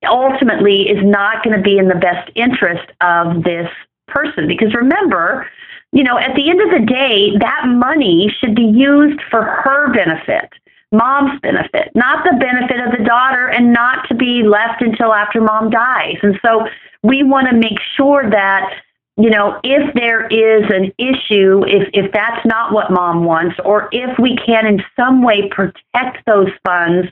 ultimately 0.08 0.88
is 0.88 1.04
not 1.04 1.44
going 1.44 1.56
to 1.56 1.62
be 1.62 1.78
in 1.78 1.88
the 1.88 1.94
best 1.94 2.30
interest 2.34 2.90
of 3.00 3.42
this 3.44 3.68
person. 4.08 4.48
Because 4.48 4.74
remember, 4.74 5.46
you 5.92 6.02
know, 6.02 6.18
at 6.18 6.34
the 6.34 6.48
end 6.50 6.60
of 6.60 6.70
the 6.70 6.86
day, 6.86 7.36
that 7.38 7.66
money 7.66 8.34
should 8.40 8.54
be 8.54 8.64
used 8.64 9.20
for 9.30 9.42
her 9.42 9.92
benefit, 9.92 10.50
mom's 10.92 11.40
benefit, 11.40 11.90
not 11.94 12.24
the 12.24 12.36
benefit 12.38 12.80
of 12.80 12.96
the 12.96 13.04
daughter, 13.04 13.48
and 13.48 13.72
not 13.72 14.08
to 14.08 14.14
be 14.14 14.42
left 14.42 14.82
until 14.82 15.12
after 15.12 15.40
mom 15.40 15.70
dies. 15.70 16.16
And 16.22 16.38
so 16.44 16.66
we 17.02 17.22
want 17.22 17.48
to 17.48 17.56
make 17.56 17.78
sure 17.96 18.28
that 18.30 18.72
you 19.20 19.28
know, 19.28 19.60
if 19.62 19.94
there 19.94 20.26
is 20.28 20.64
an 20.70 20.92
issue, 20.96 21.62
if, 21.66 21.90
if 21.92 22.10
that's 22.12 22.44
not 22.46 22.72
what 22.72 22.90
mom 22.90 23.24
wants, 23.24 23.56
or 23.64 23.90
if 23.92 24.18
we 24.18 24.38
can 24.46 24.66
in 24.66 24.82
some 24.96 25.22
way 25.22 25.50
protect 25.50 26.24
those 26.26 26.48
funds 26.64 27.06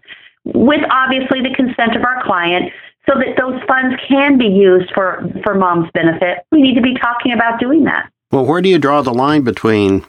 with 0.45 0.81
obviously 0.91 1.43
the 1.43 1.55
consent 1.55 1.97
of 1.97 2.05
our 2.05 2.23
client 2.25 2.73
so 3.07 3.19
that 3.19 3.37
those 3.39 3.61
funds 3.69 3.95
can 4.09 4.39
be 4.39 4.47
used 4.47 4.91
for, 4.95 5.23
for 5.45 5.55
mom's 5.55 5.91
benefit, 5.93 6.39
we 6.51 6.63
need 6.63 6.75
to 6.77 6.81
be 6.81 6.95
talking 6.95 7.33
about 7.33 7.61
doing 7.61 7.85
that. 7.85 8.11
Well, 8.31 8.47
where 8.47 8.63
do 8.63 8.71
you 8.71 8.79
draw 8.79 9.03
the 9.03 9.13
line 9.13 9.43
between 9.43 10.05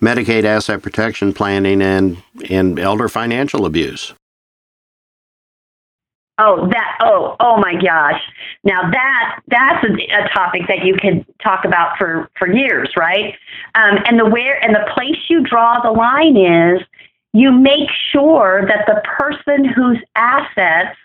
Medicaid 0.00 0.44
asset 0.44 0.82
protection 0.82 1.32
planning 1.32 1.82
and, 1.82 2.22
and 2.48 2.78
elder 2.78 3.08
financial 3.08 3.66
abuse? 3.66 4.14
Oh, 6.40 6.68
that, 6.70 6.98
oh, 7.00 7.34
oh 7.40 7.56
my 7.56 7.74
gosh. 7.74 8.20
Now 8.62 8.88
that, 8.88 9.40
that's 9.48 9.84
a, 9.84 9.92
a 9.92 10.28
topic 10.28 10.62
that 10.68 10.84
you 10.84 10.94
could 10.94 11.26
talk 11.42 11.64
about 11.64 11.98
for, 11.98 12.30
for 12.38 12.48
years, 12.48 12.90
right? 12.96 13.34
Um, 13.74 13.98
and 14.06 14.20
the 14.20 14.26
where, 14.26 14.62
and 14.62 14.72
the 14.72 14.88
place 14.94 15.16
you 15.28 15.42
draw 15.42 15.80
the 15.80 15.90
line 15.90 16.36
is 16.36 16.80
you 17.32 17.50
make 17.50 17.88
sure 18.12 18.64
that 18.68 18.86
the 18.86 19.02
person 19.04 19.64
whose 19.64 19.98
assets, 20.14 20.96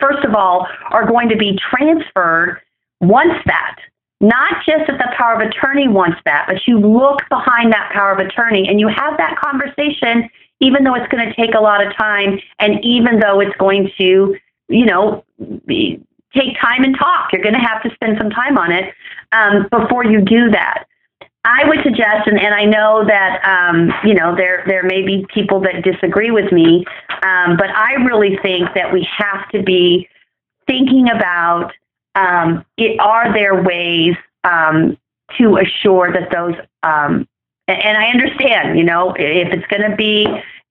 first 0.00 0.24
of 0.24 0.34
all, 0.34 0.66
are 0.90 1.06
going 1.06 1.28
to 1.28 1.36
be 1.36 1.58
transferred 1.70 2.60
wants 3.00 3.44
that. 3.44 3.76
Not 4.20 4.64
just 4.66 4.86
that 4.88 4.98
the 4.98 5.14
power 5.16 5.34
of 5.34 5.48
attorney 5.48 5.86
wants 5.86 6.18
that, 6.24 6.46
but 6.48 6.66
you 6.66 6.80
look 6.80 7.20
behind 7.28 7.72
that 7.72 7.90
power 7.92 8.12
of 8.12 8.18
attorney 8.18 8.66
and 8.68 8.80
you 8.80 8.88
have 8.88 9.16
that 9.16 9.38
conversation, 9.38 10.28
even 10.60 10.82
though 10.82 10.94
it's 10.94 11.06
going 11.08 11.24
to 11.24 11.34
take 11.34 11.54
a 11.54 11.60
lot 11.60 11.86
of 11.86 11.96
time 11.96 12.40
and 12.58 12.84
even 12.84 13.20
though 13.20 13.38
it's 13.40 13.56
going 13.58 13.90
to 13.96 14.36
you 14.68 14.84
know, 14.84 15.24
be, 15.66 16.00
take 16.34 16.60
time 16.60 16.84
and 16.84 16.96
talk. 16.96 17.32
You're 17.32 17.42
going 17.42 17.54
to 17.54 17.60
have 17.60 17.82
to 17.82 17.90
spend 17.94 18.18
some 18.18 18.30
time 18.30 18.58
on 18.58 18.70
it 18.70 18.94
um, 19.32 19.66
before 19.70 20.04
you 20.04 20.20
do 20.20 20.50
that. 20.50 20.84
I 21.44 21.66
would 21.66 21.78
suggest, 21.82 22.26
and, 22.26 22.38
and 22.38 22.54
I 22.54 22.64
know 22.64 23.04
that 23.06 23.40
um, 23.44 23.90
you 24.04 24.12
know 24.12 24.34
there 24.36 24.64
there 24.66 24.82
may 24.82 25.02
be 25.02 25.24
people 25.32 25.60
that 25.60 25.82
disagree 25.82 26.30
with 26.30 26.52
me, 26.52 26.84
um, 27.22 27.56
but 27.56 27.70
I 27.70 27.94
really 28.04 28.36
think 28.42 28.68
that 28.74 28.92
we 28.92 29.08
have 29.16 29.48
to 29.50 29.62
be 29.62 30.08
thinking 30.66 31.08
about 31.08 31.72
um, 32.18 32.64
it, 32.76 32.98
are 33.00 33.32
there 33.32 33.62
ways 33.62 34.14
um, 34.44 34.98
to 35.38 35.56
assure 35.58 36.12
that 36.12 36.30
those 36.30 36.54
um, 36.82 37.28
and 37.68 37.98
I 37.98 38.06
understand, 38.06 38.78
you 38.78 38.84
know, 38.84 39.14
if 39.18 39.52
it's 39.52 39.66
going 39.66 39.88
to 39.90 39.94
be 39.94 40.26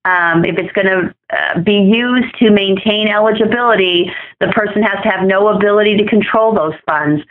um, 0.06 0.45
if 0.45 0.58
it's 0.58 0.72
going 0.72 0.88
to 0.88 1.14
uh, 1.36 1.60
be 1.60 1.74
used 1.74 2.34
to 2.39 2.50
maintain 2.50 3.10
eligibility, 3.10 4.10
the 4.39 4.48
person 4.48 4.82
has 4.82 5.04
to 5.04 5.10
have 5.10 5.28
no 5.28 5.50
ability 5.50 5.98
to 5.98 6.06
control 6.06 6.54
those 6.54 6.74
funds. 6.86 7.22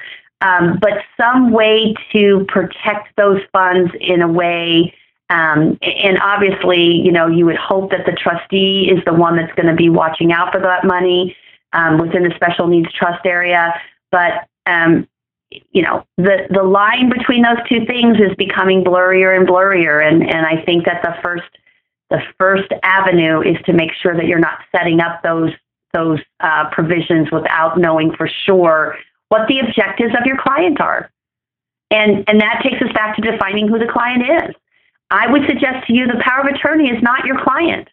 Um, 0.43 0.79
but 0.81 0.93
some 1.17 1.53
way 1.53 1.95
to 2.12 2.45
protect 2.49 3.17
those 3.17 3.41
funds 3.51 3.91
in 3.99 4.21
a 4.21 4.29
way, 4.29 4.95
um, 5.31 5.79
and 5.81 6.19
obviously, 6.23 6.83
you 6.83 7.11
know, 7.11 7.27
you 7.27 7.47
would 7.47 7.57
hope 7.57 7.91
that 7.93 8.05
the 8.05 8.12
trustee 8.12 8.91
is 8.91 9.03
the 9.07 9.14
one 9.14 9.37
that's 9.37 9.53
going 9.55 9.69
to 9.69 9.75
be 9.75 9.89
watching 9.89 10.31
out 10.33 10.53
for 10.53 10.61
that 10.61 10.85
money 10.85 11.35
um, 11.73 11.99
within 11.99 12.23
the 12.25 12.35
special 12.37 12.67
needs 12.67 12.93
trust 12.93 13.25
area. 13.25 13.75
But 14.11 14.49
um, 14.67 15.09
you 15.51 15.83
know, 15.83 16.05
the 16.17 16.47
the 16.51 16.63
line 16.63 17.11
between 17.11 17.43
those 17.43 17.59
two 17.69 17.85
things 17.87 18.19
is 18.19 18.35
becoming 18.37 18.85
blurrier 18.85 19.37
and 19.37 19.47
blurrier, 19.47 20.07
and 20.07 20.23
and 20.23 20.47
I 20.47 20.63
think 20.65 20.85
that 20.87 21.03
the 21.03 21.15
first 21.23 21.49
the 22.11 22.21
first 22.39 22.73
avenue 22.83 23.43
is 23.43 23.57
to 23.67 23.73
make 23.73 23.91
sure 24.01 24.15
that 24.15 24.27
you're 24.27 24.39
not 24.39 24.61
setting 24.75 25.01
up 25.01 25.23
those 25.23 25.53
those 25.93 26.21
uh, 26.41 26.69
provisions 26.71 27.31
without 27.31 27.79
knowing 27.79 28.13
for 28.17 28.29
sure 28.45 28.97
what 29.29 29.49
the 29.49 29.59
objectives 29.61 30.15
of 30.19 30.27
your 30.27 30.37
client 30.37 30.81
are. 30.81 31.11
And, 31.91 32.25
and 32.29 32.41
that 32.41 32.61
takes 32.63 32.83
us 32.83 32.93
back 32.93 33.17
to 33.17 33.23
defining 33.23 33.69
who 33.69 33.79
the 33.79 33.87
client 33.87 34.23
is. 34.23 34.55
I 35.11 35.31
would 35.31 35.43
suggest 35.47 35.87
to 35.87 35.95
you 35.95 36.07
the 36.07 36.21
power 36.21 36.41
of 36.41 36.55
attorney 36.55 36.89
is 36.89 37.03
not 37.03 37.25
your 37.25 37.43
client. 37.43 37.89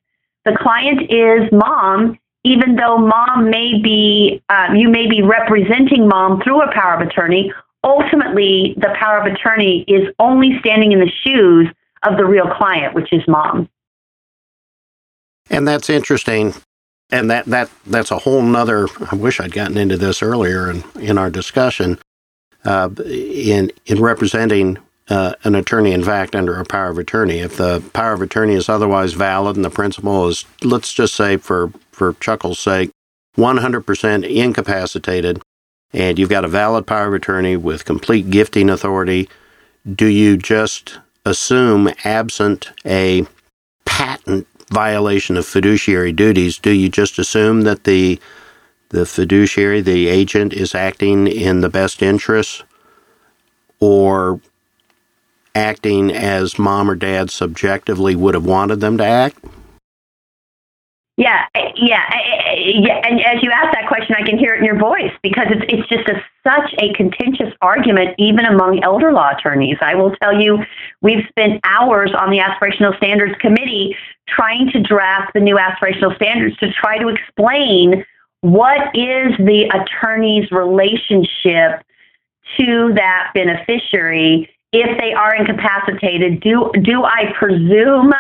The 0.46 0.58
client 0.60 1.04
is 1.10 1.52
mom, 1.52 2.20
even 2.44 2.76
though 2.76 2.98
mom 2.98 3.50
may 3.50 3.80
be, 3.82 4.42
uh, 4.50 4.70
you 4.76 4.90
may 4.90 5.08
be 5.08 5.22
representing 5.22 6.08
mom 6.08 6.42
through 6.42 6.62
a 6.62 6.74
power 6.74 6.96
of 6.96 7.08
attorney. 7.08 7.54
Ultimately, 7.84 8.76
the 8.78 8.94
power 9.00 9.20
of 9.20 9.32
attorney 9.32 9.84
is 9.88 10.14
only 10.20 10.60
standing 10.60 10.92
in 10.92 11.00
the 11.00 11.12
shoes 11.24 11.68
of 12.04 12.18
the 12.18 12.26
real 12.26 12.48
client, 12.48 12.94
which 12.94 13.12
is 13.14 13.22
mom. 13.28 13.70
And 15.50 15.68
that's 15.68 15.90
interesting. 15.90 16.54
And 17.10 17.30
that, 17.30 17.46
that 17.46 17.70
that's 17.86 18.12
a 18.12 18.18
whole 18.18 18.42
nother. 18.42 18.88
I 19.12 19.16
wish 19.16 19.40
I'd 19.40 19.52
gotten 19.52 19.78
into 19.78 19.98
this 19.98 20.24
earlier 20.24 20.70
in, 20.70 20.84
in 21.00 21.18
our 21.18 21.30
discussion. 21.30 22.00
Uh, 22.66 22.90
in 23.06 23.72
in 23.86 24.02
representing 24.02 24.78
uh, 25.10 25.34
an 25.44 25.56
attorney 25.56 25.92
in 25.92 26.04
fact 26.04 26.36
under 26.36 26.60
a 26.60 26.66
power 26.66 26.90
of 26.90 26.98
attorney. 26.98 27.40
If 27.40 27.58
the 27.58 27.84
power 27.94 28.14
of 28.14 28.22
attorney 28.22 28.56
is 28.56 28.70
otherwise 28.70 29.14
valid 29.14 29.56
and 29.56 29.66
the 29.66 29.70
principal 29.70 30.28
is, 30.28 30.46
let's 30.64 30.94
just 30.94 31.16
say 31.16 31.38
for, 31.38 31.72
for 31.92 32.14
chuckle's 32.14 32.60
sake, 32.60 32.92
100% 33.38 34.30
incapacitated, 34.30 35.42
and 35.92 36.18
you've 36.18 36.30
got 36.30 36.46
a 36.46 36.50
valid 36.50 36.88
power 36.88 37.08
of 37.08 37.14
attorney 37.14 37.58
with 37.58 37.86
complete 37.86 38.30
gifting 38.30 38.70
authority, 38.70 39.28
do 39.92 40.06
you 40.06 40.38
just 40.38 41.00
assume, 41.26 41.90
absent 42.04 42.72
a 42.86 43.26
patent 43.86 44.48
violation 44.70 45.38
of 45.38 45.46
fiduciary 45.46 46.12
duties, 46.12 46.58
do 46.58 46.72
you 46.72 46.90
just 46.90 47.20
assume 47.20 47.62
that 47.62 47.84
the 47.84 48.20
the 48.90 49.08
fiduciary, 49.08 49.82
the 49.82 50.08
agent, 50.08 50.54
is 50.54 50.76
acting 50.76 51.26
in 51.26 51.62
the 51.62 51.70
best 51.70 52.04
interests, 52.04 52.64
or 53.80 54.40
acting 55.56 56.12
as 56.12 56.58
mom 56.58 56.90
or 56.90 56.96
dad 56.96 57.30
subjectively 57.30 58.16
would 58.16 58.34
have 58.34 58.46
wanted 58.46 58.80
them 58.80 58.98
to 58.98 59.06
act? 59.06 59.38
Yeah, 61.16 61.46
yeah, 61.76 62.02
eh, 62.12 62.18
eh, 62.18 62.42
eh, 62.48 62.72
yeah. 62.82 63.02
And 63.08 63.22
as 63.22 63.44
you 63.44 63.52
ask 63.52 63.72
that 63.74 63.88
question, 63.88 64.16
I 64.18 64.26
can 64.26 64.40
hear 64.40 64.56
it 64.56 64.60
in 64.60 64.66
your 64.66 64.80
voice 64.80 65.12
because 65.22 65.46
it's 65.52 65.64
it's 65.68 65.88
just 65.88 66.10
a, 66.10 66.16
such 66.44 66.74
a 66.80 66.92
contentious 66.94 67.54
argument, 67.62 68.16
even 68.18 68.46
among 68.46 68.84
elder 68.84 69.14
law 69.14 69.30
attorneys. 69.38 69.78
I 69.80 69.94
will 69.94 70.16
tell 70.16 70.34
you, 70.34 70.58
we've 71.02 71.24
spent 71.30 71.60
hours 71.64 72.12
on 72.18 72.32
the 72.32 72.40
aspirational 72.40 72.98
standards 72.98 73.36
committee 73.40 73.96
trying 74.28 74.72
to 74.72 74.82
draft 74.82 75.34
the 75.36 75.40
new 75.40 75.56
aspirational 75.56 76.16
standards 76.16 76.58
to 76.58 76.72
try 76.74 76.98
to 76.98 77.10
explain 77.10 78.04
what 78.42 78.82
is 78.96 79.38
the 79.38 79.70
attorney's 79.72 80.50
relationship 80.52 81.86
to 82.58 82.92
that 82.96 83.32
beneficiary 83.36 84.50
if 84.74 84.98
they 85.00 85.14
are 85.14 85.36
incapacitated. 85.36 86.42
Do 86.42 86.72
do 86.84 87.04
I 87.04 87.32
presume? 87.40 88.14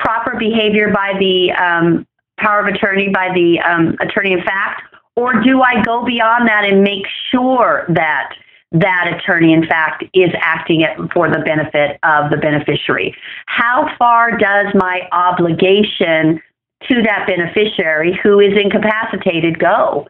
proper 0.00 0.36
behavior 0.38 0.90
by 0.92 1.12
the 1.18 1.52
um, 1.52 2.06
power 2.38 2.60
of 2.60 2.74
attorney 2.74 3.10
by 3.10 3.28
the 3.34 3.60
um, 3.60 3.96
attorney 4.00 4.32
in 4.32 4.42
fact, 4.42 4.82
or 5.14 5.40
do 5.42 5.62
I 5.62 5.82
go 5.82 6.04
beyond 6.04 6.48
that 6.48 6.64
and 6.64 6.82
make 6.82 7.04
sure 7.30 7.84
that 7.90 8.32
that 8.72 9.12
attorney 9.12 9.52
in 9.52 9.66
fact 9.66 10.04
is 10.14 10.30
acting 10.40 10.80
it 10.80 10.96
for 11.12 11.28
the 11.28 11.40
benefit 11.40 11.98
of 12.02 12.30
the 12.30 12.36
beneficiary? 12.36 13.14
How 13.46 13.94
far 13.98 14.36
does 14.36 14.66
my 14.74 15.08
obligation 15.12 16.40
to 16.88 17.02
that 17.02 17.26
beneficiary 17.26 18.18
who 18.22 18.40
is 18.40 18.52
incapacitated 18.58 19.58
go? 19.58 20.08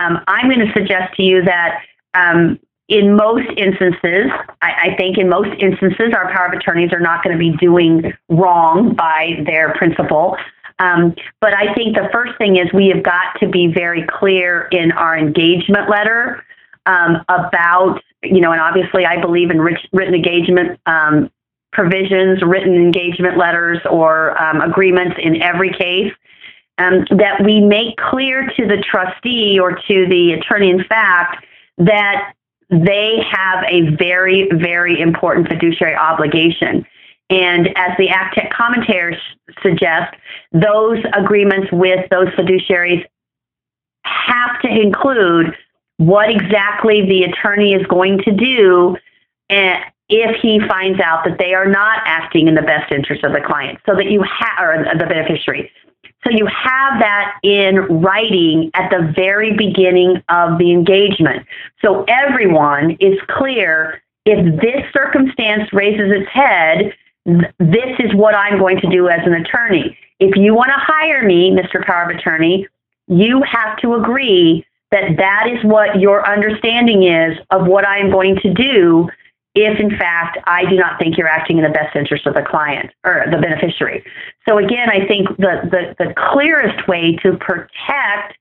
Um, 0.00 0.20
I'm 0.28 0.48
going 0.48 0.64
to 0.64 0.72
suggest 0.72 1.14
to 1.16 1.22
you 1.22 1.42
that 1.44 1.82
um, 2.14 2.60
in 2.88 3.16
most 3.16 3.48
instances, 3.56 4.30
I, 4.60 4.90
I, 4.90 4.96
think 4.96 5.16
in 5.16 5.28
most 5.28 5.50
instances, 5.58 6.12
our 6.14 6.30
power 6.32 6.46
of 6.46 6.52
attorneys 6.52 6.92
are 6.92 7.00
not 7.00 7.22
going 7.22 7.36
to 7.36 7.38
be 7.38 7.56
doing 7.56 8.12
wrong 8.28 8.94
by 8.94 9.42
their 9.46 9.72
principal. 9.74 10.36
Um, 10.78 11.14
but 11.40 11.54
I 11.54 11.72
think 11.74 11.94
the 11.96 12.08
first 12.12 12.36
thing 12.38 12.56
is 12.56 12.72
we 12.72 12.88
have 12.88 13.02
got 13.02 13.38
to 13.40 13.48
be 13.48 13.68
very 13.68 14.04
clear 14.06 14.68
in 14.72 14.90
our 14.92 15.16
engagement 15.16 15.88
letter 15.88 16.44
um, 16.86 17.24
about, 17.28 18.02
you 18.22 18.40
know, 18.40 18.52
and 18.52 18.60
obviously 18.60 19.06
I 19.06 19.20
believe 19.20 19.50
in 19.50 19.60
rich, 19.60 19.78
written 19.92 20.14
engagement 20.14 20.80
um, 20.86 21.30
provisions, 21.72 22.42
written 22.42 22.74
engagement 22.74 23.38
letters, 23.38 23.78
or 23.88 24.40
um, 24.42 24.60
agreements 24.60 25.16
in 25.22 25.40
every 25.40 25.72
case. 25.72 26.12
Um, 26.78 27.04
that 27.10 27.42
we 27.44 27.60
make 27.60 27.96
clear 27.98 28.48
to 28.56 28.66
the 28.66 28.82
trustee 28.82 29.58
or 29.60 29.72
to 29.72 30.06
the 30.08 30.32
attorney 30.32 30.70
in 30.70 30.82
fact 30.84 31.44
that 31.76 32.32
they 32.72 33.22
have 33.30 33.64
a 33.68 33.94
very, 33.96 34.48
very 34.50 34.98
important 34.98 35.46
fiduciary 35.46 35.94
obligation. 35.94 36.86
And 37.28 37.68
as 37.76 37.96
the 37.98 38.08
ACTEC 38.08 38.50
commentators 38.50 39.16
suggest, 39.62 40.14
those 40.52 40.98
agreements 41.12 41.68
with 41.70 42.08
those 42.10 42.28
fiduciaries 42.28 43.04
have 44.04 44.60
to 44.62 44.68
include 44.68 45.54
what 45.98 46.30
exactly 46.30 47.06
the 47.06 47.24
attorney 47.24 47.74
is 47.74 47.86
going 47.86 48.18
to 48.24 48.32
do 48.32 48.96
eh, 49.50 49.78
if 50.08 50.36
he 50.40 50.58
finds 50.66 50.98
out 51.00 51.24
that 51.24 51.38
they 51.38 51.54
are 51.54 51.66
not 51.66 52.00
acting 52.06 52.48
in 52.48 52.54
the 52.54 52.62
best 52.62 52.90
interest 52.90 53.22
of 53.22 53.32
the 53.32 53.40
client, 53.40 53.78
so 53.86 53.94
that 53.94 54.10
you 54.10 54.22
have, 54.22 54.58
or 54.58 54.84
the 54.98 55.06
beneficiary. 55.06 55.70
So 56.24 56.30
you 56.30 56.46
have 56.46 57.00
that 57.00 57.38
in 57.42 57.80
writing 58.00 58.70
at 58.74 58.90
the 58.90 59.12
very 59.14 59.56
beginning 59.56 60.22
of 60.28 60.58
the 60.58 60.70
engagement. 60.70 61.46
So 61.80 62.04
everyone 62.06 62.96
is 63.00 63.18
clear 63.28 64.02
if 64.24 64.60
this 64.60 64.84
circumstance 64.92 65.72
raises 65.72 66.12
its 66.12 66.30
head, 66.30 66.94
this 67.24 67.98
is 67.98 68.14
what 68.14 68.34
I'm 68.34 68.58
going 68.58 68.80
to 68.80 68.88
do 68.88 69.08
as 69.08 69.20
an 69.26 69.34
attorney. 69.34 69.98
If 70.20 70.36
you 70.36 70.54
want 70.54 70.68
to 70.68 70.78
hire 70.78 71.24
me, 71.24 71.50
Mr. 71.50 71.84
Power 71.84 72.10
of 72.10 72.16
Attorney, 72.16 72.68
you 73.08 73.42
have 73.42 73.76
to 73.78 73.94
agree 73.94 74.64
that 74.92 75.16
that 75.16 75.48
is 75.48 75.64
what 75.64 75.98
your 75.98 76.28
understanding 76.28 77.02
is 77.02 77.36
of 77.50 77.66
what 77.66 77.86
I 77.86 77.98
am 77.98 78.10
going 78.10 78.36
to 78.42 78.52
do 78.52 79.08
if 79.54 79.78
in 79.78 79.90
fact 79.98 80.38
I 80.44 80.64
do 80.68 80.76
not 80.76 80.98
think 80.98 81.18
you're 81.18 81.28
acting 81.28 81.58
in 81.58 81.64
the 81.64 81.70
best 81.70 81.94
interest 81.94 82.26
of 82.26 82.34
the 82.34 82.42
client 82.42 82.90
or 83.04 83.24
the 83.30 83.38
beneficiary. 83.38 84.04
So 84.48 84.58
again, 84.58 84.88
I 84.90 85.06
think 85.06 85.28
the, 85.36 85.68
the, 85.70 86.04
the 86.04 86.14
clearest 86.32 86.88
way 86.88 87.16
to 87.22 87.36
protect 87.36 88.38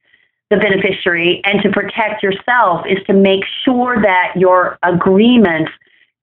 the 0.49 0.57
beneficiary 0.57 1.41
and 1.45 1.62
to 1.62 1.70
protect 1.70 2.22
yourself 2.22 2.86
is 2.88 2.97
to 3.07 3.14
make 3.14 3.43
sure 3.64 4.01
that 4.01 4.34
your 4.36 4.78
agreements 4.84 5.72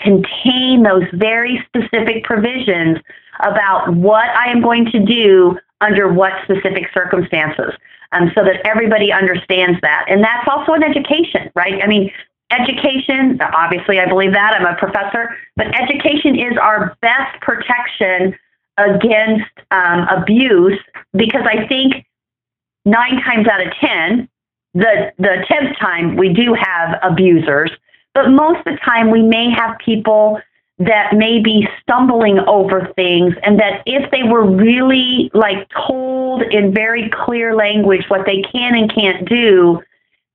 contain 0.01 0.83
those 0.83 1.05
very 1.15 1.65
specific 1.67 2.25
provisions 2.25 2.99
about 3.41 3.93
what 3.95 4.29
I 4.31 4.51
am 4.51 4.61
going 4.61 4.85
to 4.93 5.01
do 5.01 5.59
under 5.81 6.13
what 6.13 6.33
specific 6.45 6.85
circumstances 6.93 7.73
um, 8.13 8.31
so 8.35 8.45
that 8.45 8.65
everybody 8.67 9.13
understands 9.13 9.79
that. 9.83 10.07
And 10.09 10.23
that's 10.23 10.47
also 10.49 10.73
an 10.73 10.83
education, 10.83 11.51
right? 11.55 11.83
I 11.83 11.87
mean, 11.87 12.11
education, 12.51 13.39
obviously, 13.41 14.01
I 14.01 14.07
believe 14.07 14.33
that. 14.33 14.55
I'm 14.55 14.67
a 14.67 14.77
professor, 14.77 15.31
but 15.57 15.67
education 15.79 16.39
is 16.39 16.57
our 16.61 16.97
best 17.01 17.41
protection 17.41 18.35
against 18.79 19.51
um, 19.71 20.07
abuse 20.09 20.79
because 21.15 21.43
I 21.45 21.67
think 21.67 22.07
nine 22.85 23.21
times 23.23 23.47
out 23.49 23.67
of 23.67 23.73
10, 23.81 24.29
the, 24.75 25.13
the 25.19 25.45
10th 25.51 25.79
time 25.79 26.17
we 26.17 26.33
do 26.33 26.55
have 26.55 26.99
abusers, 27.03 27.71
but 28.15 28.31
most 28.31 28.59
of 28.59 28.65
the 28.65 28.79
time 28.85 29.11
we 29.11 29.23
may 29.23 29.51
have 29.51 29.77
people 29.79 30.41
that 30.79 31.15
may 31.15 31.41
be 31.43 31.67
stumbling 31.83 32.39
over 32.47 32.93
things 32.95 33.35
and 33.43 33.59
that 33.59 33.83
if 33.85 34.09
they 34.13 34.23
were 34.23 34.49
really 34.49 35.29
like 35.35 35.69
told 35.87 36.43
in 36.43 36.73
very 36.73 37.11
clear 37.11 37.57
language 37.57 38.05
what 38.09 38.25
they 38.25 38.43
can 38.43 38.77
and 38.77 38.95
can't 38.95 39.29
do 39.29 39.83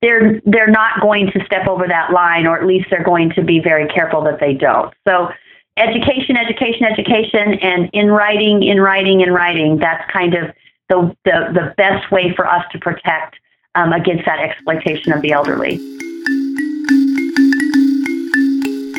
they're 0.04 0.42
they're 0.46 0.70
not 0.70 1.02
going 1.02 1.32
to 1.32 1.44
step 1.46 1.66
over 1.68 1.88
that 1.88 2.12
line 2.12 2.46
or 2.46 2.58
at 2.58 2.66
least 2.66 2.88
they're 2.90 3.04
going 3.04 3.32
to 3.32 3.42
be 3.42 3.60
very 3.60 3.88
careful 3.88 4.22
that 4.22 4.40
they 4.40 4.54
don't 4.54 4.94
so 5.08 5.30
education 5.78 6.36
education 6.36 6.84
education 6.86 7.54
and 7.62 7.90
in 7.94 8.10
writing 8.10 8.62
in 8.62 8.80
writing 8.80 9.22
in 9.22 9.32
writing 9.32 9.78
that's 9.78 10.04
kind 10.12 10.36
of 10.36 10.52
the 10.90 11.16
the, 11.24 11.50
the 11.54 11.74
best 11.78 12.12
way 12.12 12.34
for 12.36 12.46
us 12.46 12.64
to 12.72 12.78
protect 12.80 13.38
um, 13.76 13.94
against 13.94 14.26
that 14.26 14.40
exploitation 14.40 15.14
of 15.14 15.22
the 15.22 15.32
elderly 15.32 15.80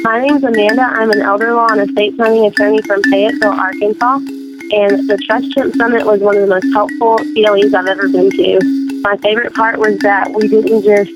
my 0.05 0.21
name 0.21 0.37
is 0.37 0.45
Amanda. 0.45 0.83
I'm 0.83 1.11
an 1.13 1.23
elder 1.23 1.55
law 1.55 1.69
and 1.69 1.89
estate 1.89 2.15
planning 2.19 2.45
attorney 2.45 2.83
from 2.83 3.03
Fayetteville, 3.05 3.53
Arkansas. 3.53 4.17
And 4.17 5.09
the 5.09 5.17
TrustChimp 5.27 5.77
Summit 5.77 6.05
was 6.05 6.21
one 6.21 6.37
of 6.37 6.43
the 6.43 6.47
most 6.47 6.67
helpful 6.75 7.17
CLEs 7.17 7.73
I've 7.73 7.87
ever 7.87 8.09
been 8.11 8.31
to. 8.31 8.84
My 9.05 9.19
favorite 9.19 9.53
part 9.53 9.79
was 9.79 9.99
that 9.99 10.33
we 10.33 10.49
didn't 10.49 10.83
just 10.83 11.11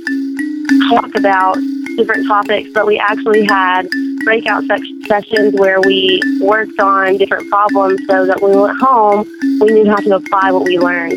talk 0.91 1.15
about 1.17 1.57
different 1.97 2.29
topics, 2.29 2.69
but 2.75 2.87
we 2.87 2.99
actually 2.99 3.47
had 3.47 3.89
breakout 4.25 4.63
sessions 5.07 5.55
where 5.55 5.81
we 5.81 6.21
worked 6.43 6.79
on 6.79 7.17
different 7.17 7.49
problems 7.49 7.99
so 8.07 8.27
that 8.27 8.43
when 8.43 8.51
we 8.53 8.61
went 8.61 8.79
home, 8.79 9.27
we 9.63 9.73
knew 9.73 9.89
how 9.89 9.97
to 9.97 10.17
apply 10.17 10.53
what 10.53 10.65
we 10.65 10.79
learned. 10.79 11.15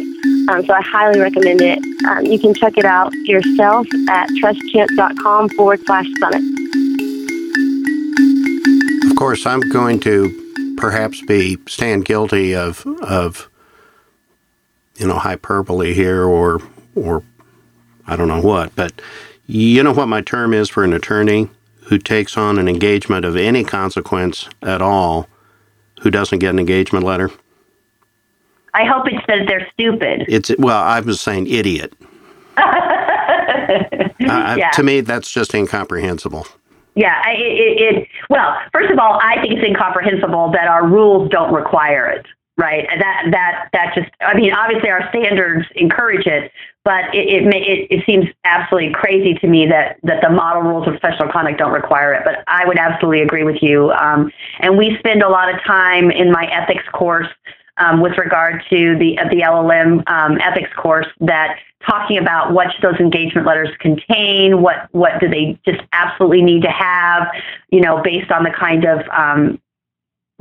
Um, 0.49 0.65
so 0.65 0.74
I 0.74 0.82
highly 0.82 1.19
recommend 1.19 1.61
it. 1.61 1.80
Um, 2.05 2.26
you 2.26 2.39
can 2.39 2.53
check 2.53 2.78
it 2.78 2.86
out 2.86 3.13
yourself 3.26 3.86
at 4.09 4.30
trustchimp.com 4.41 5.49
forward 5.49 5.82
slash 5.86 6.07
summit 6.22 6.41
Of 9.11 9.17
course, 9.17 9.45
I'm 9.45 9.59
going 9.59 9.99
to 10.01 10.76
perhaps 10.78 11.22
be 11.26 11.57
stand 11.67 12.05
guilty 12.05 12.55
of 12.55 12.86
of 13.01 13.51
you 15.02 15.08
know 15.08 15.18
hyperbole 15.18 15.93
here 15.93 16.24
or 16.24 16.62
or 16.95 17.24
I 18.08 18.16
don't 18.16 18.28
know 18.28 18.41
what, 18.41 18.76
but 18.76 19.02
you 19.47 19.82
know 19.84 19.93
what 19.93 20.08
my 20.08 20.22
term 20.22 20.54
is 20.54 20.70
for 20.70 20.84
an 20.84 20.93
attorney 20.93 21.49
who 21.86 21.97
takes 21.97 22.38
on 22.38 22.60
an 22.60 22.68
engagement 22.68 23.26
of 23.26 23.36
any 23.36 23.64
consequence 23.64 24.47
at 24.62 24.82
all 24.82 25.28
who 26.02 26.12
doesn't 26.12 26.39
get 26.39 26.52
an 26.52 26.60
engagement 26.60 27.04
letter? 27.04 27.32
I 28.74 28.86
hope 28.86 29.08
it 29.08 29.22
says 29.28 29.47
they're 29.47 29.68
stupid. 29.74 30.26
It's 30.28 30.52
well, 30.58 30.82
I 30.82 30.99
was 30.99 31.20
saying 31.20 31.47
idiot. 31.47 31.93
uh, 32.58 32.64
yeah. 34.20 34.70
To 34.72 34.84
me, 34.84 35.02
that's 35.02 35.32
just 35.32 35.54
incomprehensible. 35.54 36.45
Yeah, 36.95 37.22
it, 37.30 37.39
it, 37.39 37.82
it, 37.82 38.08
well, 38.30 38.58
first 38.74 38.91
of 38.91 38.99
all, 38.99 39.18
I 39.22 39.41
think 39.41 39.54
it's 39.54 39.66
incomprehensible 39.66 40.52
that 40.52 40.68
our 40.68 40.86
rules 40.86 41.30
don't 41.30 41.54
require 41.54 42.08
it, 42.08 42.26
right? 42.58 42.88
That 42.99 43.28
that 43.32 43.70
that 43.74 43.95
just, 43.95 44.10
I 44.22 44.36
mean, 44.36 44.54
obviously 44.54 44.89
our 44.89 45.08
standards 45.10 45.66
encourage 45.76 46.28
it, 46.28 46.52
but 46.84 47.14
it 47.14 47.28
it, 47.28 47.56
it, 47.56 47.88
it 47.89 48.06
seems 48.06 48.26
absolutely 48.43 48.93
crazy 48.93 49.34
to 49.36 49.47
me 49.47 49.66
that 49.68 49.97
that 50.04 50.22
the 50.22 50.30
model 50.30 50.62
rules 50.62 50.88
of 50.88 50.99
professional 50.99 51.32
conduct 51.32 51.60
don't 51.60 51.72
require 51.72 52.14
it. 52.14 52.24
But 52.24 52.43
I 52.47 52.66
would 52.66 52.78
absolutely 52.78 53.22
agree 53.22 53.43
with 53.43 53.62
you. 53.62 53.91
Um, 53.91 54.32
and 54.60 54.78
we 54.78 54.97
spend 54.99 55.24
a 55.24 55.30
lot 55.30 55.54
of 55.54 55.62
time 55.64 56.12
in 56.12 56.32
my 56.32 56.45
ethics 56.45 56.84
course 56.93 57.28
um, 57.78 58.02
with 58.02 58.18
regard 58.18 58.64
to 58.70 58.97
the 58.97 59.18
the 59.30 59.41
LLM 59.41 60.08
um, 60.10 60.39
ethics 60.41 60.70
course 60.76 61.08
that 61.22 61.58
talking 61.89 62.18
about 62.18 62.54
what 62.54 62.68
those 62.82 62.95
engagement 62.99 63.47
letters 63.47 63.70
contain, 63.80 64.62
what 64.62 64.88
what 64.91 65.20
do 65.20 65.28
they 65.28 65.58
just 65.66 65.82
absolutely 65.93 66.41
need 66.41 66.62
to 66.62 66.70
have, 66.70 67.28
you 67.72 67.82
know, 67.82 68.02
based 68.04 68.32
on 68.32 68.43
the 68.43 68.52
kind 68.52 68.86
of 68.86 68.99
um, 69.10 69.60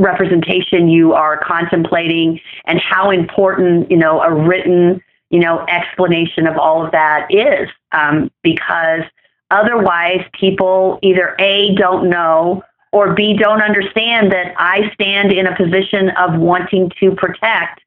representation 0.01 0.89
you 0.89 1.13
are 1.13 1.39
contemplating, 1.39 2.41
and 2.65 2.81
how 2.81 3.11
important 3.11 3.91
you 3.91 3.97
know 3.97 4.21
a 4.23 4.33
written 4.33 5.01
you 5.31 5.41
know 5.41 5.65
explanation 5.69 6.47
of 6.47 6.57
all 6.57 6.85
of 6.85 6.93
that 6.93 7.29
is, 7.31 7.69
um, 7.93 8.31
because 8.43 9.03
otherwise 9.51 10.25
people 10.39 10.99
either 11.03 11.37
a 11.39 11.75
don't 11.77 12.09
know 12.09 12.63
or 12.93 13.15
b 13.15 13.37
don't 13.37 13.63
understand 13.63 14.33
that 14.33 14.55
I 14.59 14.91
stand 14.95 15.33
in 15.33 15.47
a 15.47 15.57
position 15.57 16.11
of 16.11 16.41
wanting 16.41 16.91
to 16.99 17.13
protect 17.13 17.81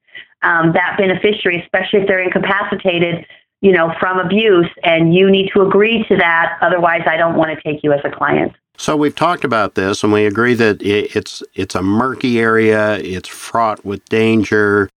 um, 0.43 0.74
that 0.74 0.95
beneficiary, 0.97 1.61
especially 1.61 2.01
if 2.01 2.07
they're 2.07 2.24
incapacitated 2.24 3.26
you 3.64 3.72
know, 3.72 3.93
from 3.97 4.20
abuse, 4.20 4.70
and 4.84 5.16
you 5.16 5.32
need 5.32 5.49
to 5.55 5.61
agree 5.61 6.03
to 6.09 6.18
that. 6.18 6.57
Otherwise, 6.61 7.03
I 7.07 7.16
don't 7.16 7.38
want 7.38 7.57
to 7.57 7.64
take 7.64 7.82
you 7.82 7.93
as 7.93 8.01
a 8.03 8.11
client. 8.11 8.51
So 8.78 8.97
we've 8.97 9.15
talked 9.15 9.43
about 9.43 9.76
this, 9.76 10.03
and 10.03 10.11
we 10.11 10.26
agree 10.26 10.55
that 10.55 10.82
it's 10.82 11.43
it's 11.53 11.76
a 11.76 11.84
murky 11.84 12.39
area. 12.39 12.97
It's 12.97 13.30
fraught 13.30 13.86
with 13.86 14.03
danger. 14.05 14.89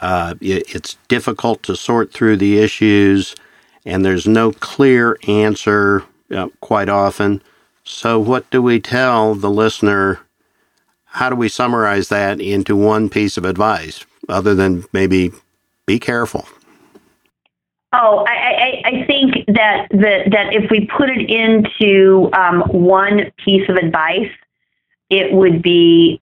Uh, 0.00 0.34
it's 0.40 0.96
difficult 1.08 1.62
to 1.64 1.76
sort 1.76 2.12
through 2.12 2.36
the 2.38 2.58
issues, 2.58 3.34
and 3.86 4.04
there's 4.04 4.26
no 4.26 4.52
clear 4.52 5.18
answer 5.28 6.04
uh, 6.30 6.48
quite 6.60 6.88
often. 6.88 7.42
So, 7.84 8.18
what 8.18 8.50
do 8.50 8.60
we 8.62 8.80
tell 8.80 9.34
the 9.34 9.50
listener? 9.50 10.20
How 11.04 11.30
do 11.30 11.36
we 11.36 11.48
summarize 11.48 12.08
that 12.08 12.40
into 12.40 12.74
one 12.74 13.08
piece 13.08 13.36
of 13.36 13.44
advice, 13.44 14.04
other 14.28 14.54
than 14.54 14.84
maybe 14.92 15.30
be 15.86 15.98
careful? 15.98 16.48
Oh, 17.96 18.24
I, 18.26 18.32
I, 18.32 18.82
I 18.86 19.06
think 19.06 19.46
that 19.46 19.86
the, 19.90 20.24
that 20.32 20.52
if 20.52 20.68
we 20.68 20.88
put 20.98 21.10
it 21.10 21.30
into 21.30 22.28
um, 22.32 22.62
one 22.72 23.30
piece 23.44 23.68
of 23.68 23.76
advice, 23.76 24.32
it 25.10 25.32
would 25.32 25.62
be 25.62 26.20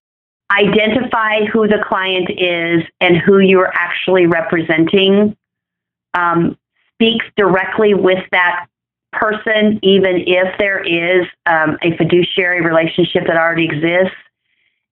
identify 0.51 1.45
who 1.45 1.67
the 1.67 1.83
client 1.87 2.29
is 2.29 2.83
and 3.01 3.17
who 3.17 3.39
you're 3.39 3.73
actually 3.73 4.27
representing. 4.27 5.35
Um, 6.13 6.59
speak 6.93 7.23
directly 7.35 7.95
with 7.95 8.23
that 8.31 8.67
person, 9.11 9.79
even 9.81 10.23
if 10.27 10.55
there 10.59 10.79
is 10.79 11.25
um, 11.47 11.79
a 11.81 11.97
fiduciary 11.97 12.61
relationship 12.61 13.25
that 13.25 13.35
already 13.35 13.65
exists. 13.65 14.15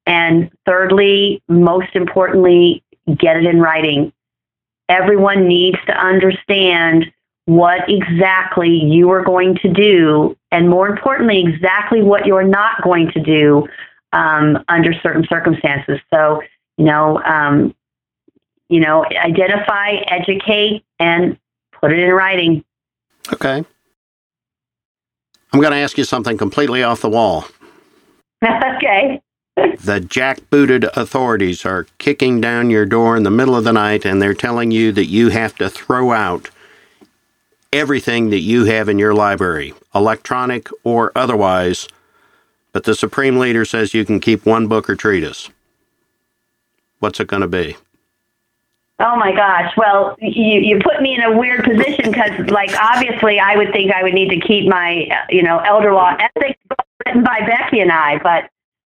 And 0.08 0.50
thirdly, 0.66 1.44
most 1.48 1.90
importantly, 1.94 2.84
get 3.20 3.38
it 3.38 3.46
in 3.46 3.60
writing 3.60 4.12
everyone 4.92 5.48
needs 5.48 5.78
to 5.88 5.94
understand 5.94 7.12
what 7.46 7.90
exactly 7.90 8.70
you 8.70 9.10
are 9.10 9.24
going 9.24 9.56
to 9.56 9.70
do, 9.70 10.38
and 10.52 10.70
more 10.70 10.88
importantly, 10.88 11.42
exactly 11.42 12.02
what 12.02 12.26
you're 12.26 12.48
not 12.48 12.84
going 12.84 13.10
to 13.12 13.22
do 13.22 13.68
um, 14.14 14.64
under 14.68 14.94
certain 15.02 15.26
circumstances. 15.28 16.00
So, 16.14 16.42
you 16.78 16.86
know, 16.86 17.22
um, 17.24 17.74
you 18.70 18.80
know, 18.80 19.06
identify, 19.06 19.94
educate, 20.08 20.84
and 21.00 21.38
put 21.72 21.92
it 21.92 22.00
in 22.00 22.12
writing. 22.12 22.64
Okay. 23.34 23.64
I'm 25.54 25.60
going 25.60 25.72
to 25.72 25.78
ask 25.78 25.98
you 25.98 26.04
something 26.04 26.38
completely 26.38 26.84
off 26.84 27.02
the 27.02 27.10
wall. 27.10 27.46
okay 28.44 29.22
the 29.56 30.00
jackbooted 30.00 30.86
authorities 30.96 31.66
are 31.66 31.88
kicking 31.98 32.40
down 32.40 32.70
your 32.70 32.86
door 32.86 33.18
in 33.18 33.24
the 33.24 33.32
middle 33.32 33.56
of 33.56 33.64
the 33.64 33.74
night 33.74 34.06
and 34.06 34.22
they're 34.22 34.34
telling 34.34 34.72
you 34.72 34.92
that 34.92 35.08
you 35.08 35.30
have 35.30 35.56
to 35.56 35.70
throw 35.70 36.12
out 36.12 36.50
everything 37.74 38.30
that 38.30 38.40
you 38.40 38.66
have 38.66 38.90
in 38.90 39.00
your 39.00 39.14
library, 39.14 39.74
electronic 39.96 40.70
or 40.84 41.12
otherwise, 41.16 41.88
but 42.74 42.84
the 42.84 42.96
Supreme 42.96 43.38
Leader 43.38 43.66
says 43.66 43.94
you 43.94 44.06
can 44.06 44.20
keep 44.20 44.46
one 44.46 44.68
book 44.68 44.90
or 44.90 44.96
treatise. 44.96 45.50
What's 47.00 47.20
it 47.20 47.28
going 47.28 47.42
to 47.42 47.48
be? 47.48 47.76
Oh 49.00 49.16
my 49.16 49.34
gosh. 49.34 49.74
Well, 49.76 50.16
you, 50.22 50.60
you 50.60 50.80
put 50.80 51.02
me 51.02 51.16
in 51.16 51.24
a 51.24 51.36
weird 51.36 51.64
position 51.64 52.12
because, 52.12 52.52
like, 52.52 52.72
obviously, 52.80 53.40
I 53.40 53.56
would 53.56 53.72
think 53.72 53.92
I 53.92 54.04
would 54.04 54.14
need 54.14 54.30
to 54.30 54.40
keep 54.40 54.68
my, 54.68 55.08
uh, 55.10 55.26
you 55.30 55.42
know, 55.42 55.58
elder 55.60 55.92
law 55.92 56.16
ethics 56.20 56.60
book 56.70 56.86
written 57.06 57.24
by 57.24 57.40
Becky 57.48 57.80
and 57.80 57.92
I, 57.92 58.20
but 58.20 58.52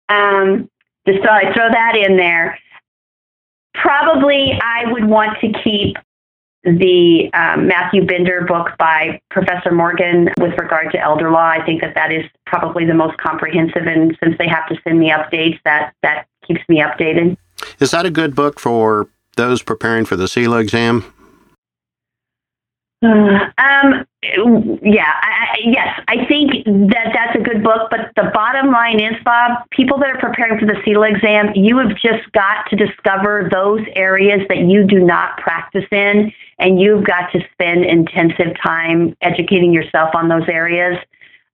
um, 0.08 0.70
just 1.06 1.22
thought 1.22 1.44
I'd 1.44 1.54
throw 1.54 1.68
that 1.70 1.96
in 1.96 2.16
there. 2.16 2.58
Probably, 3.74 4.58
I 4.60 4.90
would 4.90 5.04
want 5.04 5.38
to 5.40 5.52
keep 5.62 5.96
the 6.64 7.30
um, 7.32 7.68
Matthew 7.68 8.04
Bender 8.04 8.44
book 8.44 8.70
by 8.78 9.20
Professor 9.30 9.70
Morgan 9.70 10.28
with 10.38 10.58
regard 10.58 10.90
to 10.92 11.00
elder 11.00 11.30
law. 11.30 11.48
I 11.48 11.64
think 11.64 11.80
that 11.82 11.94
that 11.94 12.12
is 12.12 12.24
probably 12.46 12.84
the 12.84 12.94
most 12.94 13.16
comprehensive, 13.18 13.86
and 13.86 14.16
since 14.22 14.36
they 14.38 14.48
have 14.48 14.68
to 14.68 14.76
send 14.82 14.98
me 14.98 15.10
updates, 15.10 15.58
that 15.64 15.94
that 16.02 16.26
keeps 16.46 16.60
me 16.68 16.80
updated. 16.80 17.36
Is 17.78 17.92
that 17.92 18.06
a 18.06 18.10
good 18.10 18.34
book 18.34 18.58
for 18.58 19.08
those 19.36 19.62
preparing 19.62 20.04
for 20.04 20.16
the 20.16 20.24
CELA 20.24 20.60
exam? 20.60 21.12
um, 23.02 24.04
yeah, 24.82 25.12
I, 25.22 25.58
yes, 25.62 26.00
I 26.08 26.26
think 26.26 26.64
that 26.64 27.12
that's 27.14 27.36
a 27.36 27.38
good 27.38 27.62
book. 27.62 27.88
But 27.90 28.10
the 28.16 28.32
bottom 28.34 28.72
line 28.72 29.00
is, 29.00 29.14
Bob, 29.24 29.70
people 29.70 29.98
that 29.98 30.10
are 30.10 30.18
preparing 30.18 30.58
for 30.58 30.66
the 30.66 30.80
CELA 30.84 31.14
exam, 31.14 31.52
you 31.54 31.78
have 31.78 31.96
just 31.96 32.30
got 32.32 32.68
to 32.70 32.76
discover 32.76 33.48
those 33.52 33.82
areas 33.94 34.40
that 34.48 34.58
you 34.58 34.84
do 34.84 34.98
not 34.98 35.38
practice 35.38 35.84
in, 35.92 36.32
and 36.58 36.80
you've 36.80 37.04
got 37.04 37.30
to 37.30 37.40
spend 37.52 37.84
intensive 37.84 38.56
time 38.60 39.16
educating 39.20 39.72
yourself 39.72 40.10
on 40.14 40.28
those 40.28 40.48
areas. 40.48 40.98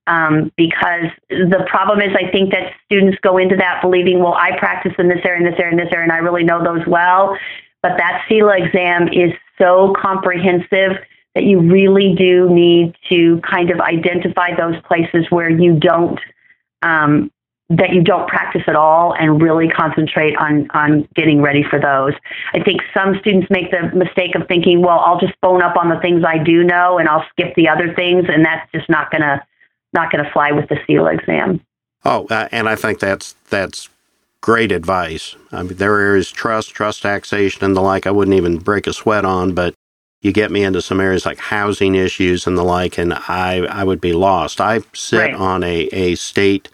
Um, 0.06 0.50
because 0.56 1.06
the 1.28 1.64
problem 1.66 2.00
is, 2.00 2.16
I 2.16 2.30
think 2.30 2.52
that 2.52 2.72
students 2.86 3.18
go 3.22 3.36
into 3.36 3.56
that 3.56 3.82
believing, 3.82 4.20
well, 4.20 4.34
I 4.34 4.58
practice 4.58 4.92
in 4.98 5.08
this 5.08 5.20
area, 5.24 5.46
in 5.46 5.50
this 5.50 5.60
area, 5.60 5.72
in 5.72 5.78
this 5.78 5.92
area, 5.92 6.04
and 6.04 6.12
I 6.12 6.18
really 6.18 6.44
know 6.44 6.64
those 6.64 6.86
well. 6.86 7.36
But 7.82 7.98
that 7.98 8.24
CELA 8.30 8.66
exam 8.66 9.08
is 9.08 9.32
so 9.58 9.94
comprehensive 10.00 11.04
that 11.34 11.44
you 11.44 11.60
really 11.60 12.14
do 12.16 12.48
need 12.48 12.94
to 13.08 13.40
kind 13.40 13.70
of 13.70 13.80
identify 13.80 14.54
those 14.54 14.80
places 14.82 15.26
where 15.30 15.50
you 15.50 15.78
don't 15.78 16.18
um, 16.82 17.30
that 17.70 17.90
you 17.92 18.02
don't 18.02 18.28
practice 18.28 18.62
at 18.66 18.76
all 18.76 19.14
and 19.18 19.42
really 19.42 19.68
concentrate 19.68 20.36
on 20.36 20.68
on 20.72 21.08
getting 21.14 21.40
ready 21.40 21.64
for 21.68 21.80
those. 21.80 22.12
I 22.52 22.62
think 22.62 22.82
some 22.92 23.18
students 23.20 23.48
make 23.50 23.70
the 23.70 23.90
mistake 23.96 24.34
of 24.34 24.46
thinking, 24.48 24.82
well, 24.82 25.00
I'll 25.00 25.18
just 25.18 25.38
bone 25.40 25.62
up 25.62 25.76
on 25.76 25.88
the 25.88 25.98
things 26.00 26.22
I 26.26 26.38
do 26.38 26.62
know 26.62 26.98
and 26.98 27.08
I'll 27.08 27.24
skip 27.30 27.54
the 27.56 27.68
other 27.68 27.94
things, 27.94 28.26
and 28.28 28.44
that's 28.44 28.70
just 28.72 28.88
not 28.88 29.10
gonna 29.10 29.44
not 29.92 30.12
gonna 30.12 30.30
fly 30.32 30.52
with 30.52 30.68
the 30.68 30.76
CELA 30.86 31.18
exam. 31.18 31.60
Oh, 32.04 32.26
uh, 32.28 32.48
and 32.52 32.68
I 32.68 32.76
think 32.76 33.00
that's 33.00 33.34
that's 33.48 33.88
great 34.40 34.70
advice. 34.70 35.34
I 35.50 35.62
mean, 35.62 35.76
there 35.76 36.14
is 36.14 36.30
trust, 36.30 36.70
trust 36.74 37.02
taxation, 37.02 37.64
and 37.64 37.74
the 37.74 37.80
like. 37.80 38.06
I 38.06 38.10
wouldn't 38.10 38.36
even 38.36 38.58
break 38.58 38.86
a 38.86 38.92
sweat 38.92 39.24
on, 39.24 39.54
but 39.54 39.74
you 40.24 40.32
get 40.32 40.50
me 40.50 40.64
into 40.64 40.80
some 40.80 41.00
areas 41.00 41.26
like 41.26 41.38
housing 41.38 41.94
issues 41.94 42.46
and 42.46 42.56
the 42.56 42.64
like, 42.64 42.96
and 42.96 43.12
I, 43.12 43.58
I 43.66 43.84
would 43.84 44.00
be 44.00 44.14
lost. 44.14 44.58
I 44.58 44.80
sit 44.94 45.18
right. 45.18 45.34
on 45.34 45.62
a, 45.62 45.82
a 45.92 46.14
state 46.14 46.70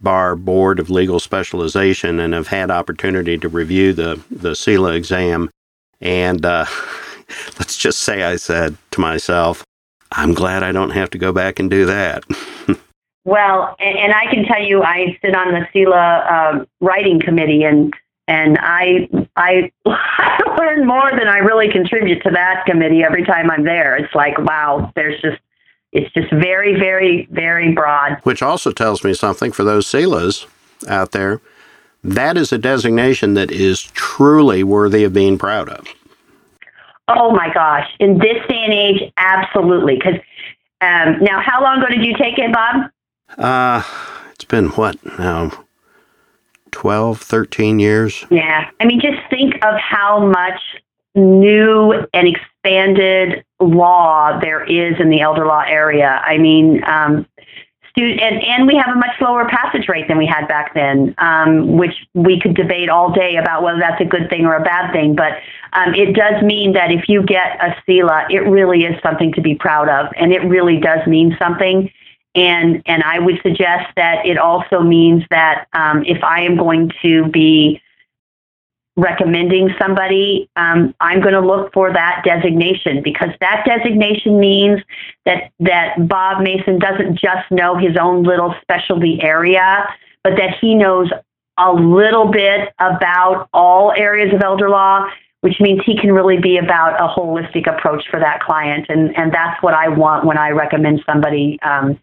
bar 0.00 0.36
board 0.36 0.78
of 0.78 0.88
legal 0.88 1.18
specialization 1.18 2.20
and 2.20 2.32
have 2.32 2.46
had 2.46 2.70
opportunity 2.70 3.36
to 3.38 3.48
review 3.48 3.92
the, 3.92 4.22
the 4.30 4.52
CELA 4.52 4.94
exam. 4.94 5.50
And 6.00 6.46
uh, 6.46 6.66
let's 7.58 7.76
just 7.76 8.02
say 8.02 8.22
I 8.22 8.36
said 8.36 8.76
to 8.92 9.00
myself, 9.00 9.64
I'm 10.12 10.32
glad 10.32 10.62
I 10.62 10.70
don't 10.70 10.90
have 10.90 11.10
to 11.10 11.18
go 11.18 11.32
back 11.32 11.58
and 11.58 11.68
do 11.68 11.86
that. 11.86 12.22
well, 13.24 13.74
and, 13.80 13.98
and, 13.98 14.12
I 14.12 14.32
can 14.32 14.44
tell 14.44 14.62
you, 14.62 14.84
I 14.84 15.18
sit 15.20 15.34
on 15.34 15.52
the 15.52 15.66
CELA 15.74 16.60
uh, 16.60 16.64
writing 16.80 17.20
committee, 17.20 17.64
and 17.64 17.92
and 18.28 18.58
I 18.60 19.08
I 19.36 19.70
learn 20.58 20.86
more 20.86 21.10
than 21.10 21.28
I 21.28 21.38
really 21.38 21.70
contribute 21.70 22.22
to 22.22 22.30
that 22.30 22.64
committee 22.66 23.02
every 23.02 23.24
time 23.24 23.50
I'm 23.50 23.64
there. 23.64 23.96
It's 23.96 24.14
like 24.14 24.38
wow, 24.38 24.92
there's 24.94 25.20
just 25.20 25.38
it's 25.92 26.12
just 26.14 26.32
very 26.32 26.78
very 26.78 27.28
very 27.30 27.72
broad. 27.72 28.18
Which 28.22 28.42
also 28.42 28.72
tells 28.72 29.04
me 29.04 29.14
something 29.14 29.52
for 29.52 29.64
those 29.64 29.86
CELAs 29.86 30.46
out 30.88 31.12
there. 31.12 31.40
That 32.04 32.36
is 32.36 32.52
a 32.52 32.58
designation 32.58 33.34
that 33.34 33.50
is 33.50 33.82
truly 33.82 34.62
worthy 34.62 35.02
of 35.04 35.12
being 35.12 35.38
proud 35.38 35.68
of. 35.68 35.86
Oh 37.08 37.32
my 37.32 37.52
gosh! 37.52 37.88
In 37.98 38.18
this 38.18 38.36
day 38.48 38.62
and 38.64 38.72
age, 38.72 39.12
absolutely. 39.16 39.96
Because 39.96 40.20
um, 40.80 41.18
now, 41.20 41.40
how 41.40 41.62
long 41.62 41.78
ago 41.78 41.88
did 41.88 42.04
you 42.04 42.14
take 42.16 42.38
it, 42.38 42.52
Bob? 42.52 42.90
Uh, 43.38 43.82
it's 44.32 44.44
been 44.44 44.68
what 44.70 45.02
now? 45.18 45.65
12, 46.76 47.22
13 47.22 47.78
years. 47.78 48.26
Yeah. 48.30 48.68
I 48.80 48.84
mean, 48.84 49.00
just 49.00 49.18
think 49.30 49.54
of 49.64 49.76
how 49.80 50.26
much 50.26 50.60
new 51.14 51.94
and 52.12 52.28
expanded 52.28 53.42
law 53.58 54.38
there 54.38 54.62
is 54.62 55.00
in 55.00 55.08
the 55.08 55.22
elder 55.22 55.46
law 55.46 55.64
area. 55.66 56.20
I 56.22 56.36
mean, 56.36 56.84
um, 56.84 57.26
student, 57.92 58.20
and, 58.20 58.42
and 58.44 58.66
we 58.66 58.76
have 58.76 58.94
a 58.94 58.98
much 58.98 59.18
lower 59.22 59.48
passage 59.48 59.88
rate 59.88 60.06
than 60.06 60.18
we 60.18 60.26
had 60.26 60.46
back 60.48 60.74
then, 60.74 61.14
um, 61.16 61.78
which 61.78 61.94
we 62.12 62.38
could 62.38 62.54
debate 62.54 62.90
all 62.90 63.10
day 63.10 63.36
about 63.36 63.62
whether 63.62 63.78
that's 63.78 64.02
a 64.02 64.04
good 64.04 64.28
thing 64.28 64.44
or 64.44 64.54
a 64.54 64.62
bad 64.62 64.92
thing. 64.92 65.16
But 65.16 65.38
um, 65.72 65.94
it 65.94 66.12
does 66.12 66.42
mean 66.42 66.74
that 66.74 66.92
if 66.92 67.08
you 67.08 67.22
get 67.22 67.58
a 67.58 67.74
CELA, 67.88 68.26
it 68.28 68.40
really 68.40 68.84
is 68.84 69.00
something 69.02 69.32
to 69.32 69.40
be 69.40 69.54
proud 69.54 69.88
of, 69.88 70.12
and 70.18 70.30
it 70.30 70.40
really 70.40 70.78
does 70.78 71.06
mean 71.06 71.34
something. 71.38 71.90
And, 72.36 72.82
and 72.84 73.02
I 73.02 73.18
would 73.18 73.40
suggest 73.42 73.86
that 73.96 74.26
it 74.26 74.36
also 74.36 74.80
means 74.80 75.24
that 75.30 75.66
um, 75.72 76.04
if 76.04 76.22
I 76.22 76.42
am 76.42 76.56
going 76.56 76.92
to 77.00 77.28
be 77.28 77.80
recommending 78.96 79.70
somebody, 79.78 80.48
um, 80.56 80.94
I'm 81.00 81.20
going 81.20 81.34
to 81.34 81.40
look 81.40 81.72
for 81.72 81.92
that 81.92 82.22
designation 82.24 83.02
because 83.02 83.30
that 83.40 83.64
designation 83.66 84.38
means 84.38 84.80
that 85.24 85.50
that 85.60 86.08
Bob 86.08 86.42
Mason 86.42 86.78
doesn't 86.78 87.18
just 87.18 87.50
know 87.50 87.76
his 87.76 87.96
own 88.00 88.22
little 88.22 88.54
specialty 88.62 89.18
area, 89.22 89.86
but 90.22 90.36
that 90.36 90.58
he 90.60 90.74
knows 90.74 91.10
a 91.58 91.72
little 91.72 92.30
bit 92.30 92.72
about 92.78 93.48
all 93.54 93.92
areas 93.92 94.34
of 94.34 94.42
elder 94.42 94.68
law, 94.68 95.06
which 95.40 95.58
means 95.60 95.80
he 95.86 95.98
can 95.98 96.12
really 96.12 96.38
be 96.38 96.58
about 96.58 97.00
a 97.00 97.08
holistic 97.08 97.66
approach 97.66 98.04
for 98.10 98.20
that 98.20 98.40
client, 98.40 98.86
and 98.88 99.16
and 99.16 99.32
that's 99.32 99.62
what 99.62 99.74
I 99.74 99.88
want 99.88 100.24
when 100.24 100.38
I 100.38 100.50
recommend 100.50 101.02
somebody 101.06 101.58
um, 101.62 101.98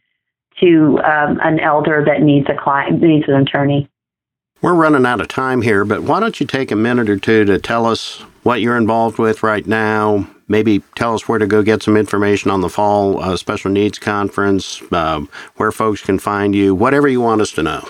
to 0.60 1.00
um, 1.00 1.40
an 1.44 1.60
elder 1.60 2.04
that 2.06 2.22
needs 2.22 2.48
a 2.50 2.56
client 2.56 3.02
needs 3.02 3.28
an 3.28 3.36
attorney. 3.36 3.90
We're 4.62 4.76
running 4.76 5.06
out 5.06 5.20
of 5.20 5.28
time 5.28 5.62
here, 5.62 5.84
but 5.84 6.04
why 6.04 6.22
don't 6.22 6.40
you 6.40 6.46
take 6.46 6.72
a 6.72 6.76
minute 6.76 7.10
or 7.10 7.18
two 7.18 7.44
to 7.46 7.60
tell 7.60 7.86
us 7.86 8.20
what 8.44 8.62
you're 8.62 8.78
involved 8.78 9.20
with 9.20 9.44
right 9.44 9.68
now? 9.68 10.28
Maybe 10.48 10.82
tell 10.96 11.14
us 11.14 11.28
where 11.28 11.40
to 11.40 11.48
go 11.48 11.64
get 11.64 11.84
some 11.84 11.98
information 11.98 12.50
on 12.50 12.62
the 12.62 12.70
fall 12.70 13.22
uh, 13.22 13.36
special 13.36 13.72
needs 13.72 14.00
conference, 14.00 14.82
uh, 14.92 15.26
where 15.58 15.72
folks 15.72 16.02
can 16.02 16.18
find 16.18 16.56
you, 16.56 16.74
whatever 16.76 17.10
you 17.10 17.20
want 17.20 17.42
us 17.42 17.52
to 17.54 17.64
know. 17.64 17.88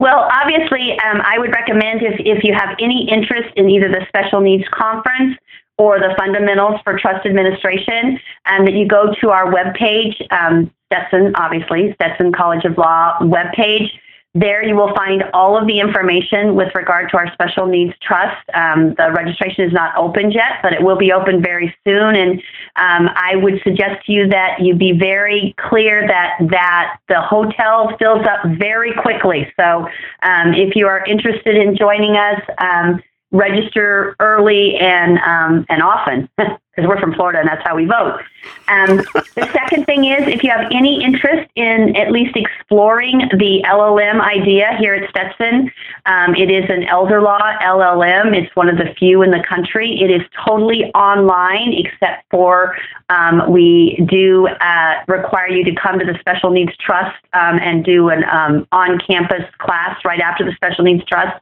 Well, 0.00 0.28
obviously, 0.32 0.92
um, 1.04 1.20
I 1.24 1.38
would 1.38 1.50
recommend 1.50 2.02
if, 2.02 2.18
if 2.18 2.42
you 2.42 2.54
have 2.54 2.70
any 2.80 3.06
interest 3.08 3.50
in 3.56 3.68
either 3.68 3.88
the 3.88 4.04
special 4.08 4.40
needs 4.40 4.64
conference 4.72 5.36
or 5.80 5.98
the 5.98 6.12
fundamentals 6.18 6.78
for 6.84 6.98
trust 6.98 7.24
administration, 7.24 8.20
and 8.44 8.66
that 8.66 8.74
you 8.74 8.86
go 8.86 9.14
to 9.18 9.30
our 9.30 9.50
webpage, 9.50 10.14
um, 10.30 10.70
Stetson, 10.86 11.32
obviously, 11.36 11.94
Stetson 11.94 12.32
College 12.32 12.64
of 12.66 12.76
Law 12.76 13.16
webpage. 13.20 13.88
There 14.34 14.62
you 14.62 14.76
will 14.76 14.94
find 14.94 15.24
all 15.34 15.56
of 15.60 15.66
the 15.66 15.80
information 15.80 16.54
with 16.54 16.72
regard 16.74 17.10
to 17.10 17.16
our 17.16 17.32
special 17.32 17.66
needs 17.66 17.94
trust. 18.00 18.38
Um, 18.54 18.94
the 18.94 19.10
registration 19.10 19.64
is 19.64 19.72
not 19.72 19.96
open 19.96 20.30
yet, 20.30 20.60
but 20.62 20.72
it 20.72 20.82
will 20.82 20.98
be 20.98 21.12
open 21.12 21.42
very 21.42 21.74
soon. 21.84 22.14
And 22.14 22.32
um, 22.76 23.08
I 23.16 23.36
would 23.36 23.60
suggest 23.64 24.04
to 24.06 24.12
you 24.12 24.28
that 24.28 24.60
you 24.60 24.76
be 24.76 24.92
very 24.92 25.54
clear 25.58 26.06
that 26.06 26.36
that 26.50 26.98
the 27.08 27.20
hotel 27.22 27.96
fills 27.98 28.24
up 28.26 28.40
very 28.56 28.92
quickly. 28.92 29.50
So 29.58 29.88
um, 30.22 30.54
if 30.54 30.76
you 30.76 30.86
are 30.86 31.04
interested 31.06 31.56
in 31.56 31.74
joining 31.74 32.16
us, 32.16 32.40
um, 32.58 33.02
register 33.32 34.16
early 34.18 34.76
and 34.76 35.18
um, 35.18 35.64
and 35.68 35.82
often 35.82 36.28
because 36.38 36.88
we're 36.88 37.00
from 37.00 37.14
Florida 37.14 37.38
and 37.40 37.48
that's 37.48 37.62
how 37.64 37.76
we 37.76 37.84
vote. 37.84 38.20
Um, 38.68 38.96
the 39.34 39.48
second 39.52 39.84
thing 39.84 40.04
is 40.04 40.26
if 40.26 40.42
you 40.42 40.50
have 40.50 40.70
any 40.72 41.02
interest 41.02 41.50
in 41.54 41.94
at 41.96 42.10
least 42.10 42.36
exploring 42.36 43.28
the 43.38 43.62
LLM 43.66 44.20
idea 44.20 44.76
here 44.78 44.94
at 44.94 45.08
Stetson, 45.10 45.70
um, 46.06 46.34
it 46.34 46.50
is 46.50 46.64
an 46.70 46.84
elder 46.84 47.20
law 47.20 47.40
LLM. 47.60 48.34
It's 48.34 48.54
one 48.56 48.68
of 48.68 48.78
the 48.78 48.94
few 48.98 49.22
in 49.22 49.30
the 49.30 49.44
country. 49.48 50.00
It 50.00 50.10
is 50.10 50.22
totally 50.46 50.86
online 50.94 51.72
except 51.72 52.28
for 52.30 52.76
um, 53.10 53.50
we 53.50 54.04
do 54.08 54.48
uh, 54.48 54.94
require 55.06 55.48
you 55.48 55.64
to 55.64 55.74
come 55.74 55.98
to 55.98 56.04
the 56.04 56.18
Special 56.20 56.50
Needs 56.50 56.76
Trust 56.78 57.16
um, 57.32 57.58
and 57.60 57.84
do 57.84 58.08
an 58.08 58.24
um, 58.24 58.66
on-campus 58.72 59.44
class 59.58 59.98
right 60.04 60.20
after 60.20 60.44
the 60.44 60.52
Special 60.52 60.84
Needs 60.84 61.04
Trust. 61.04 61.40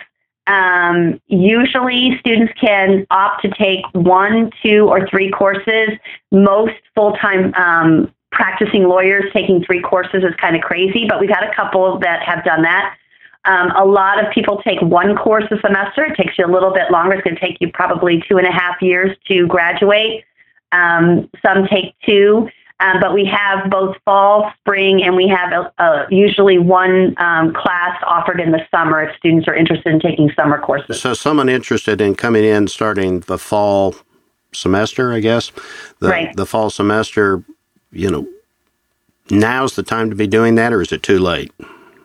Um, 0.46 1.20
usually, 1.28 2.16
students 2.18 2.52
can 2.60 3.06
opt 3.10 3.42
to 3.42 3.50
take 3.50 3.84
one, 3.92 4.50
two, 4.62 4.88
or 4.88 5.06
three 5.08 5.30
courses. 5.30 5.90
Most 6.32 6.74
full 6.94 7.12
time 7.12 7.54
um, 7.54 8.12
practicing 8.32 8.84
lawyers 8.84 9.24
taking 9.32 9.62
three 9.64 9.80
courses 9.80 10.24
is 10.24 10.34
kind 10.40 10.56
of 10.56 10.62
crazy, 10.62 11.06
but 11.08 11.20
we've 11.20 11.30
had 11.30 11.44
a 11.44 11.54
couple 11.54 11.98
that 12.00 12.22
have 12.22 12.44
done 12.44 12.62
that. 12.62 12.96
Um, 13.44 13.70
a 13.70 13.84
lot 13.84 14.22
of 14.22 14.30
people 14.32 14.60
take 14.62 14.80
one 14.82 15.16
course 15.16 15.44
a 15.50 15.58
semester. 15.60 16.04
It 16.04 16.16
takes 16.16 16.38
you 16.38 16.44
a 16.44 16.52
little 16.52 16.72
bit 16.72 16.90
longer. 16.90 17.14
It's 17.14 17.24
going 17.24 17.36
to 17.36 17.40
take 17.40 17.56
you 17.60 17.70
probably 17.72 18.22
two 18.28 18.36
and 18.36 18.46
a 18.46 18.52
half 18.52 18.82
years 18.82 19.16
to 19.28 19.46
graduate. 19.46 20.24
Um, 20.72 21.28
some 21.44 21.66
take 21.66 21.94
two, 22.06 22.48
um, 22.80 22.98
but 23.00 23.12
we 23.12 23.24
have 23.26 23.70
both 23.70 23.96
fall, 24.04 24.52
spring, 24.60 25.02
and 25.02 25.14
we 25.14 25.28
have 25.28 25.52
a, 25.52 25.82
a, 25.82 26.06
usually 26.10 26.58
one 26.58 27.14
um, 27.18 27.52
class 27.52 28.00
offered 28.06 28.40
in 28.40 28.52
the 28.52 28.60
summer 28.70 29.02
if 29.02 29.16
students 29.16 29.46
are 29.46 29.54
interested 29.54 29.92
in 29.92 30.00
taking 30.00 30.30
summer 30.34 30.58
courses. 30.58 31.00
So, 31.00 31.12
someone 31.12 31.48
interested 31.48 32.00
in 32.00 32.14
coming 32.14 32.44
in 32.44 32.68
starting 32.68 33.20
the 33.20 33.38
fall 33.38 33.94
semester, 34.52 35.12
I 35.12 35.20
guess, 35.20 35.52
the, 35.98 36.08
right. 36.08 36.36
the 36.36 36.46
fall 36.46 36.70
semester, 36.70 37.44
you 37.92 38.10
know, 38.10 38.26
now's 39.30 39.76
the 39.76 39.82
time 39.82 40.08
to 40.10 40.16
be 40.16 40.26
doing 40.26 40.54
that, 40.54 40.72
or 40.72 40.80
is 40.80 40.92
it 40.92 41.02
too 41.02 41.18
late? 41.18 41.52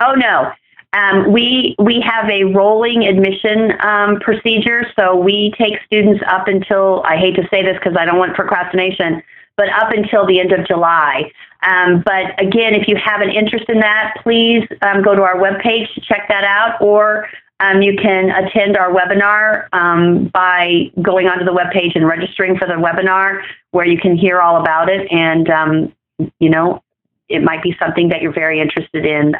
Oh 0.02 0.14
no. 0.14 0.52
Um, 0.96 1.34
we 1.34 1.76
we 1.78 2.00
have 2.00 2.30
a 2.30 2.46
rolling 2.46 3.06
admission 3.06 3.74
um, 3.82 4.18
procedure, 4.22 4.86
so 4.98 5.14
we 5.16 5.54
take 5.58 5.74
students 5.86 6.24
up 6.26 6.48
until 6.48 7.04
I 7.04 7.18
hate 7.18 7.36
to 7.36 7.46
say 7.50 7.64
this 7.64 7.76
because 7.76 7.98
I 8.00 8.06
don't 8.06 8.18
want 8.18 8.34
procrastination, 8.34 9.22
but 9.58 9.68
up 9.74 9.92
until 9.92 10.26
the 10.26 10.40
end 10.40 10.54
of 10.54 10.66
July. 10.66 11.30
Um, 11.64 12.02
but 12.06 12.40
again, 12.42 12.76
if 12.76 12.88
you 12.88 12.96
have 12.96 13.20
an 13.20 13.30
interest 13.30 13.66
in 13.68 13.80
that, 13.80 14.14
please 14.24 14.64
um, 14.84 15.04
go 15.04 15.14
to 15.16 15.22
our 15.22 15.36
webpage 15.36 15.94
to 15.96 16.02
check 16.02 16.28
that 16.30 16.46
out, 16.46 16.82
or 16.82 17.28
um, 17.60 17.82
you 17.82 17.98
can 18.02 18.30
attend 18.30 18.78
our 18.78 18.94
webinar 18.94 19.68
um, 19.74 20.30
by 20.34 20.92
going 21.02 21.28
onto 21.28 21.44
the 21.44 21.52
webpage 21.52 21.96
and 21.96 22.08
registering 22.08 22.58
for 22.58 22.68
the 22.68 22.74
webinar, 22.74 23.42
where 23.72 23.86
you 23.86 23.98
can 23.98 24.16
hear 24.16 24.40
all 24.40 24.62
about 24.62 24.88
it. 24.88 25.12
And 25.12 25.92
you 26.40 26.50
know, 26.50 26.82
it 27.28 27.44
might 27.44 27.62
be 27.62 27.76
something 27.80 28.08
that 28.10 28.22
you're 28.22 28.32
very 28.34 28.62
interested 28.62 29.06
in 29.06 29.36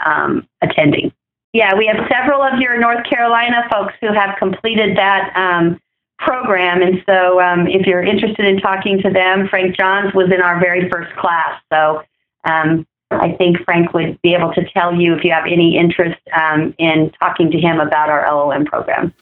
attending. 0.62 1.14
Yeah, 1.56 1.74
we 1.74 1.86
have 1.88 2.06
several 2.12 2.42
of 2.42 2.60
your 2.60 2.78
North 2.78 3.06
Carolina 3.10 3.66
folks 3.72 3.94
who 4.02 4.12
have 4.12 4.38
completed 4.38 4.98
that 4.98 5.32
um, 5.38 5.80
program. 6.20 6.82
And 6.82 7.02
so 7.06 7.40
um, 7.40 7.66
if 7.66 7.88
you're 7.88 8.04
interested 8.04 8.44
in 8.44 8.60
talking 8.60 9.02
to 9.02 9.10
them, 9.10 9.48
Frank 9.48 9.78
Johns 9.78 10.14
was 10.14 10.34
in 10.34 10.42
our 10.42 10.60
very 10.60 10.90
first 10.90 11.16
class. 11.16 11.62
So 11.72 12.04
um, 12.44 12.86
I 13.10 13.32
think 13.38 13.64
Frank 13.64 13.94
would 13.94 14.22
be 14.22 14.34
able 14.34 14.52
to 14.52 14.70
tell 14.72 14.94
you 14.94 15.16
if 15.16 15.24
you 15.24 15.32
have 15.32 15.46
any 15.46 15.78
interest 15.78 16.20
um, 16.36 16.76
in 16.78 17.10
talking 17.22 17.50
to 17.52 17.58
him 17.58 17.80
about 17.80 18.10
our 18.10 18.26
LLM 18.26 18.66
program. 18.66 19.14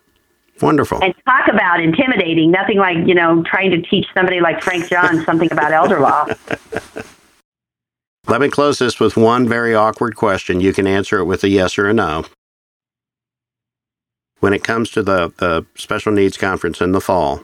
Wonderful. 0.60 1.04
And 1.04 1.14
talk 1.28 1.48
about 1.48 1.82
intimidating, 1.82 2.50
nothing 2.50 2.80
like, 2.80 2.98
you 3.06 3.14
know, 3.14 3.44
trying 3.44 3.70
to 3.70 3.82
teach 3.84 4.08
somebody 4.16 4.42
like 4.42 4.64
Frank 4.64 4.90
Johns 4.90 5.24
something 5.24 5.52
about 5.52 5.72
elder 5.72 6.00
law. 6.00 6.26
Let 8.28 8.40
me 8.40 8.50
close 8.50 8.80
this 8.80 9.00
with 9.00 9.18
one 9.18 9.48
very 9.48 9.76
awkward 9.76 10.16
question. 10.16 10.62
You 10.62 10.74
can 10.74 10.88
answer 10.88 11.20
it 11.20 11.26
with 11.26 11.44
a 11.44 11.50
yes 11.50 11.78
or 11.78 11.90
a 11.90 11.94
no. 11.94 12.26
When 14.40 14.54
it 14.54 14.64
comes 14.64 14.90
to 14.92 15.04
the, 15.04 15.34
the 15.38 15.66
special 15.76 16.12
needs 16.12 16.38
conference 16.38 16.82
in 16.82 16.94
the 16.94 17.02
fall, 17.02 17.44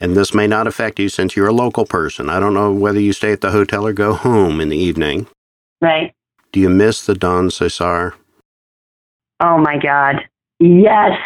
and 0.00 0.16
this 0.16 0.34
may 0.34 0.46
not 0.46 0.66
affect 0.66 0.98
you 0.98 1.08
since 1.08 1.36
you're 1.36 1.48
a 1.48 1.52
local 1.52 1.84
person. 1.84 2.28
I 2.28 2.40
don't 2.40 2.54
know 2.54 2.72
whether 2.72 3.00
you 3.00 3.12
stay 3.12 3.32
at 3.32 3.42
the 3.42 3.50
hotel 3.50 3.86
or 3.86 3.92
go 3.92 4.14
home 4.14 4.60
in 4.60 4.70
the 4.70 4.76
evening. 4.76 5.26
Right. 5.80 6.14
Do 6.52 6.60
you 6.60 6.68
miss 6.68 7.04
the 7.04 7.14
Don 7.14 7.50
Cesar? 7.50 8.14
Oh 9.40 9.58
my 9.58 9.78
God. 9.78 10.16
Yes. 10.58 11.18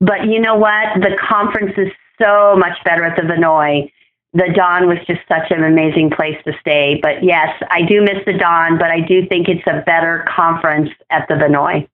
But 0.00 0.26
you 0.26 0.40
know 0.40 0.56
what? 0.56 1.00
The 1.00 1.16
conference 1.28 1.72
is 1.76 1.88
so 2.20 2.56
much 2.56 2.76
better 2.84 3.04
at 3.04 3.16
the 3.16 3.22
Vinoy 3.22 3.90
the 4.32 4.52
Don 4.54 4.88
was 4.88 4.98
just 5.06 5.20
such 5.28 5.50
an 5.50 5.64
amazing 5.64 6.10
place 6.10 6.36
to 6.44 6.52
stay. 6.60 6.98
But 7.02 7.22
yes, 7.24 7.48
I 7.70 7.82
do 7.82 8.02
miss 8.02 8.24
the 8.26 8.34
Don, 8.34 8.78
but 8.78 8.90
I 8.90 9.00
do 9.00 9.26
think 9.26 9.48
it's 9.48 9.66
a 9.66 9.82
better 9.86 10.24
conference 10.28 10.90
at 11.10 11.26
the 11.28 11.34
Vinoy. 11.34 11.88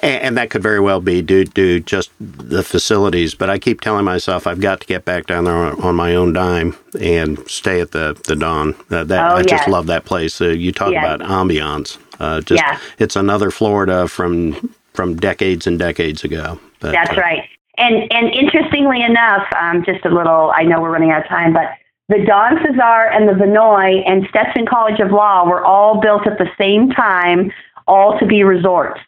And, 0.00 0.22
and 0.22 0.36
that 0.38 0.50
could 0.50 0.62
very 0.62 0.78
well 0.78 1.00
be 1.00 1.20
due 1.22 1.44
to 1.44 1.80
just 1.80 2.10
the 2.20 2.62
facilities. 2.62 3.34
But 3.34 3.50
I 3.50 3.58
keep 3.58 3.80
telling 3.80 4.04
myself 4.04 4.46
I've 4.46 4.60
got 4.60 4.80
to 4.80 4.86
get 4.86 5.04
back 5.04 5.26
down 5.26 5.44
there 5.44 5.54
on, 5.54 5.80
on 5.82 5.96
my 5.96 6.14
own 6.14 6.32
dime 6.32 6.76
and 7.00 7.38
stay 7.48 7.80
at 7.80 7.90
the 7.90 8.20
the 8.26 8.36
Don. 8.36 8.74
Uh, 8.90 9.04
that 9.04 9.32
oh, 9.32 9.36
I 9.36 9.38
yes. 9.38 9.46
just 9.46 9.68
love 9.68 9.86
that 9.86 10.04
place. 10.04 10.40
Uh, 10.40 10.48
you 10.48 10.70
talk 10.70 10.92
yes. 10.92 11.04
about 11.04 11.28
ambiance. 11.28 11.98
Uh, 12.20 12.40
just 12.40 12.62
it's 12.98 13.16
another 13.16 13.50
Florida 13.50 14.06
from 14.06 14.74
from 14.92 15.16
decades 15.16 15.66
and 15.66 15.78
decades 15.78 16.24
ago. 16.24 16.60
But, 16.80 16.92
That's 16.92 17.16
right. 17.16 17.48
And 17.78 18.12
and 18.12 18.34
interestingly 18.34 19.02
enough, 19.02 19.46
um, 19.58 19.84
just 19.84 20.04
a 20.04 20.10
little. 20.10 20.52
I 20.54 20.64
know 20.64 20.80
we're 20.80 20.90
running 20.90 21.10
out 21.10 21.22
of 21.22 21.28
time, 21.28 21.52
but 21.52 21.70
the 22.08 22.24
Don 22.26 22.56
Cesar 22.58 23.10
and 23.12 23.28
the 23.28 23.32
Vinoy 23.32 24.02
and 24.06 24.26
Stetson 24.30 24.66
College 24.66 24.98
of 24.98 25.10
Law 25.10 25.46
were 25.46 25.64
all 25.64 26.00
built 26.00 26.26
at 26.26 26.38
the 26.38 26.48
same 26.58 26.90
time, 26.90 27.52
all 27.86 28.18
to 28.18 28.26
be 28.26 28.42
resorts. 28.44 29.00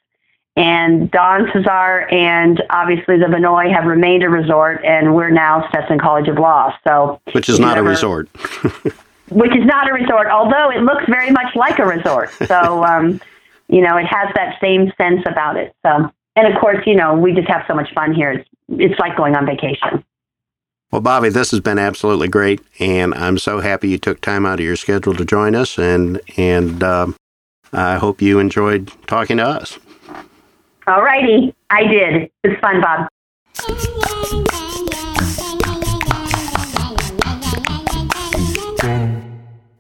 And 0.57 1.11
Don 1.11 1.49
Cesar 1.53 2.09
and 2.11 2.63
obviously 2.69 3.17
the 3.17 3.27
Vinoy 3.27 3.73
have 3.75 3.87
remained 3.87 4.23
a 4.23 4.29
resort, 4.29 4.85
and 4.85 5.15
we're 5.15 5.31
now 5.31 5.67
Stetson 5.71 5.99
College 5.99 6.29
of 6.29 6.39
Law. 6.39 6.75
So, 6.87 7.21
which 7.33 7.49
is 7.49 7.59
not 7.59 7.79
ever, 7.79 7.89
a 7.89 7.91
resort. 7.91 8.29
which 9.31 9.57
is 9.57 9.65
not 9.65 9.89
a 9.89 9.95
resort, 9.95 10.27
although 10.27 10.71
it 10.71 10.83
looks 10.83 11.05
very 11.09 11.31
much 11.31 11.57
like 11.57 11.79
a 11.79 11.87
resort. 11.87 12.31
So, 12.47 12.85
um, 12.91 13.21
you 13.69 13.81
know, 13.81 13.97
it 13.97 14.07
has 14.07 14.29
that 14.35 14.59
same 14.61 14.93
sense 14.99 15.23
about 15.27 15.57
it. 15.57 15.75
So, 15.87 16.11
and 16.37 16.53
of 16.53 16.61
course, 16.61 16.85
you 16.87 16.97
know, 16.97 17.15
we 17.15 17.33
just 17.33 17.49
have 17.49 17.65
so 17.67 17.75
much 17.75 17.93
fun 17.95 18.13
here. 18.13 18.33
It's 18.33 18.50
it's 18.71 18.99
like 18.99 19.17
going 19.17 19.35
on 19.35 19.47
vacation. 19.47 20.05
Well, 20.91 21.03
Bobbi, 21.03 21.33
this 21.33 21.53
has 21.53 21.61
been 21.61 21.79
absolutely 21.79 22.29
great, 22.29 22.61
and 22.81 23.15
I'm 23.15 23.39
so 23.39 23.61
happy 23.61 23.89
you 23.89 23.99
took 23.99 24.21
time 24.21 24.45
out 24.45 24.59
of 24.59 24.67
your 24.67 24.77
schedule 24.77 25.15
to 25.15 25.25
join 25.25 25.55
us, 25.55 25.79
and 25.79 26.21
and 26.37 26.83
um, 26.83 27.17
I 27.73 27.97
hope 27.97 28.21
you 28.21 28.39
enjoyed 28.41 28.91
talking 29.07 29.37
to 29.37 29.45
us. 29.45 29.79
All 30.89 31.03
righty, 31.03 31.55
I 31.71 31.85
did. 31.85 32.31
It's 32.43 32.61
fun, 32.61 32.81
Bob. 32.81 33.09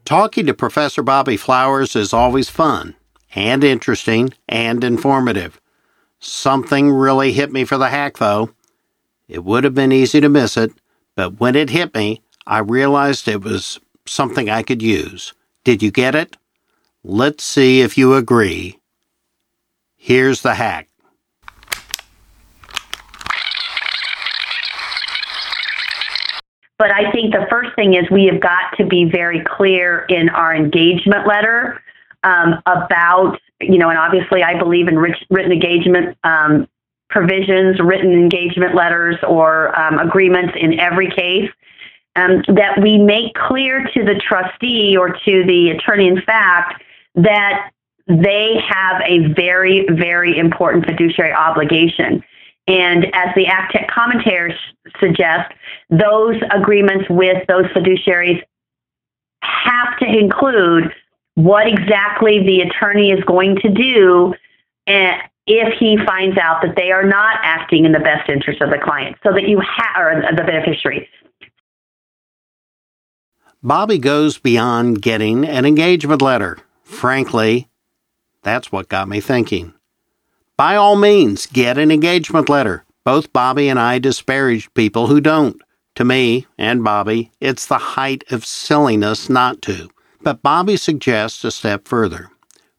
Talking 0.04 0.46
to 0.46 0.54
Professor 0.54 1.02
Bobbi 1.02 1.38
Flowers 1.38 1.96
is 1.96 2.12
always 2.12 2.48
fun 2.48 2.94
and 3.34 3.64
interesting 3.64 4.32
and 4.48 4.84
informative. 4.84 5.60
Something 6.20 6.90
really 6.90 7.32
hit 7.32 7.52
me 7.52 7.64
for 7.64 7.78
the 7.78 7.88
hack, 7.88 8.18
though. 8.18 8.50
It 9.30 9.44
would 9.44 9.62
have 9.62 9.74
been 9.74 9.92
easy 9.92 10.20
to 10.20 10.28
miss 10.28 10.56
it, 10.56 10.72
but 11.14 11.38
when 11.38 11.54
it 11.54 11.70
hit 11.70 11.94
me, 11.94 12.20
I 12.48 12.58
realized 12.58 13.28
it 13.28 13.44
was 13.44 13.78
something 14.04 14.50
I 14.50 14.64
could 14.64 14.82
use. 14.82 15.32
Did 15.62 15.84
you 15.84 15.92
get 15.92 16.16
it? 16.16 16.36
Let's 17.04 17.44
see 17.44 17.80
if 17.80 17.96
you 17.96 18.14
agree. 18.14 18.80
Here's 19.96 20.42
the 20.42 20.54
hack. 20.54 20.88
But 26.76 26.90
I 26.90 27.12
think 27.12 27.32
the 27.32 27.46
first 27.48 27.76
thing 27.76 27.94
is 27.94 28.10
we 28.10 28.24
have 28.24 28.40
got 28.40 28.76
to 28.78 28.84
be 28.84 29.04
very 29.04 29.44
clear 29.44 30.06
in 30.08 30.28
our 30.30 30.56
engagement 30.56 31.28
letter 31.28 31.80
um, 32.24 32.60
about, 32.66 33.38
you 33.60 33.78
know, 33.78 33.90
and 33.90 33.98
obviously 33.98 34.42
I 34.42 34.58
believe 34.58 34.88
in 34.88 34.98
rich, 34.98 35.18
written 35.30 35.52
engagement 35.52 36.18
um, 36.24 36.66
provisions, 37.10 37.80
written 37.80 38.12
engagement 38.12 38.74
letters, 38.74 39.16
or 39.26 39.78
um, 39.78 39.98
agreements 39.98 40.54
in 40.58 40.78
every 40.80 41.10
case. 41.10 41.50
Um, 42.16 42.42
that 42.48 42.80
we 42.82 42.98
make 42.98 43.34
clear 43.34 43.84
to 43.94 44.04
the 44.04 44.20
trustee 44.26 44.96
or 44.96 45.10
to 45.10 45.44
the 45.46 45.70
attorney 45.70 46.08
in 46.08 46.20
fact 46.22 46.82
that 47.14 47.70
they 48.08 48.56
have 48.68 49.00
a 49.06 49.32
very, 49.32 49.86
very 49.92 50.36
important 50.36 50.86
fiduciary 50.86 51.32
obligation. 51.32 52.24
And 52.66 53.06
as 53.14 53.34
the 53.36 53.46
ACTEC 53.46 53.88
commentators 53.88 54.54
suggest, 54.98 55.52
those 55.88 56.36
agreements 56.50 57.06
with 57.08 57.46
those 57.46 57.66
fiduciaries 57.66 58.42
have 59.42 59.98
to 60.00 60.06
include 60.06 60.92
what 61.34 61.66
exactly 61.66 62.44
the 62.44 62.60
attorney 62.62 63.12
is 63.12 63.22
going 63.24 63.56
to 63.56 63.68
do 63.68 64.34
eh, 64.86 65.18
if 65.54 65.74
he 65.78 65.98
finds 66.06 66.38
out 66.38 66.62
that 66.62 66.76
they 66.76 66.90
are 66.90 67.04
not 67.04 67.38
acting 67.42 67.84
in 67.84 67.92
the 67.92 67.98
best 67.98 68.28
interest 68.28 68.60
of 68.60 68.70
the 68.70 68.78
client, 68.78 69.16
so 69.22 69.32
that 69.32 69.48
you 69.48 69.60
have, 69.60 69.96
or 69.96 70.22
the 70.36 70.44
beneficiary. 70.44 71.08
Bobbi 73.62 74.00
goes 74.00 74.38
beyond 74.38 75.02
getting 75.02 75.46
an 75.46 75.66
engagement 75.66 76.22
letter. 76.22 76.58
Frankly, 76.82 77.68
that's 78.42 78.72
what 78.72 78.88
got 78.88 79.08
me 79.08 79.20
thinking. 79.20 79.74
By 80.56 80.76
all 80.76 80.96
means, 80.96 81.46
get 81.46 81.78
an 81.78 81.90
engagement 81.90 82.48
letter. 82.48 82.84
Both 83.04 83.32
Bobbi 83.32 83.70
and 83.70 83.78
I 83.78 83.98
disparage 83.98 84.72
people 84.74 85.06
who 85.06 85.20
don't. 85.20 85.60
To 85.96 86.04
me 86.04 86.46
and 86.56 86.80
Bobbi, 86.80 87.30
it's 87.40 87.66
the 87.66 87.78
height 87.78 88.24
of 88.30 88.46
silliness 88.46 89.28
not 89.28 89.60
to. 89.62 89.90
But 90.22 90.42
Bobbi 90.42 90.78
suggests 90.78 91.44
a 91.44 91.50
step 91.50 91.86
further. 91.88 92.30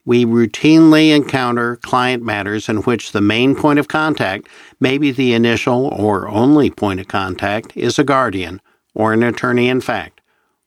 We 0.04 0.26
routinely 0.26 1.16
encounter 1.16 1.76
client 1.78 2.24
matters 2.24 2.68
in 2.68 2.78
which 2.78 3.12
the 3.12 3.22
main 3.22 3.56
point 3.56 3.78
of 3.78 3.88
contact, 3.88 4.48
maybe 4.80 5.12
the 5.12 5.34
initial 5.34 5.88
or 5.88 6.28
only 6.28 6.72
point 6.72 7.00
of 7.00 7.08
contact, 7.08 7.78
is 7.78 8.00
a 8.00 8.04
guardian 8.04 8.62
or 8.96 9.14
an 9.14 9.24
attorney 9.24 9.70
in 9.70 9.80
fact, 9.80 10.22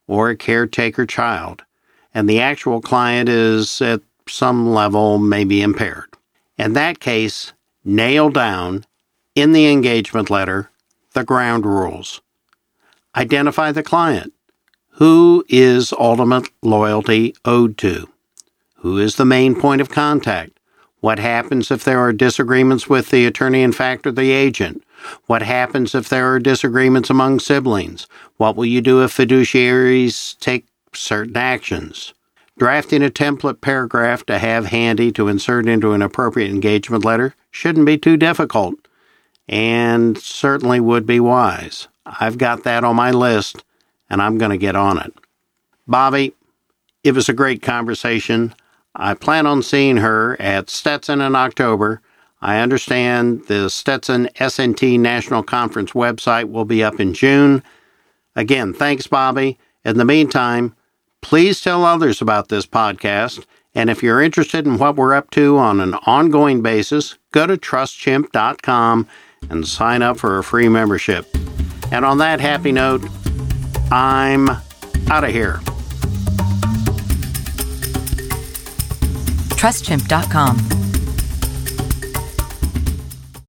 or 0.06 0.30
a 0.30 0.36
caretaker 0.36 1.04
child, 1.04 1.62
and 2.14 2.28
the 2.28 2.40
actual 2.40 2.80
client 2.80 3.28
is 3.28 3.82
at 3.82 4.00
some 4.28 4.72
level 4.72 5.18
maybe 5.18 5.60
impaired. 5.60 6.16
In 6.56 6.72
that 6.74 7.00
case, 7.00 7.52
nail 7.84 8.30
down 8.30 8.84
in 9.34 9.52
the 9.52 9.66
engagement 9.66 10.30
letter 10.30 10.70
the 11.12 11.24
ground 11.24 11.66
rules. 11.66 12.20
Identify 13.16 13.72
the 13.72 13.82
client. 13.82 14.32
Who 14.92 15.44
is 15.48 15.92
ultimate 15.92 16.48
loyalty 16.62 17.34
owed 17.44 17.76
to? 17.78 18.08
Who 18.84 18.98
is 18.98 19.16
the 19.16 19.24
main 19.24 19.58
point 19.58 19.80
of 19.80 19.88
contact? 19.88 20.60
What 21.00 21.18
happens 21.18 21.70
if 21.70 21.84
there 21.84 21.98
are 22.00 22.12
disagreements 22.12 22.86
with 22.86 23.08
the 23.08 23.24
attorney 23.24 23.62
in 23.62 23.72
fact 23.72 24.06
or 24.06 24.12
the 24.12 24.30
agent? 24.30 24.84
What 25.24 25.40
happens 25.40 25.94
if 25.94 26.10
there 26.10 26.30
are 26.30 26.38
disagreements 26.38 27.08
among 27.08 27.40
siblings? 27.40 28.06
What 28.36 28.56
will 28.56 28.66
you 28.66 28.82
do 28.82 29.02
if 29.02 29.16
fiduciaries 29.16 30.38
take 30.38 30.66
certain 30.92 31.34
actions? 31.34 32.12
Drafting 32.58 33.02
a 33.02 33.08
template 33.08 33.62
paragraph 33.62 34.26
to 34.26 34.38
have 34.38 34.66
handy 34.66 35.10
to 35.12 35.28
insert 35.28 35.66
into 35.66 35.92
an 35.92 36.02
appropriate 36.02 36.50
engagement 36.50 37.06
letter 37.06 37.34
shouldn't 37.50 37.86
be 37.86 37.96
too 37.96 38.18
difficult 38.18 38.74
and 39.48 40.18
certainly 40.18 40.78
would 40.78 41.06
be 41.06 41.20
wise. 41.20 41.88
I've 42.04 42.36
got 42.36 42.64
that 42.64 42.84
on 42.84 42.96
my 42.96 43.12
list 43.12 43.64
and 44.10 44.20
I'm 44.20 44.36
going 44.36 44.50
to 44.50 44.58
get 44.58 44.76
on 44.76 44.98
it. 44.98 45.14
Bobbi, 45.88 46.34
it 47.02 47.12
was 47.12 47.30
a 47.30 47.32
great 47.32 47.62
conversation. 47.62 48.54
I 48.96 49.14
plan 49.14 49.46
on 49.46 49.62
seeing 49.62 49.98
her 49.98 50.40
at 50.40 50.70
Stetson 50.70 51.20
in 51.20 51.34
October. 51.34 52.00
I 52.40 52.58
understand 52.58 53.46
the 53.46 53.70
Stetson 53.70 54.28
SNT 54.36 54.98
National 55.00 55.42
Conference 55.42 55.92
website 55.92 56.50
will 56.50 56.64
be 56.64 56.84
up 56.84 57.00
in 57.00 57.14
June. 57.14 57.62
Again, 58.36 58.72
thanks, 58.72 59.06
Bobbi. 59.06 59.56
In 59.84 59.98
the 59.98 60.04
meantime, 60.04 60.74
Please 61.24 61.62
tell 61.62 61.86
others 61.86 62.20
about 62.20 62.50
this 62.50 62.66
podcast. 62.66 63.46
And 63.74 63.88
if 63.88 64.02
you're 64.02 64.20
interested 64.20 64.66
in 64.66 64.76
what 64.76 64.96
we're 64.96 65.14
up 65.14 65.30
to 65.30 65.56
on 65.56 65.80
an 65.80 65.94
ongoing 66.04 66.60
basis, 66.60 67.16
go 67.32 67.46
to 67.46 67.56
trustchimp.com 67.56 69.08
and 69.48 69.66
sign 69.66 70.02
up 70.02 70.18
for 70.18 70.36
a 70.36 70.44
free 70.44 70.68
membership. 70.68 71.26
And 71.90 72.04
on 72.04 72.18
that 72.18 72.40
happy 72.40 72.72
note, 72.72 73.02
I'm 73.90 74.50
out 75.08 75.24
of 75.24 75.30
here. 75.30 75.60
TrustChimp.com 79.56 80.83